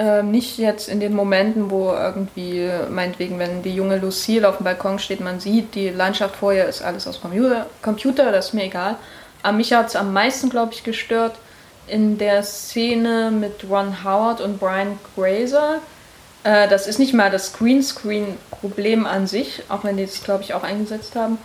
[0.00, 4.64] Ähm, nicht jetzt in den Momenten, wo irgendwie, meinetwegen, wenn die junge Lucille auf dem
[4.64, 8.94] Balkon steht, man sieht, die Landschaft vorher ist alles aus Computer, das ist mir egal.
[9.42, 11.34] Aber mich hat es am meisten, glaube ich, gestört
[11.88, 15.80] in der Szene mit Ron Howard und Brian Grazer.
[16.44, 20.54] Äh, das ist nicht mal das Greenscreen-Problem an sich, auch wenn die es, glaube ich,
[20.54, 21.38] auch eingesetzt haben,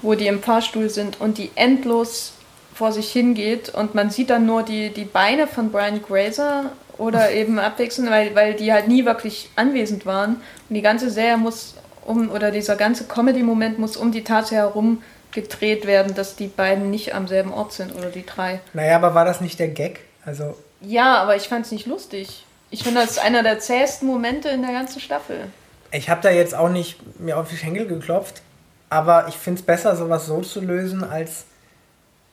[0.00, 2.34] wo die im Fahrstuhl sind und die endlos
[2.72, 6.66] vor sich hingeht und man sieht dann nur die, die Beine von Brian Grazer
[6.98, 10.36] oder eben abwechselnd, weil, weil die halt nie wirklich anwesend waren.
[10.68, 11.74] Und die ganze Serie muss
[12.04, 16.90] um, oder dieser ganze Comedy-Moment muss um die Tatsache herum gedreht werden, dass die beiden
[16.90, 18.60] nicht am selben Ort sind oder die drei.
[18.72, 20.00] Naja, aber war das nicht der Gag?
[20.24, 20.56] Also.
[20.80, 22.44] Ja, aber ich fand es nicht lustig.
[22.70, 25.46] Ich finde, das ist einer der zähesten Momente in der ganzen Staffel.
[25.92, 28.42] Ich habe da jetzt auch nicht mir auf die Schenkel geklopft,
[28.90, 31.44] aber ich finde es besser, sowas so zu lösen, als.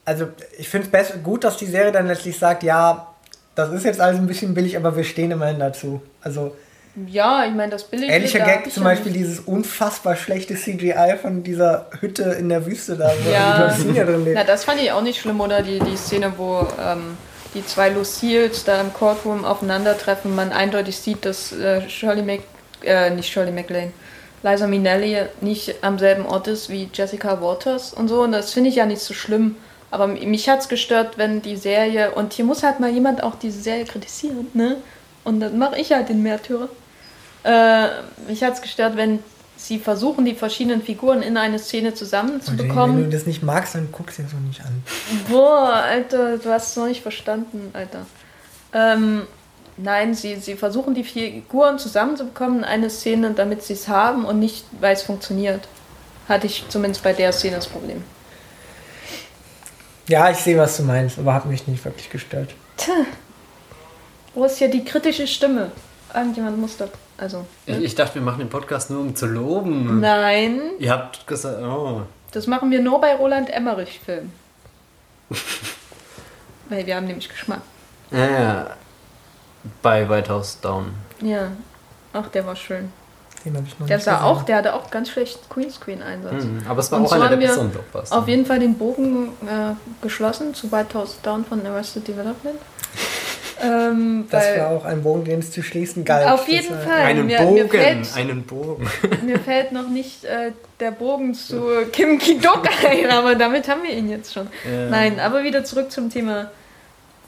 [0.05, 3.12] Also, ich finde es gut, dass die Serie dann letztlich sagt, ja,
[3.55, 6.01] das ist jetzt alles ein bisschen billig, aber wir stehen immerhin dazu.
[6.21, 6.55] Also.
[7.07, 8.11] Ja, ich meine, das billige.
[8.11, 13.11] Ähnlicher Gag zum Beispiel dieses unfassbar schlechte CGI von dieser Hütte in der Wüste da,
[13.23, 13.67] wo ja.
[13.67, 14.35] die Lucille drin lebt.
[14.37, 15.63] Na, das fand ich auch nicht schlimm, oder?
[15.63, 17.17] Die, die Szene, wo ähm,
[17.55, 22.41] die zwei Lucilles da im Courtroom aufeinandertreffen, man eindeutig sieht, dass äh, Shirley Mac.
[22.83, 23.91] Äh, nicht Shirley MacLaine.
[24.43, 28.21] Liza Minnelli nicht am selben Ort ist wie Jessica Waters und so.
[28.21, 29.55] Und das finde ich ja nicht so schlimm.
[29.93, 33.35] Aber mich hat es gestört, wenn die Serie, und hier muss halt mal jemand auch
[33.35, 34.77] diese Serie kritisieren, ne?
[35.23, 36.67] Und dann mache ich halt den Märtyrer.
[37.43, 37.89] Äh,
[38.27, 39.19] mich hat es gestört, wenn
[39.55, 42.97] sie versuchen, die verschiedenen Figuren in eine Szene zusammenzubekommen.
[42.97, 44.83] Wenn du das nicht magst, dann guck dir so nicht an.
[45.29, 48.07] Boah, Alter, du hast es noch nicht verstanden, Alter.
[48.73, 49.27] Ähm,
[49.77, 54.39] nein, sie, sie versuchen die Figuren zusammenzubekommen in eine Szene, damit sie es haben und
[54.39, 55.67] nicht, weil es funktioniert.
[56.27, 58.03] Hatte ich zumindest bei der Szene das Problem.
[60.07, 62.53] Ja, ich sehe, was du meinst, aber hat mich nicht wirklich gestört.
[62.77, 62.93] Tja.
[64.33, 65.71] Wo ist hier die kritische Stimme?
[66.13, 66.89] Irgendjemand muss doch.
[67.17, 67.45] Also.
[67.67, 67.77] Ne?
[67.77, 69.99] Ich, ich, dachte, wir machen den Podcast nur, um zu loben.
[69.99, 70.61] Nein.
[70.79, 72.01] Ihr habt gesagt, oh.
[72.31, 74.33] Das machen wir nur bei Roland Emmerich-Filmen.
[76.69, 77.61] Weil wir haben nämlich Geschmack.
[78.11, 78.77] Ja, ja.
[79.81, 80.93] Bei White House Down.
[81.21, 81.51] Ja.
[82.11, 82.91] Ach, der war schön.
[83.45, 84.25] Den habe ich noch Der nicht sah gesehen.
[84.27, 86.43] auch, der hatte auch ganz schlecht Greenscreen-Einsatz.
[86.45, 88.17] Mhm, aber es war Und auch so einer der besseren Blockbuster.
[88.17, 92.55] Auf jeden Fall den Bogen äh, geschlossen zu White House Down von Arrested Development.
[93.61, 96.27] ähm, Das war auch ein Bogen, den es zu schließen galt.
[96.29, 97.01] Auf jeden war- Fall.
[97.01, 98.87] einen mir, Bogen, Mir fällt, einen Bogen.
[99.25, 103.91] mir fällt noch nicht äh, der Bogen zu Kim Ki-duk ein, aber damit haben wir
[103.91, 104.47] ihn jetzt schon.
[104.65, 104.89] Ja.
[104.89, 106.51] Nein, aber wieder zurück zum Thema.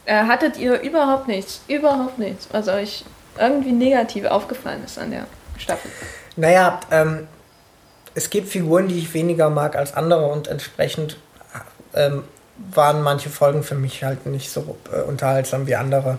[0.06, 3.04] Äh, hattet ihr überhaupt nichts, überhaupt nichts, was euch
[3.38, 5.26] irgendwie negativ aufgefallen ist an der
[5.58, 5.90] Staffel?
[6.36, 7.26] Naja, ähm,
[8.14, 11.16] es gibt Figuren, die ich weniger mag als andere und entsprechend
[11.94, 12.24] ähm,
[12.72, 16.18] waren manche Folgen für mich halt nicht so äh, unterhaltsam wie andere.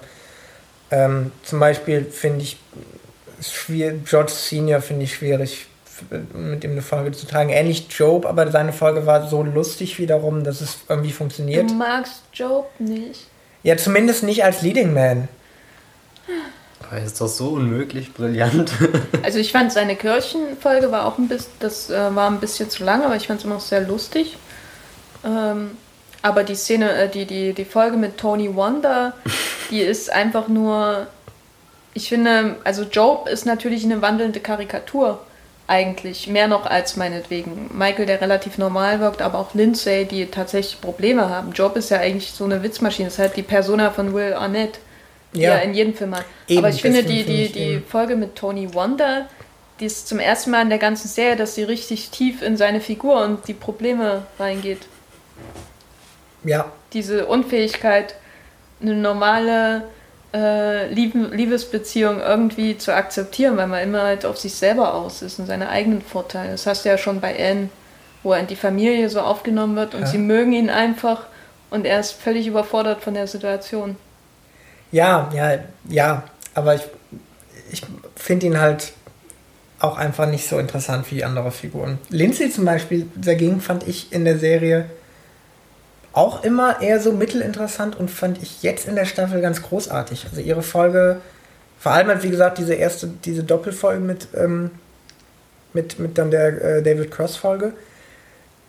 [0.92, 2.58] Ähm, zum Beispiel finde ich
[3.42, 7.50] schwierig, George Senior finde ich schwierig, f- mit ihm eine Folge zu tragen.
[7.50, 11.70] Ähnlich Job, aber seine Folge war so lustig wiederum, dass es irgendwie funktioniert.
[11.70, 13.28] Du magst Job nicht.
[13.64, 15.28] Ja, zumindest nicht als Leading Man.
[16.90, 18.72] Aber ist doch so unmöglich brillant.
[19.24, 22.86] Also ich fand seine Kirchenfolge war auch ein bisschen, das äh, war ein bisschen zu
[22.86, 24.38] lang, aber ich fand es immer noch sehr lustig.
[25.26, 25.72] Ähm,
[26.22, 29.14] aber die Szene, äh, die, die, die Folge mit Tony Wonder,
[29.70, 31.08] die ist einfach nur,
[31.94, 35.20] ich finde, also Job ist natürlich eine wandelnde Karikatur
[35.68, 40.80] eigentlich, mehr noch als meinetwegen Michael, der relativ normal wirkt, aber auch Lindsay, die tatsächlich
[40.80, 41.52] Probleme haben.
[41.52, 44.80] Job ist ja eigentlich so eine Witzmaschine, das ist halt die Persona von Will Arnett,
[45.34, 45.52] Ja.
[45.56, 46.26] er in jedem Film hat.
[46.48, 49.28] Eben, aber ich finde, die, die, die eben- Folge mit Tony Wonder,
[49.80, 52.82] die ist zum ersten Mal in der ganzen Serie, dass sie richtig tief in seine
[52.82, 54.80] Figur und die Probleme reingeht.
[56.44, 58.16] Ja, Diese Unfähigkeit,
[58.82, 59.84] eine normale
[60.34, 65.48] äh, Liebesbeziehung irgendwie zu akzeptieren, weil man immer halt auf sich selber aus ist und
[65.48, 66.52] seine eigenen Vorteile.
[66.52, 67.70] Das hast du ja schon bei Anne,
[68.24, 70.08] wo er in die Familie so aufgenommen wird und Ja.
[70.08, 71.24] sie mögen ihn einfach
[71.70, 73.96] und er ist völlig überfordert von der Situation.
[74.92, 75.60] Ja, ja,
[75.90, 76.24] ja,
[76.54, 76.84] aber ich,
[77.72, 77.82] ich
[78.16, 78.94] finde ihn halt
[79.80, 82.00] auch einfach nicht so interessant wie andere Figuren.
[82.10, 84.86] Lindsay zum Beispiel dagegen fand ich in der Serie
[86.14, 90.26] auch immer eher so mittelinteressant und fand ich jetzt in der Staffel ganz großartig.
[90.30, 91.22] Also ihre Folge,
[91.78, 94.72] vor allem halt wie gesagt diese erste, diese Doppelfolge mit, ähm,
[95.74, 97.74] mit, mit dann der äh, David Cross Folge,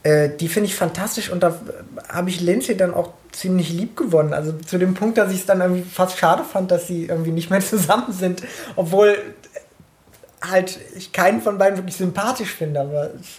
[0.02, 3.96] äh, die finde ich fantastisch und da äh, habe ich Lindsay dann auch ziemlich lieb
[3.96, 4.34] gewonnen.
[4.34, 7.30] Also zu dem Punkt, dass ich es dann irgendwie fast schade fand, dass sie irgendwie
[7.30, 8.42] nicht mehr zusammen sind,
[8.76, 12.80] obwohl äh, halt ich keinen von beiden wirklich sympathisch finde.
[12.80, 13.38] Aber es,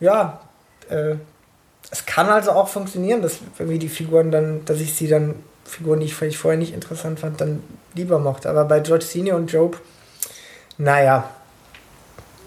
[0.00, 0.40] ja,
[0.88, 1.16] äh,
[1.90, 5.34] es kann also auch funktionieren, dass irgendwie die Figuren dann, dass ich sie dann,
[5.64, 7.62] Figuren, die ich vielleicht vorher nicht interessant fand, dann
[7.94, 8.50] lieber mochte.
[8.50, 9.80] Aber bei George Senior und Job,
[10.78, 11.30] naja,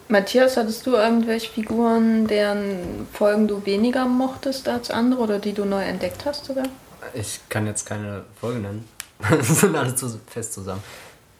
[0.10, 5.66] Matthias, hattest du irgendwelche Figuren, deren Folgen du weniger mochtest als andere oder die du
[5.66, 6.66] neu entdeckt hast sogar?
[7.14, 8.88] Ich kann jetzt keine Folge nennen.
[9.30, 10.84] Das sind alle zu fest zusammen.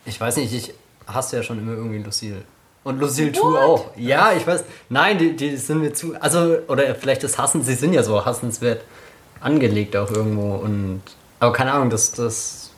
[0.06, 0.74] Ich weiß nicht, ich
[1.06, 2.42] hasse ja schon immer irgendwie Lucille.
[2.84, 3.58] Und Lucille What?
[3.58, 3.92] auch.
[3.98, 4.64] Ja, ich weiß.
[4.90, 6.16] Nein, die, die sind mir zu.
[6.20, 8.84] Also, oder vielleicht das Hassen, sie sind ja so hassenswert
[9.42, 10.56] angelegt auch irgendwo.
[10.56, 11.02] Und.
[11.40, 12.72] Aber keine Ahnung, das, das,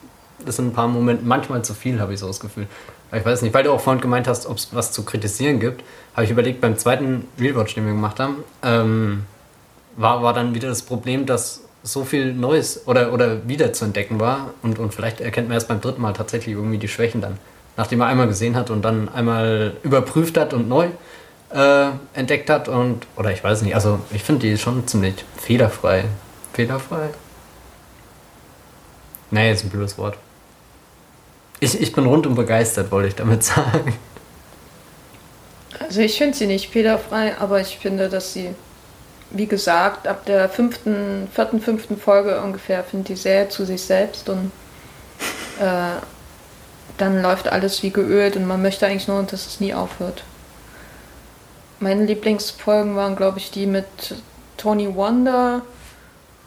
[0.43, 2.67] das sind ein paar Momente, manchmal zu viel, habe ich so das Gefühl.
[3.11, 5.83] Ich weiß nicht, weil du auch vorhin gemeint hast, ob es was zu kritisieren gibt,
[6.13, 9.25] habe ich überlegt, beim zweiten Rewatch, den wir gemacht haben, ähm,
[9.95, 14.19] war, war dann wieder das Problem, dass so viel Neues oder, oder wieder zu entdecken
[14.19, 17.37] war und, und vielleicht erkennt man erst beim dritten Mal tatsächlich irgendwie die Schwächen dann.
[17.77, 20.89] Nachdem man einmal gesehen hat und dann einmal überprüft hat und neu
[21.51, 26.05] äh, entdeckt hat und, oder ich weiß nicht, also ich finde die schon ziemlich fehlerfrei.
[26.53, 27.09] Fehlerfrei?
[29.31, 30.17] Nee, ist ein blödes Wort.
[31.59, 33.93] Ich, ich bin rundum begeistert, wollte ich damit sagen.
[35.79, 38.53] Also ich finde sie nicht fehlerfrei, aber ich finde, dass sie,
[39.31, 44.29] wie gesagt, ab der fünften, vierten, fünften Folge ungefähr findet die sehr zu sich selbst
[44.29, 44.51] und
[45.59, 45.99] äh,
[46.97, 50.23] dann läuft alles wie geölt und man möchte eigentlich nur, dass es nie aufhört.
[51.79, 53.85] Meine Lieblingsfolgen waren, glaube ich, die mit
[54.57, 55.61] Tony Wonder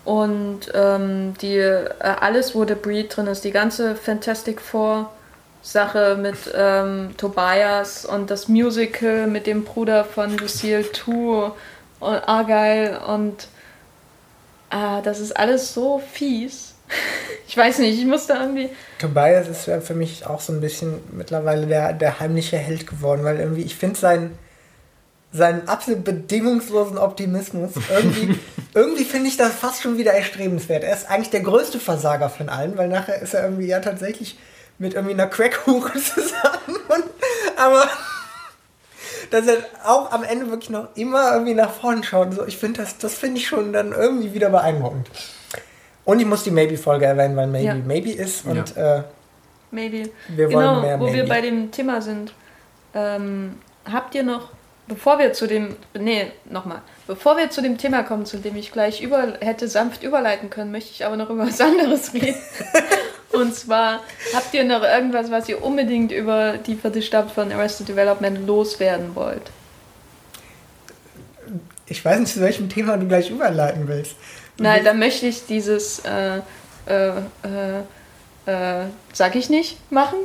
[0.04, 5.10] und ähm, die äh, alles, wo der Breed drin ist, die ganze Fantastic Four
[5.62, 11.44] Sache mit ähm, Tobias und das Musical mit dem Bruder von Lucille Tu
[12.00, 13.46] und Argyle und
[14.70, 16.74] ah, das ist alles so fies.
[17.48, 18.70] Ich weiß nicht, ich musste irgendwie.
[18.98, 23.40] Tobias ist für mich auch so ein bisschen mittlerweile der, der heimliche Held geworden, weil
[23.40, 24.38] irgendwie, ich finde seinen,
[25.32, 28.38] seinen absolut bedingungslosen Optimismus, irgendwie,
[28.74, 30.84] irgendwie finde ich das fast schon wieder erstrebenswert.
[30.84, 34.38] Er ist eigentlich der größte Versager von allen, weil nachher ist er irgendwie ja tatsächlich
[34.78, 36.76] mit irgendwie einer Crackhure zusammen.
[36.88, 37.04] Und,
[37.56, 37.88] aber
[39.30, 42.34] dass er auch am Ende wirklich noch immer irgendwie nach vorne schaut.
[42.34, 45.08] So, ich finde das, das finde ich schon dann irgendwie wieder beeindruckend.
[46.04, 47.74] Und ich muss die Maybe-Folge erwähnen, weil Maybe Ja.
[47.74, 48.98] Maybe ist und Ja.
[48.98, 49.02] äh,
[49.70, 50.10] Maybe.
[50.28, 51.28] wir genau, wollen mehr wo wir Maybe.
[51.28, 52.34] bei dem Thema sind.
[52.94, 53.58] Ähm,
[53.90, 54.50] habt ihr noch,
[54.88, 58.72] bevor wir zu dem, nee, nochmal, bevor wir zu dem Thema kommen, zu dem ich
[58.72, 62.36] gleich über, hätte sanft überleiten können, möchte ich aber noch über was anderes reden.
[63.32, 64.00] Und zwar,
[64.34, 69.14] habt ihr noch irgendwas, was ihr unbedingt über die vierte Staffel von Arrested Development loswerden
[69.14, 69.50] wollt?
[71.86, 74.16] Ich weiß nicht, zu welchem Thema du gleich überleiten willst.
[74.58, 76.40] Nein, da möchte ich dieses, äh,
[76.86, 77.08] äh,
[77.44, 77.78] äh,
[78.46, 80.18] äh, sag ich nicht, machen,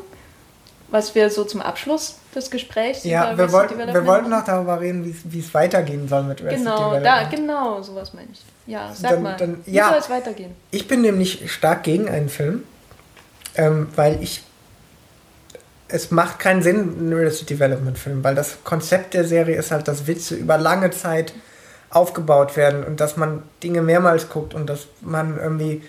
[0.90, 4.80] was wir so zum Abschluss des Gesprächs Ja, über wir, wollten, wir wollten noch darüber
[4.80, 7.32] reden, wie es- weitergehen soll mit Arrested Genau, da, Development.
[7.32, 8.42] genau, sowas meine ich.
[8.68, 9.90] Ja, sag Dann- mal, dann- wie ja.
[9.90, 10.56] soll es weitergehen?
[10.72, 12.64] Ich bin nämlich stark gegen einen Film,
[13.56, 14.44] ähm, weil ich.
[15.90, 19.88] Es macht keinen Sinn, einen Arrested Development Film, weil das Konzept der Serie ist halt,
[19.88, 21.34] dass Witze über lange Zeit
[21.90, 25.82] aufgebaut werden und dass man Dinge mehrmals guckt und dass man irgendwie.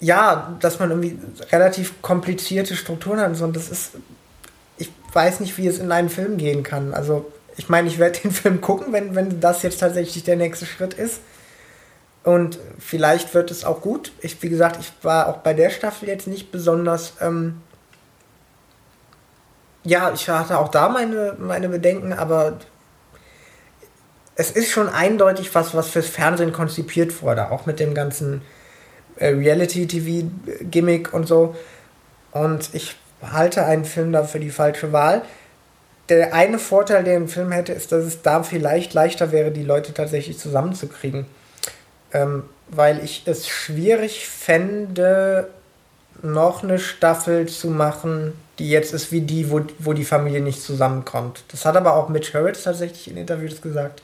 [0.00, 1.18] Ja, dass man irgendwie
[1.50, 3.44] relativ komplizierte Strukturen hat und so.
[3.44, 3.92] Und das ist.
[4.78, 6.92] Ich weiß nicht, wie es in einen Film gehen kann.
[6.92, 10.66] Also, ich meine, ich werde den Film gucken, wenn, wenn das jetzt tatsächlich der nächste
[10.66, 11.20] Schritt ist.
[12.24, 14.12] Und vielleicht wird es auch gut.
[14.20, 17.14] Ich, wie gesagt, ich war auch bei der Staffel jetzt nicht besonders.
[17.20, 17.62] Ähm,
[19.84, 22.58] ja, ich hatte auch da meine, meine Bedenken, aber
[24.34, 28.42] es ist schon eindeutig was, was fürs Fernsehen konzipiert wurde, auch mit dem ganzen
[29.20, 31.54] Reality-TV-Gimmick und so.
[32.32, 35.22] Und ich halte einen Film da für die falsche Wahl.
[36.08, 39.64] Der eine Vorteil, der ein Film hätte, ist, dass es da vielleicht leichter wäre, die
[39.64, 41.26] Leute tatsächlich zusammenzukriegen
[42.12, 45.48] ähm, weil ich es schwierig fände,
[46.22, 50.62] noch eine Staffel zu machen, die jetzt ist wie die, wo, wo die Familie nicht
[50.62, 51.44] zusammenkommt.
[51.48, 54.02] Das hat aber auch Mitch Harris tatsächlich in Interviews gesagt,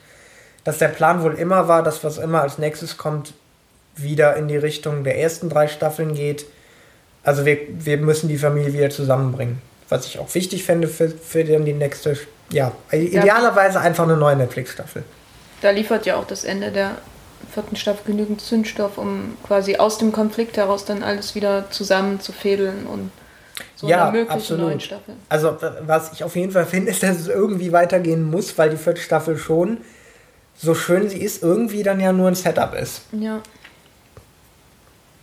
[0.63, 3.33] dass der Plan wohl immer war, dass was immer als nächstes kommt,
[3.95, 6.45] wieder in die Richtung der ersten drei Staffeln geht.
[7.23, 9.61] Also wir, wir müssen die Familie wieder zusammenbringen.
[9.89, 12.17] Was ich auch wichtig fände für, für dann die nächste,
[12.51, 15.03] ja, idealerweise einfach eine neue Netflix-Staffel.
[15.61, 16.97] Da liefert ja auch das Ende der
[17.53, 23.11] vierten Staffel genügend Zündstoff, um quasi aus dem Konflikt heraus dann alles wieder zusammenzufädeln und
[23.75, 24.65] so Ja, einer möglichen absolut.
[24.67, 25.15] neuen Staffel.
[25.29, 28.77] Also, was ich auf jeden Fall finde, ist, dass es irgendwie weitergehen muss, weil die
[28.77, 29.77] vierte Staffel schon,
[30.55, 33.01] so schön sie ist, irgendwie dann ja nur ein Setup ist.
[33.11, 33.41] Ja.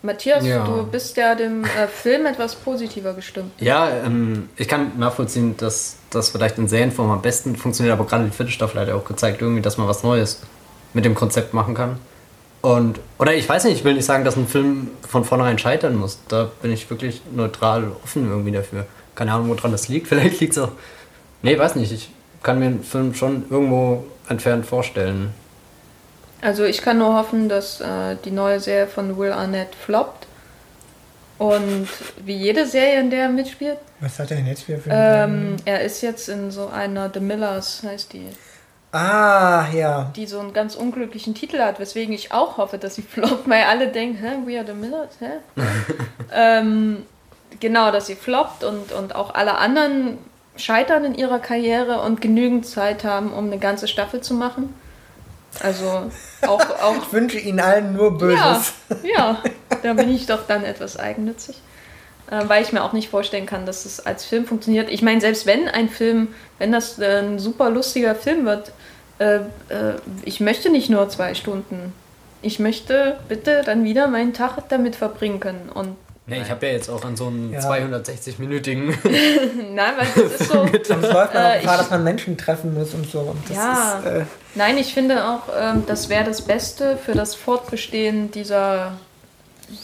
[0.03, 0.64] Matthias, Ja.
[0.64, 3.53] du bist ja dem äh, Film etwas positiver gestimmt.
[3.59, 8.24] Ja, ähm, ich kann nachvollziehen, dass das vielleicht in Serienform am besten funktioniert, aber gerade
[8.24, 10.40] die vierte Staffel hat ja auch gezeigt, irgendwie, dass man was Neues
[10.94, 11.98] mit dem Konzept machen kann.
[12.62, 15.96] Und, oder ich weiß nicht, ich will nicht sagen, dass ein Film von vornherein scheitern
[15.96, 16.18] muss.
[16.28, 18.86] Da bin ich wirklich neutral offen irgendwie dafür.
[19.14, 20.09] Keine Ahnung, woran das liegt.
[20.09, 20.72] Vielleicht liegt es auch.
[21.42, 21.92] Nee, weiß nicht.
[21.92, 22.11] Ich
[22.42, 25.32] kann mir einen Film schon irgendwo entfernt vorstellen.
[26.43, 30.26] Also ich kann nur hoffen, dass äh, die neue Serie von Will Arnett floppt.
[31.38, 31.88] Und
[32.24, 35.57] wie jede Serie, in der er mitspielt, Was hat er denn jetzt wieder für ähm,
[35.64, 38.26] er ist jetzt in so einer The Millers, heißt die,
[38.93, 40.11] Ah, ja.
[40.16, 43.62] die so einen ganz unglücklichen Titel hat, weswegen ich auch hoffe, dass sie floppt, weil
[43.64, 45.30] alle denken, hä, We Are The Millers, hä?
[46.34, 47.05] ähm,
[47.59, 50.18] genau, dass sie floppt und, und auch alle anderen
[50.57, 54.74] scheitern in ihrer Karriere und genügend Zeit haben, um eine ganze Staffel zu machen.
[55.62, 56.11] Also
[56.42, 58.16] auch, auch Ich wünsche Ihnen allen nur Ja,
[58.55, 58.72] Böses.
[59.03, 59.42] ja,
[59.82, 61.57] da bin ich doch dann etwas eigennützig.
[62.30, 64.88] Äh, weil ich mir auch nicht vorstellen kann, dass es als Film funktioniert.
[64.90, 66.28] Ich meine, selbst wenn ein Film,
[66.59, 68.72] wenn das äh, ein super lustiger Film wird,
[69.18, 69.40] äh,
[70.22, 71.92] ich möchte nicht nur zwei Stunden.
[72.40, 75.68] Ich möchte bitte dann wieder meinen Tag damit verbringen können.
[75.68, 75.96] Und
[76.31, 77.61] Nee, ich habe ja jetzt auch an so einen Ja.
[77.61, 78.95] 260-minütigen.
[79.74, 80.66] nein, weil das ist so.
[80.85, 83.20] Sonst läuft man auch Äh, Gefahr, ich- dass man Menschen treffen muss und so.
[83.20, 83.99] Und das Ja.
[83.99, 84.24] ist, äh,
[84.55, 88.93] Nein, ich finde auch, ähm, das wäre das Beste für das Fortbestehen dieser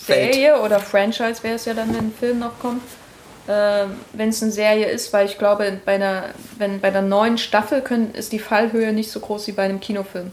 [0.06, 0.32] Welt.
[0.34, 2.82] Serie oder Franchise wäre es ja dann, wenn ein Film noch kommt.
[3.48, 6.24] Ähm, wenn es eine Serie ist, weil ich glaube, bei einer,
[6.58, 9.78] wenn bei der neuen Staffel können, ist die Fallhöhe nicht so groß wie bei einem
[9.78, 10.32] Kinofilm.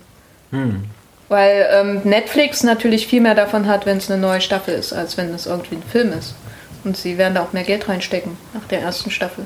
[0.49, 0.86] Hm.
[1.30, 5.17] Weil ähm, Netflix natürlich viel mehr davon hat, wenn es eine neue Staffel ist, als
[5.17, 6.36] wenn es irgendwie ein Film ist.
[6.84, 9.45] Und sie werden da auch mehr Geld reinstecken nach der ersten Staffel.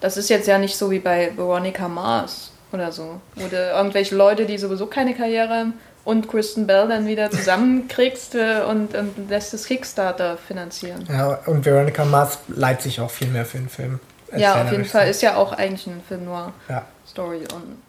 [0.00, 4.14] Das ist jetzt ja nicht so wie bei Veronica Mars oder so, wo du irgendwelche
[4.14, 5.74] Leute, die sowieso keine Karriere haben,
[6.06, 11.04] und Kristen Bell dann wieder zusammenkriegst äh, und, und lässt das Kickstarter finanzieren.
[11.10, 13.98] ja, und Veronica Mars leiht sich auch viel mehr für den Film.
[14.36, 14.84] Ja, auf jeden.
[14.84, 16.84] Fall ist ja auch eigentlich ein Film noir Ja.
[17.08, 17.82] Story und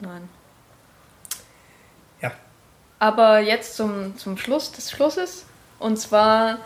[0.00, 0.28] nein.
[2.98, 5.44] Aber jetzt zum, zum Schluss des Schlusses.
[5.78, 6.58] Und zwar,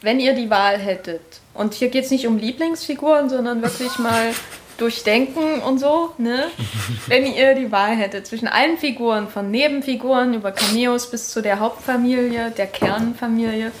[0.00, 1.20] wenn ihr die Wahl hättet,
[1.54, 4.32] und hier geht es nicht um Lieblingsfiguren, sondern wirklich mal
[4.78, 6.50] durchdenken und so, ne?
[7.06, 11.60] Wenn ihr die Wahl hättet zwischen allen Figuren, von Nebenfiguren über Cameos bis zu der
[11.60, 13.72] Hauptfamilie, der Kernfamilie,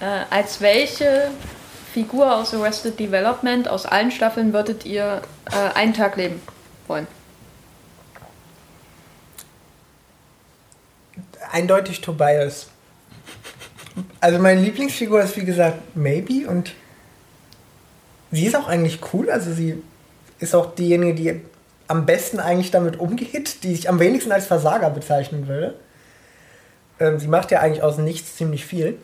[0.00, 1.30] äh, als welche
[1.92, 5.20] Figur aus Arrested Development aus allen Staffeln würdet ihr
[5.50, 6.40] äh, einen Tag leben
[6.86, 7.06] wollen?
[11.50, 12.68] Eindeutig Tobias.
[14.20, 16.72] Also meine Lieblingsfigur ist wie gesagt Maybe und
[18.30, 19.30] sie ist auch eigentlich cool.
[19.30, 19.82] Also sie
[20.38, 21.40] ist auch diejenige, die
[21.88, 25.74] am besten eigentlich damit umgeht, die sich am wenigsten als Versager bezeichnen würde.
[27.00, 28.96] Ähm, sie macht ja eigentlich aus nichts ziemlich viel.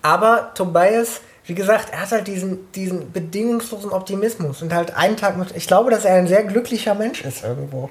[0.00, 5.36] Aber Tobias, wie gesagt, er hat halt diesen, diesen bedingungslosen Optimismus und halt einen Tag
[5.36, 5.54] mit.
[5.54, 7.90] Ich glaube, dass er ein sehr glücklicher Mensch ist irgendwo.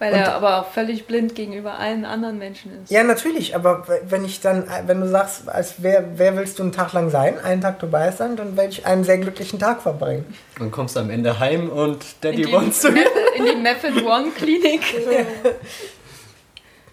[0.00, 2.90] Weil Und- er aber auch völlig blind gegenüber allen anderen Menschen ist.
[2.90, 6.70] Ja, natürlich, aber wenn ich dann, wenn du sagst, als wer, wer willst du einen
[6.72, 10.24] Tag lang sein, einen Tag Tobias sein, dann werde ich einen sehr glücklichen Tag verbringen.
[10.58, 12.88] Dann kommst du am Ende heim und in, Daddy die wants to.
[12.88, 14.82] In die Method One Klinik.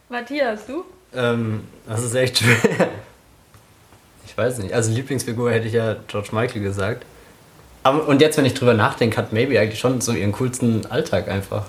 [0.09, 0.83] Matthias, du?
[1.15, 2.89] Ähm, das ist echt schwer.
[4.27, 4.73] Ich weiß nicht.
[4.73, 7.05] Also Lieblingsfigur hätte ich ja George Michael gesagt.
[7.83, 11.27] Aber, und jetzt, wenn ich drüber nachdenke, hat Maybe eigentlich schon so ihren coolsten Alltag
[11.29, 11.65] einfach.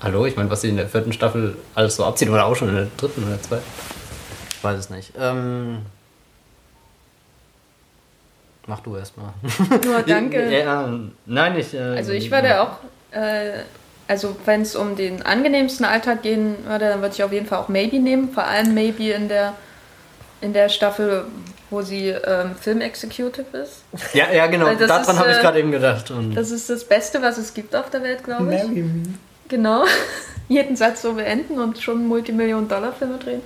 [0.00, 2.68] Hallo, ich meine, was sie in der vierten Staffel alles so abzieht oder auch schon
[2.68, 3.64] in der dritten oder zweiten.
[4.50, 5.12] Ich weiß es nicht.
[5.18, 5.78] Ähm,
[8.66, 9.32] mach du erst mal.
[9.84, 10.50] Nur danke.
[10.58, 10.88] Ja,
[11.26, 11.72] nein, ich.
[11.74, 12.76] Äh, Also ich würde auch,
[13.12, 13.60] äh,
[14.08, 17.58] also wenn es um den angenehmsten Alltag gehen würde, dann würde ich auf jeden Fall
[17.58, 18.30] auch Maybe nehmen.
[18.32, 19.54] Vor allem Maybe in der,
[20.42, 21.24] in der Staffel,
[21.70, 23.82] wo sie ähm, Film-Executive ist.
[24.12, 24.66] Ja, ja, genau.
[24.74, 26.10] Das Daran habe ich äh, gerade eben gedacht.
[26.10, 28.62] Und Das ist das Beste, was es gibt auf der Welt, glaube ich.
[28.64, 29.02] Marry me.
[29.54, 29.84] Genau.
[30.48, 33.40] Jeden Satz so beenden und schon Multimillion-Dollar-Filme drehen.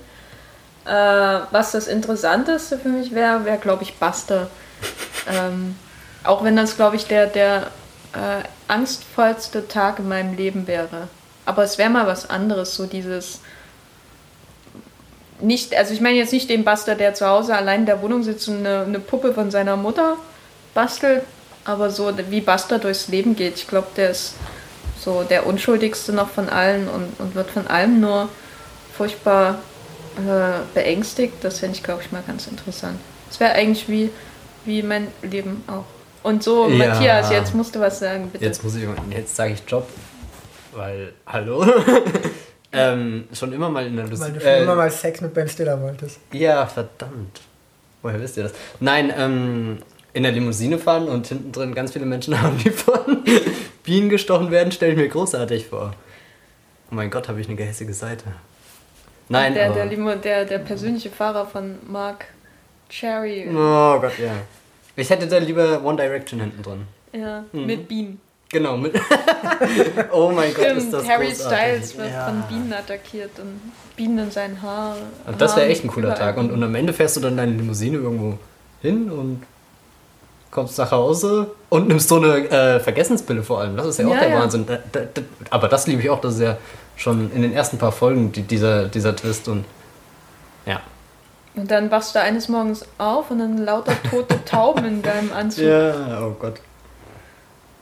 [0.87, 4.49] Äh, was das Interessanteste für mich wäre, wäre, glaube ich, Buster.
[5.31, 5.77] ähm,
[6.25, 7.67] auch wenn das, glaube ich, der, der
[8.15, 11.09] äh, angstvollste Tag in meinem Leben wäre.
[11.45, 13.41] Aber es wäre mal was anderes, so dieses.
[15.41, 18.23] Nicht, also ich meine jetzt nicht den Buster, der zu Hause allein in der Wohnung
[18.23, 20.17] sitzt und eine, eine Puppe von seiner Mutter
[20.73, 21.23] bastelt,
[21.67, 23.57] aber so wie Buster durchs Leben geht.
[23.57, 24.35] Ich glaube, der ist
[24.99, 28.29] so der unschuldigste noch von allen und, und wird von allem nur
[28.97, 29.61] furchtbar
[30.17, 31.35] äh, beängstigt.
[31.43, 32.99] Das fände ich, glaube ich, mal ganz interessant.
[33.31, 34.11] Es wäre eigentlich wie,
[34.65, 35.85] wie mein Leben auch.
[36.23, 36.89] Und so, Ja.
[36.89, 38.45] Matthias, jetzt musst du was sagen, bitte.
[38.45, 39.89] Jetzt muss ich, jetzt sage ich Job,
[40.73, 41.65] weil, hallo?
[42.73, 44.23] ähm, schon immer mal in der Lust.
[44.23, 46.19] Weil du schon immer mal Sex mit Ben Stiller wolltest.
[46.33, 47.41] Ja, verdammt.
[48.03, 48.53] Woher wisst ihr das?
[48.81, 49.79] Nein, ähm,
[50.13, 53.23] in der Limousine fahren und hinten drin ganz viele Menschen haben, die von
[53.89, 55.95] Bienen gestochen werden, stelle ich mir großartig vor.
[56.91, 58.25] Oh mein Gott, habe ich eine gehässige Seite.
[59.31, 59.77] Nein, der, aber...
[59.77, 62.27] der, Limo, der, der persönliche Fahrer von Mark
[62.91, 63.47] Cherry.
[63.51, 64.33] oh Gott, ja.
[64.95, 66.83] Ich hätte da lieber One Direction hinten drin.
[67.15, 67.65] Ja, Mhm.
[67.67, 68.21] mit Bienen.
[68.51, 68.95] Genau, mit...
[70.13, 71.59] oh mein Gott, ist das Harry großartig.
[71.87, 72.27] Styles wird Ja.
[72.27, 73.59] von Bienen attackiert und
[73.97, 74.97] Bienen in sein Haar.
[75.27, 76.15] Und das wäre echt ein cooler.
[76.15, 76.37] Tag.
[76.37, 78.39] Und, und am Ende fährst du dann deine Limousine irgendwo
[78.83, 79.43] hin und
[80.51, 83.77] kommst nach Hause und nimmst so eine äh, Vergessenspille vor allem.
[83.77, 84.41] Das ist ja auch Ja, der ja.
[84.41, 84.67] Wahnsinn.
[84.67, 86.57] Da, da, da, aber das liebe ich auch, das ist ja
[86.97, 89.65] schon in den ersten paar Folgen die, dieser, dieser Twist und
[90.67, 90.81] ja.
[91.55, 95.65] Und dann wachst du eines Morgens auf und dann lauter tote Tauben in deinem Anzug.
[95.65, 96.61] Ja, oh Gott.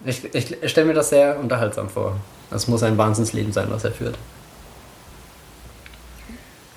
[0.04, 2.16] Ich, ich stelle mir das sehr unterhaltsam vor.
[2.50, 4.16] Das muss ein Wahnsinnsleben sein, was er führt.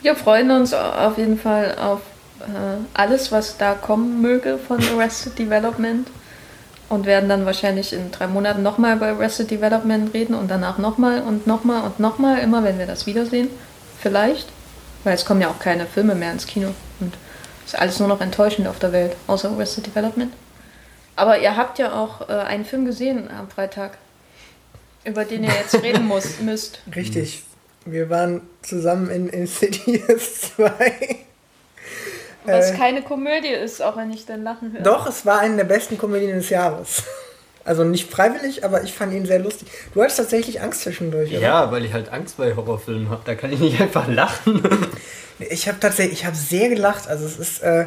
[0.02, 2.00] Wir freuen uns auf jeden Fall auf
[2.42, 6.08] äh, alles, was da kommen möge von Arrested Development.
[6.90, 11.22] Und werden dann wahrscheinlich in drei Monaten nochmal über Arrested Development reden und danach nochmal
[11.22, 13.48] und nochmal und nochmal, immer wenn wir das wiedersehen.
[14.00, 14.48] Vielleicht.
[15.04, 16.74] Weil es kommen ja auch keine Filme mehr ins Kino.
[17.00, 17.14] Und
[17.66, 20.34] es ist alles nur noch enttäuschend auf der Welt, außer Arrested Development.
[21.16, 23.98] Aber ihr habt ja auch äh, einen Film gesehen am Freitag,
[25.04, 26.80] über den ihr jetzt reden muss, müsst.
[26.96, 27.44] Richtig.
[27.86, 31.18] Wir waren zusammen in Insidious 2.
[32.46, 34.82] Was Äh, keine Komödie ist, auch wenn ich dann lachen höre.
[34.82, 37.04] Doch, es war eine der besten Komödien des Jahres.
[37.66, 39.68] Also nicht freiwillig, aber ich fand ihn sehr lustig.
[39.94, 41.40] Du hattest tatsächlich Angst zwischendurch, oder?
[41.40, 43.22] Ja, weil ich halt Angst bei Horrorfilmen habe.
[43.26, 44.64] Da kann ich nicht einfach lachen.
[45.38, 47.08] Ich habe tatsächlich, ich habe sehr gelacht.
[47.08, 47.86] Also es ist, äh,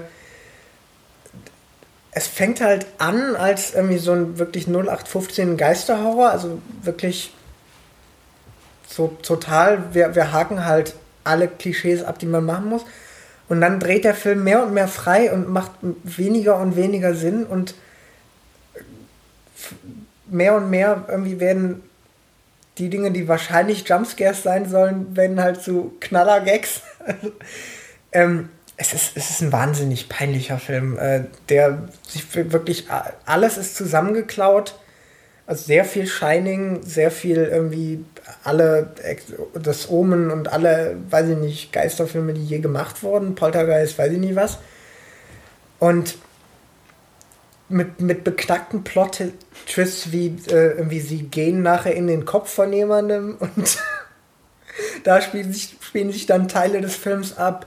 [2.13, 7.33] es fängt halt an als irgendwie so ein wirklich 0815 Geisterhorror, also wirklich
[8.87, 10.95] so total, wir, wir haken halt
[11.25, 12.83] alle Klischees ab, die man machen muss.
[13.49, 17.45] Und dann dreht der Film mehr und mehr frei und macht weniger und weniger Sinn
[17.45, 17.75] und
[20.27, 21.83] mehr und mehr irgendwie werden
[22.79, 26.81] die Dinge, die wahrscheinlich Jumpscares sein sollen, werden halt zu Knaller-Gags.
[27.05, 27.33] Also,
[28.13, 32.87] ähm, es, ist, es ist ein wahnsinnig peinlicher Film, äh, der sich wirklich
[33.27, 34.79] alles ist zusammengeklaut.
[35.53, 38.03] Also sehr viel Shining, sehr viel irgendwie
[38.43, 38.95] alle,
[39.53, 44.19] das Omen und alle, weiß ich nicht, Geisterfilme, die je gemacht wurden, Poltergeist, weiß ich
[44.19, 44.61] nicht was.
[45.79, 46.17] Und
[47.69, 53.37] mit, mit beknackten Plot-Twists, wie äh, irgendwie sie gehen nachher in den Kopf von jemandem
[53.39, 53.79] und
[55.05, 57.67] da spielen sich, spielen sich dann Teile des Films ab.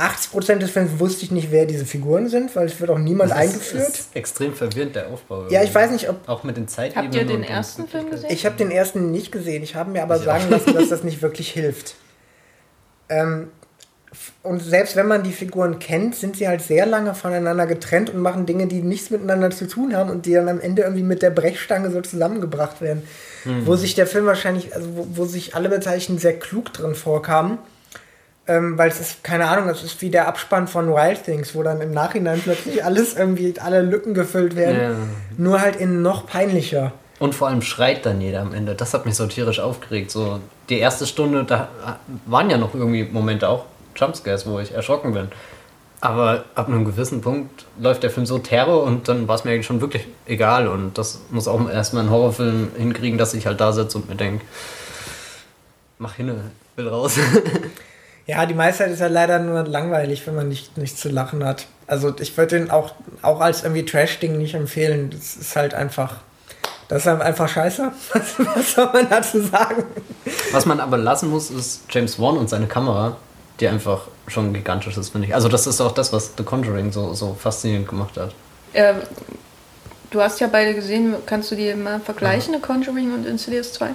[0.00, 3.30] 80% des Films wusste ich nicht, wer diese Figuren sind, weil es wird auch niemand
[3.30, 3.88] das eingeführt.
[3.88, 5.46] Das ist extrem verwirrend, der Aufbau.
[5.50, 6.26] Ja, ich weiß nicht, ob...
[6.28, 7.06] Auch mit den Zeitebenen.
[7.06, 8.30] Habt ihr den ersten Film gesehen?
[8.32, 9.62] Ich habe den ersten nicht gesehen.
[9.62, 11.96] Ich habe mir aber sagen lassen, dass das nicht wirklich hilft.
[13.10, 13.48] Ähm,
[14.42, 18.20] und selbst wenn man die Figuren kennt, sind sie halt sehr lange voneinander getrennt und
[18.20, 21.22] machen Dinge, die nichts miteinander zu tun haben und die dann am Ende irgendwie mit
[21.22, 23.02] der Brechstange so zusammengebracht werden.
[23.44, 23.66] Mhm.
[23.66, 27.58] Wo sich der Film wahrscheinlich, also wo, wo sich alle Beteiligten sehr klug drin vorkamen
[28.50, 31.62] ähm, weil es ist, keine Ahnung, das ist wie der Abspann von Wild Things, wo
[31.62, 34.80] dann im Nachhinein plötzlich alles irgendwie, alle Lücken gefüllt werden.
[34.80, 34.96] Ja.
[35.38, 36.92] Nur halt in noch peinlicher.
[37.20, 38.74] Und vor allem schreit dann jeder am Ende.
[38.74, 40.10] Das hat mich so tierisch aufgeregt.
[40.10, 41.68] So, die erste Stunde, da
[42.26, 45.28] waren ja noch irgendwie Momente auch Jumpscares, wo ich erschrocken bin.
[46.00, 49.52] Aber ab einem gewissen Punkt läuft der Film so Terror und dann war es mir
[49.52, 50.66] eigentlich schon wirklich egal.
[50.66, 54.16] Und das muss auch erstmal ein Horrorfilm hinkriegen, dass ich halt da sitze und mir
[54.16, 54.44] denke,
[55.98, 56.34] mach hin,
[56.74, 57.16] will raus.
[58.26, 61.66] Ja, die meiste ist ja leider nur langweilig, wenn man nicht, nicht zu lachen hat.
[61.86, 62.92] Also ich würde den auch,
[63.22, 65.10] auch als irgendwie Trash-Ding nicht empfehlen.
[65.10, 66.16] Das ist halt einfach.
[66.88, 67.92] Das ist einfach scheiße.
[68.12, 69.84] Was, was soll man dazu sagen?
[70.52, 73.16] Was man aber lassen muss, ist James Wan und seine Kamera,
[73.58, 75.34] die einfach schon gigantisch ist, finde ich.
[75.34, 78.32] Also das ist auch das, was The Conjuring so, so faszinierend gemacht hat.
[78.74, 78.96] Ähm,
[80.10, 81.14] du hast ja beide gesehen.
[81.26, 82.60] Kannst du die mal vergleichen, ja.
[82.60, 83.90] The Conjuring und Insidious 2?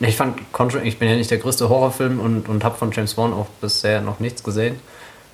[0.00, 3.16] Ich fand Conjuring, ich bin ja nicht der größte Horrorfilm und, und habe von James
[3.18, 4.78] Wan auch bisher noch nichts gesehen.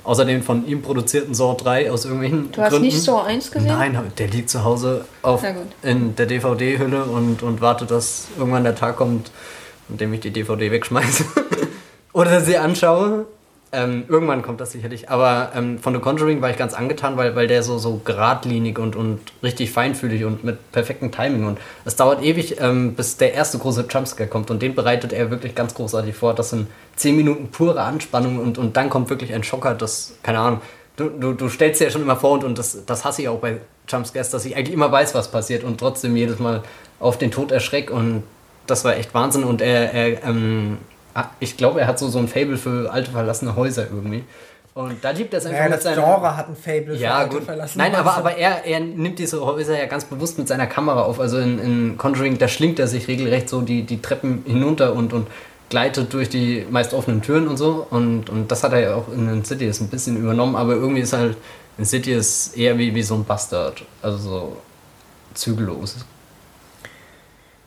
[0.02, 2.86] Außerdem von ihm produzierten Saw 3 aus irgendwelchen Du hast Gründen.
[2.86, 3.68] nicht Saw 1 gesehen?
[3.68, 5.42] Nein, der liegt zu Hause auf,
[5.82, 9.30] in der DVD-Hülle und, und wartet, dass irgendwann der Tag kommt,
[9.88, 11.24] an dem ich die DVD wegschmeiße.
[12.12, 13.26] Oder sie anschaue.
[13.76, 15.10] Ähm, irgendwann kommt das sicherlich.
[15.10, 18.78] Aber ähm, von The Conjuring war ich ganz angetan, weil, weil der so, so geradlinig
[18.78, 21.46] und, und richtig feinfühlig und mit perfektem Timing.
[21.46, 24.50] Und es dauert ewig, ähm, bis der erste große Jumpscare kommt.
[24.50, 26.32] Und den bereitet er wirklich ganz großartig vor.
[26.32, 30.38] Das sind 10 Minuten pure Anspannung und, und dann kommt wirklich ein Schocker, das, keine
[30.38, 30.60] Ahnung,
[30.96, 33.28] du, du, du stellst dir ja schon immer vor und, und das, das hasse ich
[33.28, 36.62] auch bei Jumpscares, dass ich eigentlich immer weiß, was passiert und trotzdem jedes Mal
[36.98, 37.90] auf den Tod erschreck.
[37.90, 38.22] Und
[38.66, 39.44] das war echt Wahnsinn.
[39.44, 40.78] Und er, er ähm,
[41.40, 44.24] ich glaube, er hat so, so ein Fable für alte verlassene Häuser irgendwie.
[44.74, 46.04] Und da liebt er es einfach ja, mit seinem.
[46.04, 47.44] Genre hat ein Fable für ja, alte gut.
[47.44, 48.00] verlassene Nein, Häuser.
[48.00, 51.18] aber, aber er, er nimmt diese Häuser ja ganz bewusst mit seiner Kamera auf.
[51.18, 55.14] Also in, in Conjuring, da schlingt er sich regelrecht so die, die Treppen hinunter und,
[55.14, 55.28] und
[55.70, 57.86] gleitet durch die meist offenen Türen und so.
[57.88, 61.14] Und, und das hat er ja auch in Insidious ein bisschen übernommen, aber irgendwie ist
[61.14, 61.38] halt
[61.78, 63.82] Insidious eher wie, wie so ein Bastard.
[64.02, 64.56] Also so
[65.32, 65.96] zügellos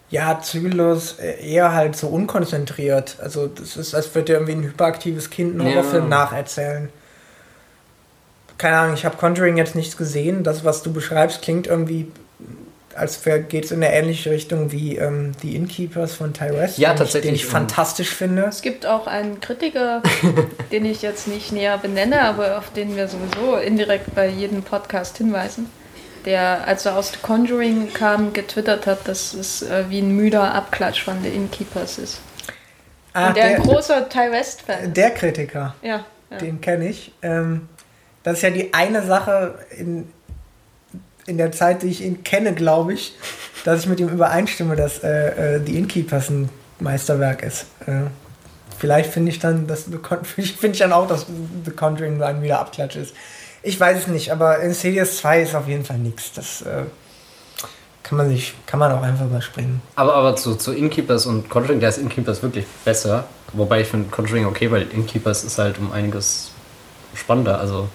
[0.09, 3.17] ja, zügellos, äh, eher halt so unkonzentriert.
[3.21, 6.09] Also das ist, als würde irgendwie ein hyperaktives Kind einen Horrorfilm ja.
[6.09, 6.89] nacherzählen.
[8.57, 10.43] Keine Ahnung, ich habe Conjuring jetzt nichts gesehen.
[10.43, 12.11] Das, was du beschreibst, klingt irgendwie,
[12.95, 16.93] als geht es in eine ähnliche Richtung wie ähm, The Innkeepers von Ty West, ja,
[16.93, 17.23] tatsächlich.
[17.23, 18.45] den ich fantastisch finde.
[18.49, 20.01] Es gibt auch einen Kritiker,
[20.71, 25.17] den ich jetzt nicht näher benenne, aber auf den wir sowieso indirekt bei jedem Podcast
[25.17, 25.67] hinweisen
[26.29, 30.53] der, als er aus The Conjuring kam, getwittert hat, dass es äh, wie ein müder
[30.53, 32.21] Abklatsch von The Innkeepers ist.
[33.13, 35.73] Ah, Und der, der ein großer Ty West-Fan Der Kritiker.
[35.81, 36.05] Ja.
[36.29, 36.37] ja.
[36.37, 37.11] Den kenne ich.
[37.23, 37.67] Ähm,
[38.21, 40.07] das ist ja die eine Sache in,
[41.25, 43.15] in der Zeit, die ich ihn kenne, glaube ich,
[43.65, 46.49] dass ich mit ihm übereinstimme, dass äh, äh, The Innkeepers ein
[46.79, 47.65] Meisterwerk ist.
[47.87, 48.03] Äh,
[48.77, 49.85] vielleicht finde ich dann, dass
[50.23, 51.25] finde ich dann auch, dass
[51.65, 53.15] The Conjuring ein wieder Abklatsch ist.
[53.61, 56.31] Ich weiß es nicht, aber Insidious 2 ist auf jeden Fall nichts.
[56.33, 56.83] Das äh,
[58.03, 59.81] kann man sich, kann man auch einfach überspringen.
[59.95, 63.25] Aber, aber zu, zu Innkeepers und Conjuring, da ist Innkeepers wirklich besser.
[63.53, 66.51] Wobei ich finde Conjuring okay, weil Innkeepers ist halt um einiges
[67.15, 67.59] spannender.
[67.59, 67.89] Also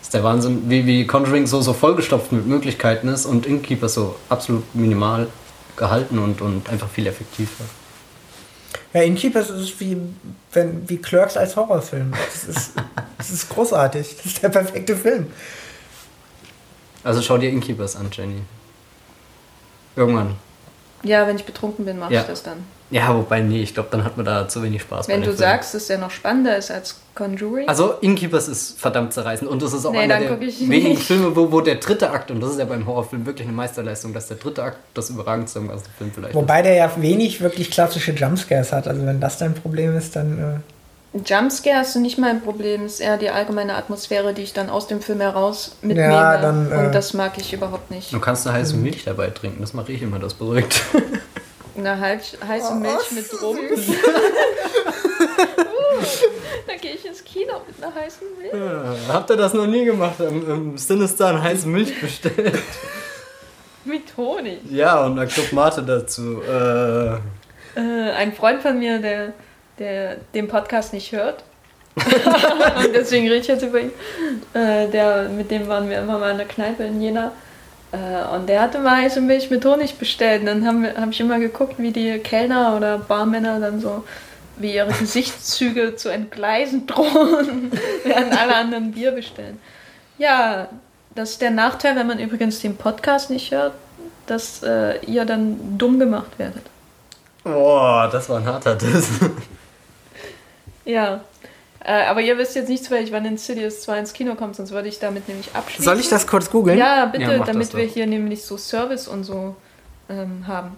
[0.00, 4.16] ist der Wahnsinn, wie, wie Conjuring so, so vollgestopft mit Möglichkeiten ist und Innkeepers so
[4.28, 5.26] absolut minimal
[5.76, 7.64] gehalten und, und einfach viel effektiver.
[8.92, 9.96] Ja, Innkeepers ist wie,
[10.52, 12.12] wenn, wie Clerks als Horrorfilm.
[12.12, 12.72] Das ist,
[13.18, 14.16] das ist großartig.
[14.16, 15.26] Das ist der perfekte Film.
[17.04, 18.42] Also schau dir Innkeepers an, Jenny.
[19.96, 20.36] Irgendwann.
[21.02, 22.20] Ja, wenn ich betrunken bin, mache ja.
[22.22, 22.64] ich das dann.
[22.90, 25.08] Ja, wobei, nee, ich glaube, dann hat man da zu wenig Spaß.
[25.08, 25.36] Wenn du Film.
[25.36, 27.68] sagst, dass der noch spannender ist als Conjuring.
[27.68, 31.52] Also, Innkeepers ist verdammt zerreißend und das ist auch nee, einer der wenigen Filme, wo,
[31.52, 34.38] wo der dritte Akt, und das ist ja beim Horrorfilm wirklich eine Meisterleistung, dass der
[34.38, 36.66] dritte Akt das überragendste im ganzen Film vielleicht Wobei ist.
[36.66, 38.88] der ja wenig wirklich klassische Jumpscares hat.
[38.88, 40.62] Also, wenn das dein Problem ist, dann.
[41.24, 44.86] Jumpscares sind nicht mein Problem, es ist eher die allgemeine Atmosphäre, die ich dann aus
[44.86, 46.12] dem Film heraus mitnehme.
[46.12, 48.12] Ja, dann, äh, und das mag ich überhaupt nicht.
[48.12, 50.82] Du kannst eine heiße Milch dabei trinken, das mache ich immer, das beruhigt.
[51.78, 53.56] Eine heiß, heiße Oh, Milch mit rum.
[56.66, 58.52] da gehe ich ins Kino mit einer heißen Milch.
[58.52, 60.18] Ja, habt ihr das noch nie gemacht?
[60.20, 62.58] Im, im Sinister eine heiße Milch bestellt?
[63.84, 64.58] Mit Honig.
[64.70, 66.42] Ja, und dann Club Mate dazu.
[66.42, 67.18] Äh,
[67.78, 69.32] Äh, ein Freund von mir, der,
[69.78, 71.44] der den Podcast nicht hört,
[71.96, 73.92] und deswegen rede ich jetzt über ihn,
[74.54, 77.32] äh, der, mit dem waren wir immer mal in der Kneipe in Jena.
[77.92, 80.40] Äh, und der hatte mal heiße Milch mit Honig bestellt.
[80.40, 84.04] Und dann habe hab ich immer geguckt, wie die Kellner oder Barmänner dann so,
[84.56, 87.72] wie ihre Gesichtszüge zu entgleisen drohen,
[88.04, 89.60] während alle anderen Bier bestellen.
[90.18, 90.68] Ja,
[91.14, 93.74] das ist der Nachteil, wenn man übrigens den Podcast nicht hört,
[94.26, 96.62] dass äh, ihr dann dumm gemacht werdet.
[97.44, 99.08] boah, das war ein harter Diss.
[100.84, 101.20] Ja.
[101.88, 104.88] Äh, aber ihr wisst jetzt nicht zufällig, wann Insidious 2 ins Kino kommt, sonst würde
[104.88, 105.86] ich damit nämlich abschließen.
[105.86, 106.78] Soll ich das kurz googeln?
[106.78, 109.56] Ja, bitte, Ja, damit wir hier nämlich so Service und so
[110.10, 110.72] ähm, haben.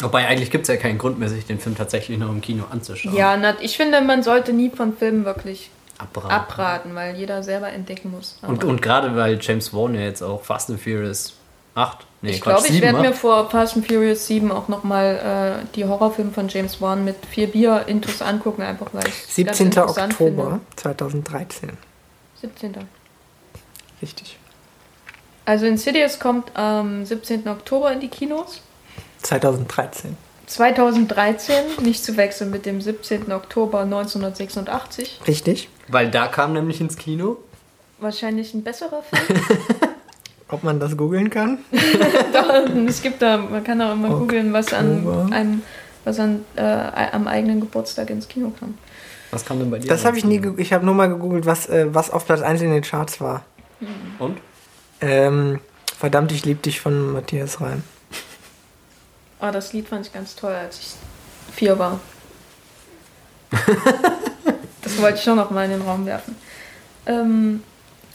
[0.00, 2.64] Wobei, eigentlich gibt es ja keinen Grund mehr, sich den Film tatsächlich noch im Kino
[2.70, 3.14] anzuschauen.
[3.14, 6.30] Ja, na, ich finde, man sollte nie von Filmen wirklich Abraten.
[6.32, 8.38] abraten, weil jeder selber entdecken muss.
[8.40, 11.34] Und, Aber und gerade weil James Wan ja jetzt auch Fast and Furious
[11.74, 15.62] 8, nee, ich glaube, ich 7 werde mir vor Fast and Furious 7 auch nochmal
[15.64, 19.78] äh, die Horrorfilme von James Wan mit vier Bier-Intos angucken, einfach weil ich 17.
[19.78, 21.70] Oktober 2013.
[22.40, 22.76] 17.
[24.02, 24.38] Richtig.
[25.44, 27.48] Also Insidious kommt am 17.
[27.48, 28.60] Oktober in die Kinos.
[29.22, 30.16] 2013.
[30.46, 33.32] 2013, nicht zu wechseln mit dem 17.
[33.32, 35.20] Oktober 1986.
[35.26, 35.68] Richtig.
[35.88, 37.38] Weil da kam nämlich ins Kino.
[37.98, 39.40] Wahrscheinlich ein besserer Film.
[40.54, 41.58] Ob man das googeln kann?
[42.86, 45.62] es gibt da, man kann auch immer googeln, was an einem,
[46.04, 48.78] was an, äh, am eigenen Geburtstag ins Kino kam.
[49.32, 49.88] Was kam denn bei dir?
[49.88, 50.40] Das ins habe ich nie.
[50.58, 53.44] Ich habe nur mal gegoogelt, was, äh, was auf Platz 1 in den Charts war.
[54.20, 54.38] Und?
[55.00, 55.58] Ähm,
[55.98, 57.82] verdammt, ich lieb dich von Matthias Reim.
[59.40, 60.94] Oh, das Lied fand ich ganz toll, als ich
[61.52, 61.98] vier war.
[64.82, 66.36] das wollte ich schon noch mal in den Raum werfen.
[67.06, 67.64] Ähm,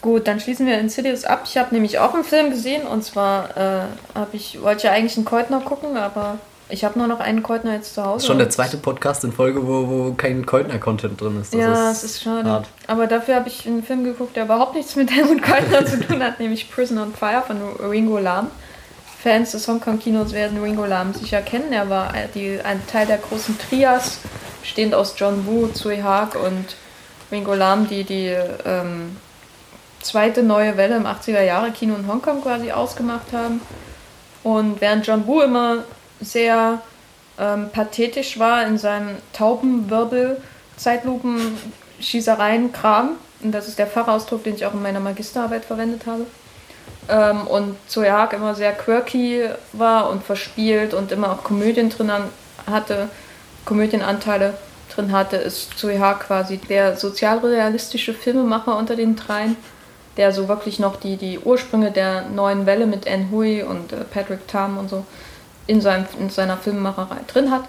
[0.00, 1.42] gut, dann schließen wir Insidious ab.
[1.44, 3.84] Ich habe nämlich auch einen Film gesehen und zwar äh,
[4.32, 6.38] ich wollte ja eigentlich einen Keutner gucken, aber
[6.72, 8.14] ich habe nur noch einen Keutner jetzt zu Hause.
[8.14, 11.52] Das ist schon der zweite Podcast in Folge, wo, wo kein Keutner-Content drin ist.
[11.52, 12.48] Das ja, es ist schade.
[12.48, 12.68] hart.
[12.86, 16.22] Aber dafür habe ich einen Film geguckt, der überhaupt nichts mit Helmut Keutner zu tun
[16.22, 17.56] hat, nämlich Prison on Fire von
[17.88, 18.48] Ringo Lam.
[19.22, 21.72] Fans des Hongkong-Kinos werden Ringo Lam sicher kennen.
[21.72, 24.18] Er war die, ein Teil der großen Trias,
[24.62, 26.76] bestehend aus John Woo, Tsui Hark und
[27.30, 28.34] Ringo Lam, die die
[28.64, 29.16] ähm,
[30.00, 33.60] zweite neue Welle im 80er-Jahre-Kino in Hongkong quasi ausgemacht haben.
[34.42, 35.84] Und während John Woo immer
[36.20, 36.80] sehr
[37.38, 40.40] ähm, pathetisch war in seinem Taubenwirbel,
[40.76, 41.58] Zeitlupen,
[42.00, 46.26] Schießereien, Kram, und das ist der Fachausdruck, den ich auch in meiner Magisterarbeit verwendet habe.
[47.08, 52.10] Ähm, und Zoe Haag immer sehr quirky war und verspielt und immer auch Komödien drin
[52.66, 53.08] hatte,
[53.64, 54.54] Komödienanteile
[54.94, 59.56] drin hatte, ist Zoe Haag quasi der sozialrealistische Filmemacher unter den dreien,
[60.16, 64.04] der so wirklich noch die, die Ursprünge der neuen Welle mit Anne Hui und äh,
[64.10, 65.04] Patrick Tam und so
[65.66, 67.64] in, seinem, in seiner Filmemacherei drin hat.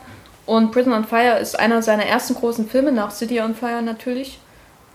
[0.46, 4.40] Und Prison on Fire ist einer seiner ersten großen Filme, nach City on Fire natürlich.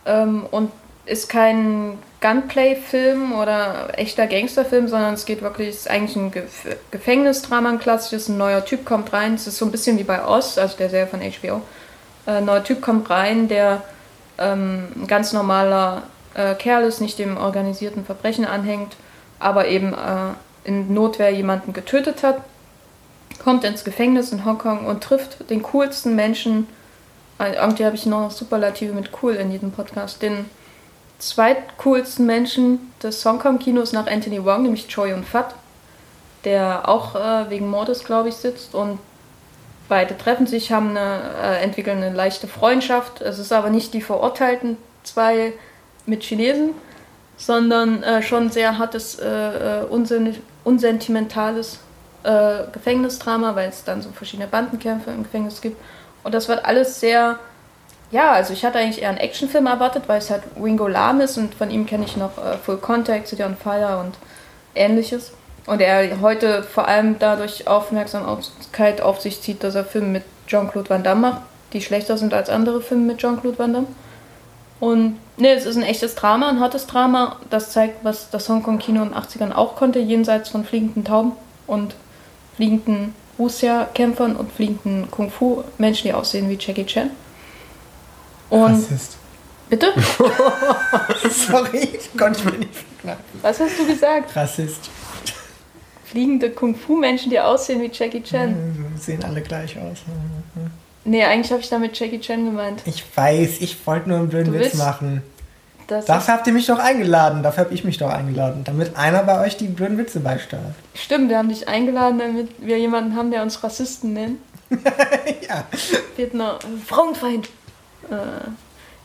[0.04, 0.70] Ähm, und
[1.06, 6.76] ist kein Gunplay-Film oder echter Gangsterfilm, sondern es geht wirklich, es ist eigentlich ein Gef
[6.90, 8.28] Gefängnisdrama, ein klassisches.
[8.28, 10.90] Ein neuer Typ kommt rein, es ist so ein bisschen wie bei Oz, also der
[10.90, 11.62] Serie von HBO.
[12.26, 13.82] Äh, ein neuer Typ kommt rein, der
[14.38, 16.02] ähm, ein ganz normaler
[16.36, 18.96] äh, Kerl nicht dem organisierten Verbrechen anhängt,
[19.38, 20.34] aber eben äh,
[20.64, 22.40] in Notwehr jemanden getötet hat,
[23.42, 26.68] kommt ins Gefängnis in Hongkong und trifft den coolsten Menschen.
[27.38, 30.22] äh, Irgendwie habe ich noch Superlative mit cool in jedem Podcast.
[30.22, 30.46] Den
[31.18, 35.54] zweitcoolsten Menschen des Hongkong-Kinos nach Anthony Wong, nämlich Choi und Fat,
[36.44, 38.98] der auch äh, wegen Mordes, glaube ich, sitzt und
[39.88, 43.22] beide treffen sich, haben eine, äh, entwickeln eine leichte Freundschaft.
[43.22, 45.52] Es ist aber nicht die verurteilten zwei
[46.06, 46.70] mit Chinesen,
[47.36, 51.78] sondern äh, schon sehr hartes, äh, äh, unsen unsentimentales
[52.24, 55.80] äh, Gefängnisdrama, weil es dann so verschiedene Bandenkämpfe im Gefängnis gibt.
[56.24, 57.38] Und das wird alles sehr,
[58.10, 61.38] ja, also ich hatte eigentlich eher einen Actionfilm erwartet, weil es halt Ringo Lam ist
[61.38, 64.16] und von ihm kenne ich noch äh, Full Contact, City on Fire und
[64.74, 65.32] ähnliches.
[65.66, 70.90] Und er heute vor allem dadurch Aufmerksamkeit auf sich zieht, dass er Filme mit Jean-Claude
[70.90, 71.42] Van Damme macht,
[71.72, 73.86] die schlechter sind als andere Filme mit Jean-Claude Van Damme.
[74.80, 77.36] Und ne, es ist ein echtes Drama, ein hartes Drama.
[77.50, 81.32] Das zeigt, was das Hongkong-Kino in den 80ern auch konnte, jenseits von fliegenden Tauben
[81.66, 81.94] und
[82.56, 87.10] fliegenden Wuxia-Kämpfern und fliegenden Kung-Fu-Menschen, die aussehen wie Jackie Chan.
[88.48, 89.16] Und Rassist.
[89.68, 89.92] bitte?
[91.30, 93.24] Sorry, ich konnte mir nicht verkneifen.
[93.42, 94.34] Was hast du gesagt?
[94.34, 94.88] Rassist.
[96.04, 98.50] Fliegende Kung-Fu-Menschen, die aussehen wie Jackie Chan.
[98.52, 99.98] Mhm, Sehen alle gleich aus.
[101.06, 102.82] Nee, eigentlich habe ich damit Jackie Chan gemeint.
[102.84, 105.22] Ich weiß, ich wollte nur einen blöden Du Witz willst- machen.
[105.86, 107.44] Das Dafür habt ihr mich doch eingeladen.
[107.44, 108.64] Dafür habe ich mich doch eingeladen.
[108.64, 110.74] Damit einer bei euch die blöden Witze beisteuert.
[110.94, 114.40] ist, stimmt, wir haben dich eingeladen, damit wir jemanden haben, der uns Rassisten nennt.
[115.48, 115.64] ja.
[116.16, 117.48] Wird noch Frauenfeind.
[118.10, 118.16] Äh,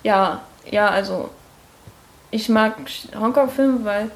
[0.02, 0.42] ja,
[0.72, 1.30] ja, also
[2.32, 2.78] ich mag
[3.16, 4.10] Hongkong-Filme, weil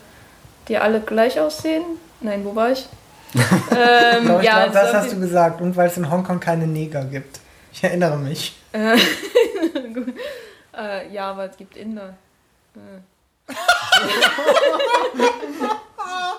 [0.68, 1.84] die alle gleich aussehen.
[2.22, 2.88] Nein, wo war ich?
[3.36, 5.62] ähm, ich ja, glaube, das so hast du gesagt.
[5.62, 7.42] Und weil es in Hongkong keine Neger gibt.
[7.86, 8.56] Ich erinnere mich.
[8.74, 8.98] Äh,
[10.76, 12.18] äh, ja, aber es gibt Inder.
[12.76, 13.54] Äh.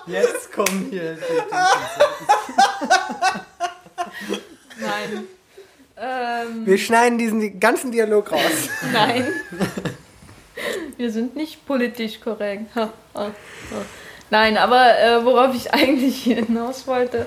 [0.07, 1.17] Jetzt kommen hier.
[4.77, 5.23] Nein.
[5.95, 8.41] Ähm, Wir schneiden diesen ganzen Dialog raus.
[8.91, 9.31] nein.
[10.97, 12.65] Wir sind nicht politisch korrekt.
[14.29, 17.25] Nein, aber äh, worauf ich eigentlich hinaus wollte,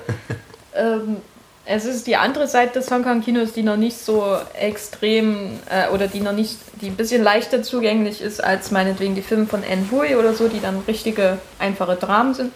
[0.75, 1.17] ähm,
[1.65, 6.19] es ist die andere Seite des Hongkong-Kinos, die noch nicht so extrem äh, oder die
[6.19, 10.15] noch nicht, die ein bisschen leichter zugänglich ist als meinetwegen die Filme von Anne Hui
[10.15, 12.51] oder so, die dann richtige, einfache Dramen sind.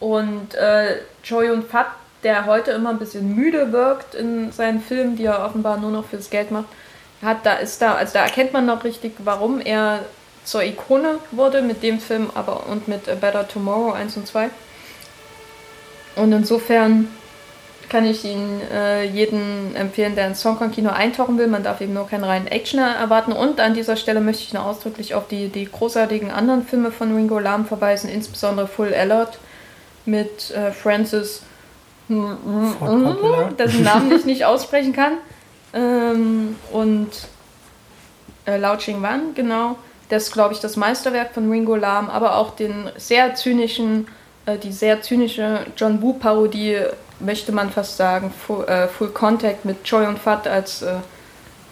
[0.00, 1.86] Und äh, Choi Yun-Fat,
[2.24, 6.06] der heute immer ein bisschen müde wirkt in seinen Filmen, die er offenbar nur noch
[6.06, 6.66] fürs Geld macht,
[7.22, 10.00] hat da ist da, also da erkennt man noch richtig, warum er
[10.44, 14.50] zur Ikone wurde mit dem Film, aber und mit A Better Tomorrow 1 und 2.
[16.16, 17.08] Und insofern
[17.88, 21.46] kann ich Ihnen äh, jeden empfehlen, der ins Hongkong-Kino eintauchen will.
[21.46, 23.32] Man darf eben nur keinen reinen Actioner erwarten.
[23.32, 27.14] Und an dieser Stelle möchte ich noch ausdrücklich auf die, die großartigen anderen Filme von
[27.14, 29.38] Ringo Lam verweisen, insbesondere Full Alert
[30.04, 31.42] mit äh, Francis,
[32.08, 35.18] dessen Namen ich nicht aussprechen kann.
[35.74, 37.08] Ähm, und
[38.46, 39.76] äh, Lao Ching Wan, genau.
[40.08, 44.06] Das ist, glaube ich, das Meisterwerk von Ringo Lam, aber auch den sehr zynischen,
[44.46, 46.78] äh, die sehr zynische John Woo-Parodie,
[47.20, 50.96] möchte man fast sagen, Full, äh, Full Contact mit Choi und Fat als äh,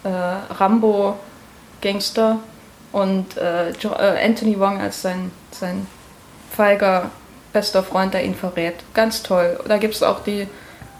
[0.03, 0.09] äh,
[0.53, 2.39] Rambo-Gangster
[2.91, 5.87] und äh, jo äh, Anthony Wong als sein, sein
[6.55, 7.11] feiger
[7.53, 8.75] bester Freund, der ihn verrät.
[8.93, 9.59] Ganz toll.
[9.67, 10.47] Da gibt es auch die,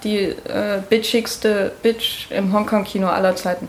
[0.03, 3.67] die äh, bitchigste Bitch im Hongkong-Kino aller Zeiten.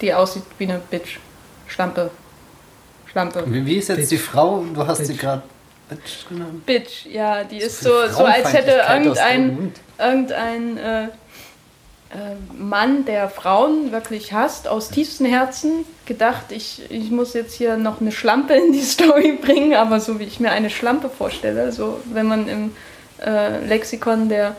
[0.00, 1.18] Die aussieht wie eine Bitch.
[1.66, 2.10] Schlampe.
[3.06, 3.44] Schlampe.
[3.46, 4.10] Wie, wie ist jetzt Bitch.
[4.10, 4.64] die Frau?
[4.72, 5.20] Du hast sie Bitch.
[5.20, 5.42] gerade
[5.88, 6.66] Bitch genannt.
[6.66, 11.08] Bitch, ja, die ist so, so als hätte irgendein, irgendein äh, äh,
[12.56, 18.00] Mann, der Frauen wirklich hasst, aus tiefstem Herzen gedacht, ich, ich muss jetzt hier noch
[18.00, 22.00] eine Schlampe in die Story bringen, aber so wie ich mir eine Schlampe vorstelle, so
[22.06, 22.76] wenn man im
[23.24, 24.56] äh, Lexikon der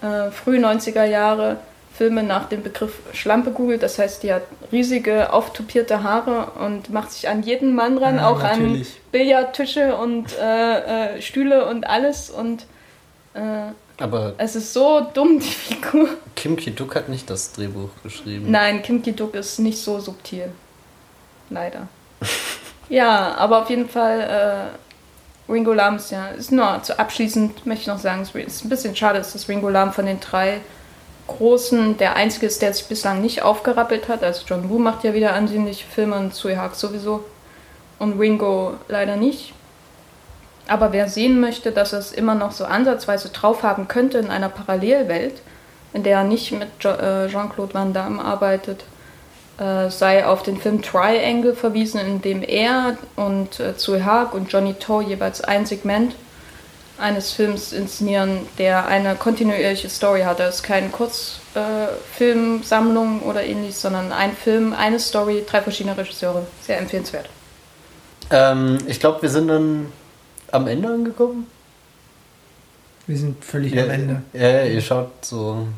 [0.00, 1.58] äh, früh 90er Jahre
[1.96, 7.10] Filme nach dem Begriff Schlampe googelt, das heißt, die hat riesige, auftupierte Haare und macht
[7.12, 8.88] sich an jeden Mann ran, Ja, auch natürlich.
[8.88, 12.66] an Billardtische und äh, äh, Stühle und alles und
[13.34, 16.08] äh, Aber es ist so dumm, die Figur.
[16.34, 18.50] Kim Ki-duk hat nicht das Drehbuch geschrieben.
[18.50, 20.50] Nein, Kim Ki-duk ist nicht so subtil.
[21.48, 21.88] Leider.
[22.90, 24.20] ja, aber auf jeden Fall,
[25.48, 28.64] äh, Ringo Lam ist ja, ist nur zu abschließend möchte ich noch sagen, es ist
[28.64, 30.60] ein bisschen schade, dass Ringo Lam von den drei
[31.26, 34.22] Großen der einzige ist, der sich bislang nicht aufgerappelt hat.
[34.22, 37.24] Also John Woo macht ja wieder ansehnliche Filme und Tsui Hark sowieso.
[37.98, 39.52] Und Ringo leider nicht.
[40.68, 44.30] Aber wer sehen möchte, dass er es immer noch so ansatzweise drauf haben könnte in
[44.30, 45.40] einer Parallelwelt,
[45.92, 48.84] in der er nicht mit äh, Jean-Claude Van Damme arbeitet,
[49.58, 54.52] äh, sei auf den Film Triangle verwiesen, in dem er und äh, Tsui Hark und
[54.52, 56.14] Johnny To jeweils ein Segment
[56.98, 60.40] eines Films inszenieren, der eine kontinuierliche Story hat.
[60.40, 66.46] Das ist keine Kurzfilmsammlung oder ähnliches, sondern ein Film, eine Story, drei verschiedene Regisseure.
[66.62, 67.28] Sehr empfehlenswert.
[68.30, 69.92] Ähm, ich glaube, wir sind dann
[70.50, 71.46] am Ende angekommen.
[73.06, 74.22] Wir sind völlig am Ende.
[74.32, 75.68] Ja, ihr schaut so.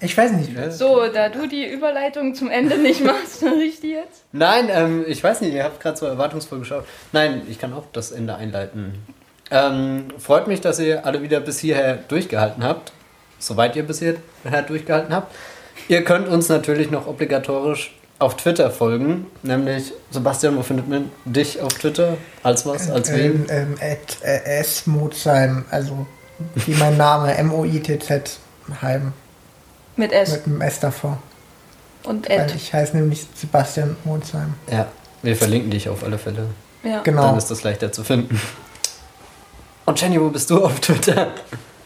[0.00, 0.54] Ich weiß nicht.
[0.54, 0.70] Ja.
[0.70, 4.24] So, da du die Überleitung zum Ende nicht machst, richtig jetzt?
[4.32, 6.84] Nein, ähm, ich weiß nicht, ihr habt gerade so erwartungsvoll geschaut.
[7.12, 8.94] Nein, ich kann auch das Ende einleiten.
[9.52, 12.92] Ähm, freut mich, dass ihr alle wieder bis hierher durchgehalten habt.
[13.38, 15.34] Soweit ihr bis hierher durchgehalten habt.
[15.88, 19.26] Ihr könnt uns natürlich noch obligatorisch auf Twitter folgen.
[19.42, 22.16] Nämlich, Sebastian, wo findet man dich auf Twitter?
[22.42, 22.90] Als was?
[22.90, 23.46] Als wem?
[23.48, 24.86] Ähm, ähm, at, äh, S.
[24.86, 26.06] Motzheim, also
[26.54, 28.38] wie mein Name, M-O-I-T-Z
[28.80, 29.12] Heim,
[29.96, 31.18] Mit S mit einem S davor.
[32.04, 32.54] und Weil Ed.
[32.54, 34.54] ich heiße nämlich Sebastian Motzheim.
[34.70, 34.86] Ja,
[35.22, 36.46] wir verlinken dich auf alle Fälle.
[36.84, 37.02] Ja.
[37.02, 37.22] Genau.
[37.22, 38.40] Dann ist das leichter zu finden.
[39.84, 41.32] Und Jenny, wo bist du auf Twitter?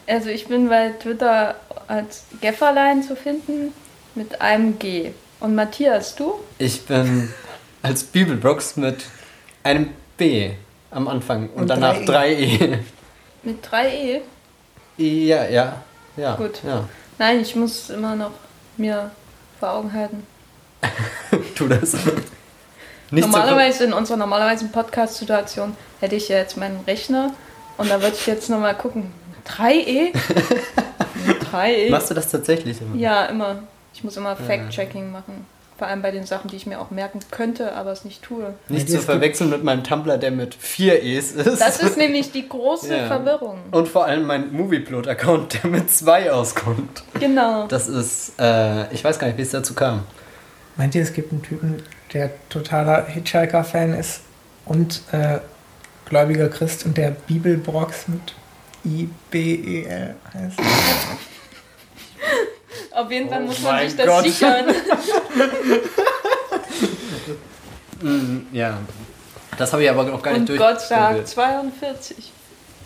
[0.07, 1.57] Also ich bin bei Twitter
[1.89, 3.73] als Gefferlein zu finden
[4.15, 5.13] mit einem G.
[5.41, 6.35] Und Matthias, du?
[6.59, 7.33] Ich bin
[7.83, 9.05] als Bibelbrox mit
[9.63, 10.53] einem B
[10.91, 12.79] am Anfang und, Und danach drei 3E.
[13.43, 14.21] Mit 3E?
[14.97, 15.83] Ja, ja,
[16.17, 16.37] ja.
[16.37, 16.63] Gut.
[16.67, 16.89] Ja.
[17.19, 18.33] Nein, ich muss immer noch
[18.77, 19.11] mir
[19.59, 20.27] vor Augen halten.
[21.55, 21.95] Tu das.
[23.11, 27.33] Nicht normalerweise in unserer normalerweise Podcast-Situation hätte ich ja jetzt meinen Rechner
[27.79, 29.13] und da würde ich jetzt nochmal gucken.
[29.49, 30.13] 3E?
[31.27, 31.85] Mit 3E?
[31.87, 32.97] so, machst du das tatsächlich immer?
[32.97, 33.59] Ja, immer.
[33.95, 35.47] Ich muss immer Fact-Checking machen.
[35.79, 38.55] Vor allem bei den Sachen, die ich mir auch merken könnte, aber es nicht tue.
[38.69, 41.61] Nicht zu verwechseln mit meinem Tumblr, der mit 4 E's ist.
[41.61, 43.07] Das ist nämlich die große Ja.
[43.07, 43.59] Verwirrung.
[43.73, 47.03] Und vor allem mein Movieplot-Account, der mit 2 auskommt.
[47.21, 47.67] Genau.
[47.67, 50.05] Das ist, äh, ich weiß gar nicht, wie es dazu kam.
[50.77, 51.83] Meint ihr, es gibt einen Typen,
[52.15, 54.21] der totaler Hitchhiker-Fan ist
[54.65, 55.39] und äh,
[56.07, 58.35] gläubiger Christ und der Bibelbrox mit
[58.85, 60.59] I-B-E-L heißt?
[62.93, 64.25] Auf jeden Fall Oh muss man sich das Gott.
[64.25, 64.67] sichern.
[68.01, 68.79] Mm, ja.
[69.59, 70.59] Das habe ich aber noch gar nicht Und durch.
[70.59, 72.33] Gott sagt 42.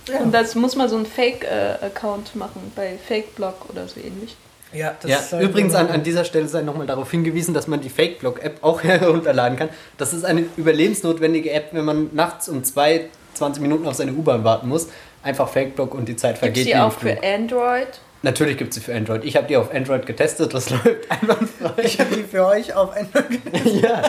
[0.09, 0.19] Ja.
[0.21, 4.37] Und das muss man so einen Fake-Account machen, bei Fake-Blog oder so ähnlich.
[4.73, 7.81] Ja, das Ja, soll- übrigens an, an dieser Stelle sei nochmal darauf hingewiesen, dass man
[7.81, 9.69] die Fake-Blog-App auch herunterladen kann.
[9.99, 14.45] Das ist eine überlebensnotwendige App, wenn man nachts um zwei, 20 Minuten auf seine U-Bahn
[14.45, 14.89] warten muss.
[15.23, 17.13] Einfach Fake-Blog und die Zeit Gibt vergeht die wie im auch Flug.
[17.19, 17.89] für Android?
[18.23, 19.25] Natürlich gibt es sie für Android.
[19.25, 21.83] Ich habe die auf Android getestet, das läuft einwandfrei.
[21.83, 23.41] Ich habe die für euch auf Android
[23.83, 24.03] ja.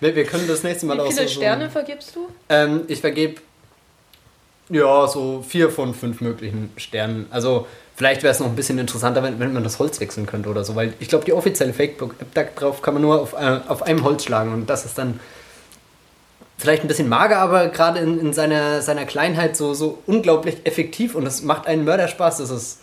[0.00, 2.28] Wir, wir können das nächste Mal Wie auch viele so, so Sterne vergibst du?
[2.48, 3.40] Ähm, ich vergebe
[4.70, 7.26] ja so vier von fünf möglichen Sternen.
[7.30, 7.66] Also
[7.96, 10.64] vielleicht wäre es noch ein bisschen interessanter, wenn, wenn man das Holz wechseln könnte oder
[10.64, 11.74] so, weil ich glaube, die offizielle
[12.34, 15.18] da drauf kann man nur auf, äh, auf einem Holz schlagen und das ist dann
[16.58, 21.14] vielleicht ein bisschen mager, aber gerade in, in seiner, seiner Kleinheit so, so unglaublich effektiv
[21.14, 22.38] und es macht einen Mörderspaß.
[22.38, 22.80] Das ist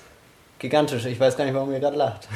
[0.60, 1.06] gigantisch.
[1.06, 2.28] Ich weiß gar nicht, warum ihr gerade lacht.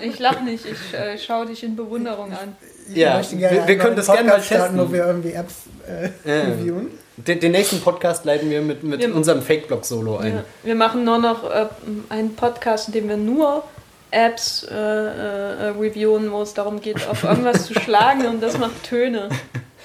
[0.00, 2.56] Ich lach nicht, ich äh, schaue dich in Bewunderung an.
[2.94, 4.88] Ja, wir, wir können das gerne mal Podcast starten, testen.
[4.88, 5.54] wo wir irgendwie Apps
[5.88, 6.42] äh, Ja.
[6.44, 6.88] reviewen.
[7.18, 10.34] Den, den nächsten Podcast leiten wir mit, mit Wir- unserem Fake-Blog-Solo ein.
[10.36, 10.44] Ja.
[10.62, 11.66] Wir machen nur noch äh,
[12.10, 13.62] einen Podcast, in dem wir nur
[14.10, 18.82] Apps äh, äh, reviewen, wo es darum geht, auf irgendwas zu schlagen und das macht
[18.84, 19.28] Töne.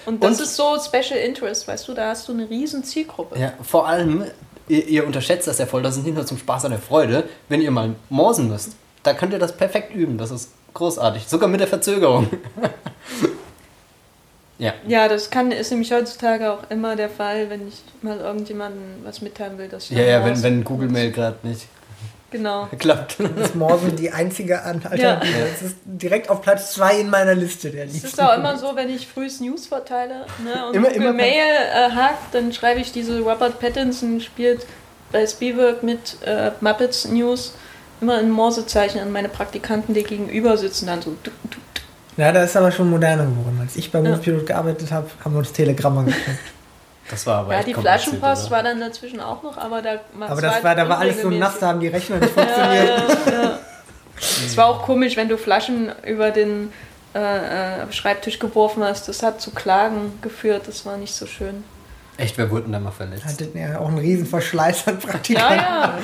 [0.06, 3.40] Und das Und- ist so Special Interest, weißt du, da hast du eine riesen Zielgruppe.
[3.40, 4.26] Ja, vor allem,
[4.68, 7.24] ihr, ihr unterschätzt das ja voll, das ist nicht nur zum Spaß an der Freude,
[7.50, 8.74] wenn ihr mal morsen müsst.
[9.04, 11.28] Da könnt ihr das perfekt üben, das ist großartig.
[11.28, 12.28] Sogar mit der Verzögerung.
[14.58, 14.74] ja.
[14.88, 19.22] Ja, das kann, ist nämlich heutzutage auch immer der Fall, wenn ich mal irgendjemandem was
[19.22, 21.68] mitteilen will, dass ich Ja, ja, wenn, wenn Google Mail gerade nicht
[22.30, 22.68] Genau.
[22.80, 23.20] klappt.
[23.20, 25.48] ist Morsen die einzige An- Alternative.
[25.54, 28.08] Es ist direkt auf Platz 2 in meiner Liste der Es liebsten.
[28.08, 31.44] ist auch immer so, wenn ich frühs News verteile ne, und Immer- Google immer- Mail
[31.74, 34.66] äh, hakt, dann schreibe ich diese Robert Pattinson spielt
[35.12, 37.54] bei Spielberg mit äh, Muppets News
[38.00, 41.18] immer in Morsezeichen an meine Praktikanten, die gegenüber sitzen, dann so.
[41.24, 41.58] Du, du.
[42.18, 43.58] Ja, da ist aber schon moderner geworden.
[43.62, 44.10] Als ich bei Ja.
[44.10, 46.28] Moviepilot gearbeitet habe, haben wir uns Telegrammer geschickt.
[47.10, 48.52] Das war aber Ja, echt die Flaschenpost oder?
[48.52, 51.60] war dann dazwischen auch noch, aber da Aber das war, da war alles so nass,
[51.60, 52.88] da haben die Rechner nicht funktioniert.
[52.88, 53.60] Ja, ja, ja.
[54.18, 56.72] Es war auch komisch, wenn du Flaschen über den
[57.14, 59.10] äh, äh, Schreibtisch geworfen hast.
[59.10, 60.62] Das hat zu Klagen geführt.
[60.68, 61.66] Das war nicht so schön.
[62.18, 63.26] Echt, wer wurde denn da mal verletzt?
[63.26, 65.58] Hattet ja auch einen riesen Verschleiß an Ja, Praktikanten.
[65.58, 65.98] ja.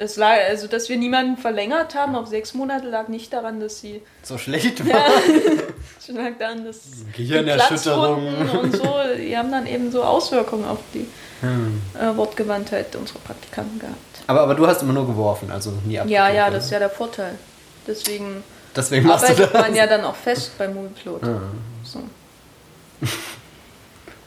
[0.00, 3.80] Das lag, also, dass wir niemanden verlängert haben auf sechs Monate, lag nicht daran, dass
[3.80, 4.00] sie.
[4.22, 5.04] So schlecht Ja, war.
[5.98, 6.78] es lag daran, dass.
[7.14, 8.26] Gehirnerschütterung.
[8.62, 11.06] Und so, die haben dann eben so Auswirkungen auf die
[11.42, 11.82] Hm.
[12.00, 13.96] äh, Wortgewandtheit unserer Praktikanten gehabt.
[14.26, 16.10] Aber, aber du hast immer nur geworfen, also nie abgekriegt.
[16.10, 16.54] Ja, ja, oder?
[16.56, 17.34] das ist ja der Vorteil.
[17.86, 18.42] Deswegen
[18.74, 19.62] Deswegen machst du arbeitet das.
[19.62, 21.24] man ja dann auch fest bei Movieplot.
[21.24, 21.40] Ah.
[21.84, 22.00] So.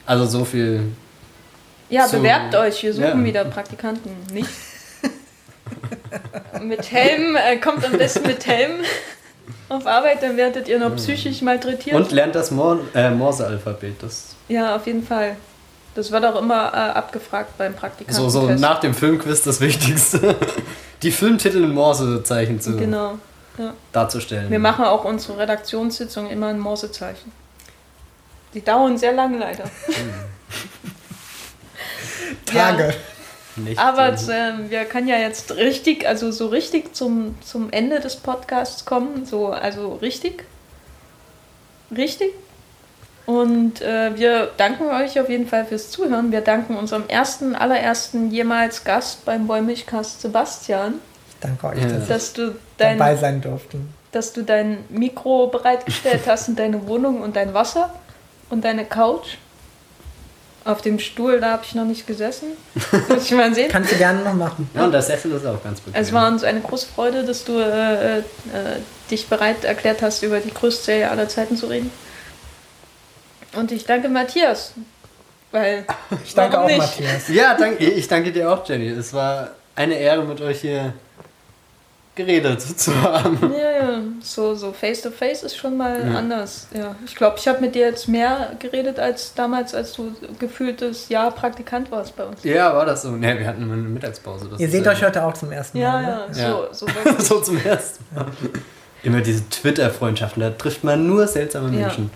[0.06, 0.91] Also so viel.
[1.90, 3.24] Ja, bewerbt euch, wir suchen ja.
[3.24, 4.12] wieder Praktikanten.
[4.32, 4.50] Nicht?
[6.62, 8.82] Mit Helm, äh, kommt am besten mit Helm
[9.70, 11.95] auf Arbeit, dann werdet ihr noch psychisch malträtiert.
[11.95, 13.95] Und lernt das Mor äh, Morse-Alphabet.
[14.02, 15.36] Das Ja, auf jeden Fall.
[15.95, 18.30] Das wird auch immer äh, abgefragt beim Praktikanten.
[18.30, 20.36] so, so nach dem Filmquiz das Wichtigste.
[21.04, 23.20] Die Filmtitel in Morsezeichen zu Genau.
[23.58, 23.74] Ja.
[23.91, 24.50] darzustellen.
[24.50, 27.32] Wir machen auch unsere Redaktionssitzung immer in Morsezeichen.
[28.56, 29.66] Die dauern sehr lange leider.
[32.45, 32.94] Tage.
[33.56, 38.00] Nicht, Aber ähm, äh, wir können ja jetzt richtig, also so richtig zum, zum Ende
[38.00, 39.26] des Podcasts kommen.
[39.26, 40.46] So, also richtig.
[41.96, 42.30] Richtig.
[43.26, 46.32] Und äh, wir danken euch auf jeden Fall fürs Zuhören.
[46.32, 50.96] Wir danken unserem ersten, allerersten jemals Gast beim Bäumilchcast Sebastian,
[51.40, 53.78] Danke euch, dass ich dass du dein, dabei sein durfte.
[54.12, 57.94] dass du dein Mikro bereitgestellt hast und deine Wohnung und dein Wasser
[58.50, 59.38] und deine Couch.
[60.65, 62.48] Auf dem Stuhl, da habe ich noch nicht gesessen.
[63.10, 63.69] Muss ich mal sehen.
[63.69, 64.69] Kannst du gerne noch machen.
[64.73, 66.02] Ja, und das Sessel ist auch ganz bequem.
[66.02, 68.23] Es war uns eine große Freude, dass du äh, äh,
[69.11, 71.91] dich bereit erklärt hast, über die größte Serie aller Zeiten zu reden.
[73.56, 74.73] Und ich danke Matthias.
[75.52, 75.85] Weil.
[76.23, 76.99] Ich danke warum auch nicht?
[76.99, 77.27] Matthias.
[77.27, 78.88] Ja, danke, ich danke dir auch, Jenny.
[78.88, 80.94] Es war eine Ehre, mit euch hier
[82.15, 83.40] geredet zu haben.
[83.53, 83.99] Ja, ja.
[84.22, 86.18] So, so face to face ist schon mal Ja.
[86.19, 86.68] anders.
[86.73, 86.95] Ja.
[87.06, 91.31] Ich glaube, ich habe mit dir jetzt mehr geredet als damals, als du gefühltes Jahr
[91.31, 92.44] Praktikant warst bei uns.
[92.44, 93.11] Ja, war das so?
[93.11, 94.48] Ne, wir hatten immer eine Mittagspause.
[94.49, 96.02] Das Ihr seht ja- euch heute auch zum ersten Ja, Mal.
[96.03, 96.26] ne?
[96.35, 96.73] ja, Ja.
[96.73, 98.26] so, so so zum ersten Mal.
[99.02, 101.88] Immer diese Twitter-Freundschaften, da trifft man nur seltsame Ja.
[101.88, 102.11] Menschen,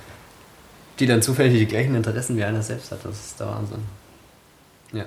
[1.00, 3.00] die dann zufällig die gleichen Interessen wie einer selbst hat.
[3.04, 3.84] Das ist der Wahnsinn.
[4.94, 5.04] Ja.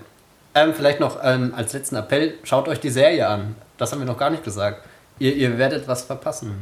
[0.54, 3.54] Ähm, vielleicht noch ähm, als letzten Appell, schaut euch die Serie an.
[3.80, 4.84] Das haben wir noch gar nicht gesagt.
[5.18, 6.54] Ihr, ihr werdet was verpassen.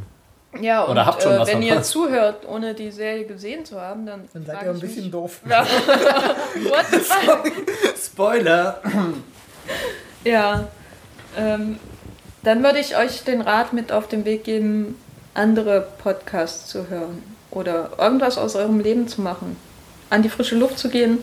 [0.61, 1.91] Ja, und Oder habt schon äh, was wenn ihr verpasst.
[1.91, 5.41] zuhört, ohne die Serie gesehen zu haben, dann, Dann seid ihr ein bisschen mich, doof.
[5.51, 5.63] Ja.
[5.65, 7.53] What the fuck?
[8.01, 8.81] Spoiler!
[10.25, 10.69] Ja.
[11.37, 11.81] Ähm,
[12.45, 14.97] dann würde ich euch den Rat mit auf den Weg geben,
[15.35, 17.21] andere Podcasts zu hören
[17.51, 19.57] oder irgendwas aus eurem Leben zu machen.
[20.09, 21.19] An die frische Luft zu gehen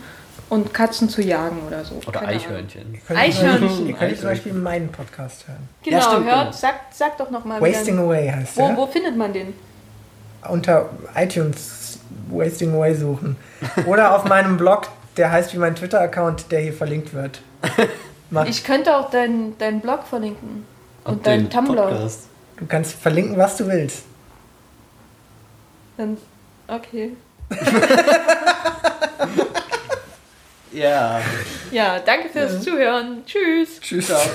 [0.49, 1.95] und Katzen zu jagen oder so.
[2.07, 2.39] Oder Keine Ahnung.
[2.41, 2.93] Eichhörnchen.
[2.93, 3.87] Ihr könnt, Eichhörnchen.
[3.87, 5.67] Ihr könnt zum Beispiel meinen Podcast hören.
[5.83, 6.51] Genau, Ja, stimmt, hört, genau.
[6.51, 7.61] sag, sag doch nochmal.
[7.61, 8.77] Wasting Away heißt Wo, der.
[8.77, 9.53] wo findet man den?
[10.47, 11.99] Unter iTunes
[12.29, 13.35] Wasting Away suchen.
[13.87, 17.41] Oder auf meinem Blog, der heißt wie mein Twitter-Account, der hier verlinkt wird.
[18.29, 18.45] Mach.
[18.45, 20.65] Ich könnte auch deinen dein Blog verlinken.
[21.03, 21.75] Und, Und deinen Tumblr.
[21.83, 22.27] Podcast.
[22.57, 24.03] Du kannst verlinken, was du willst.
[25.97, 26.17] Dann,
[26.67, 27.11] okay.
[30.75, 31.21] Ja.
[31.71, 33.23] Ja, danke fürs Zuhören.
[33.25, 33.79] Tschüss.
[33.79, 34.29] Tschüss auch.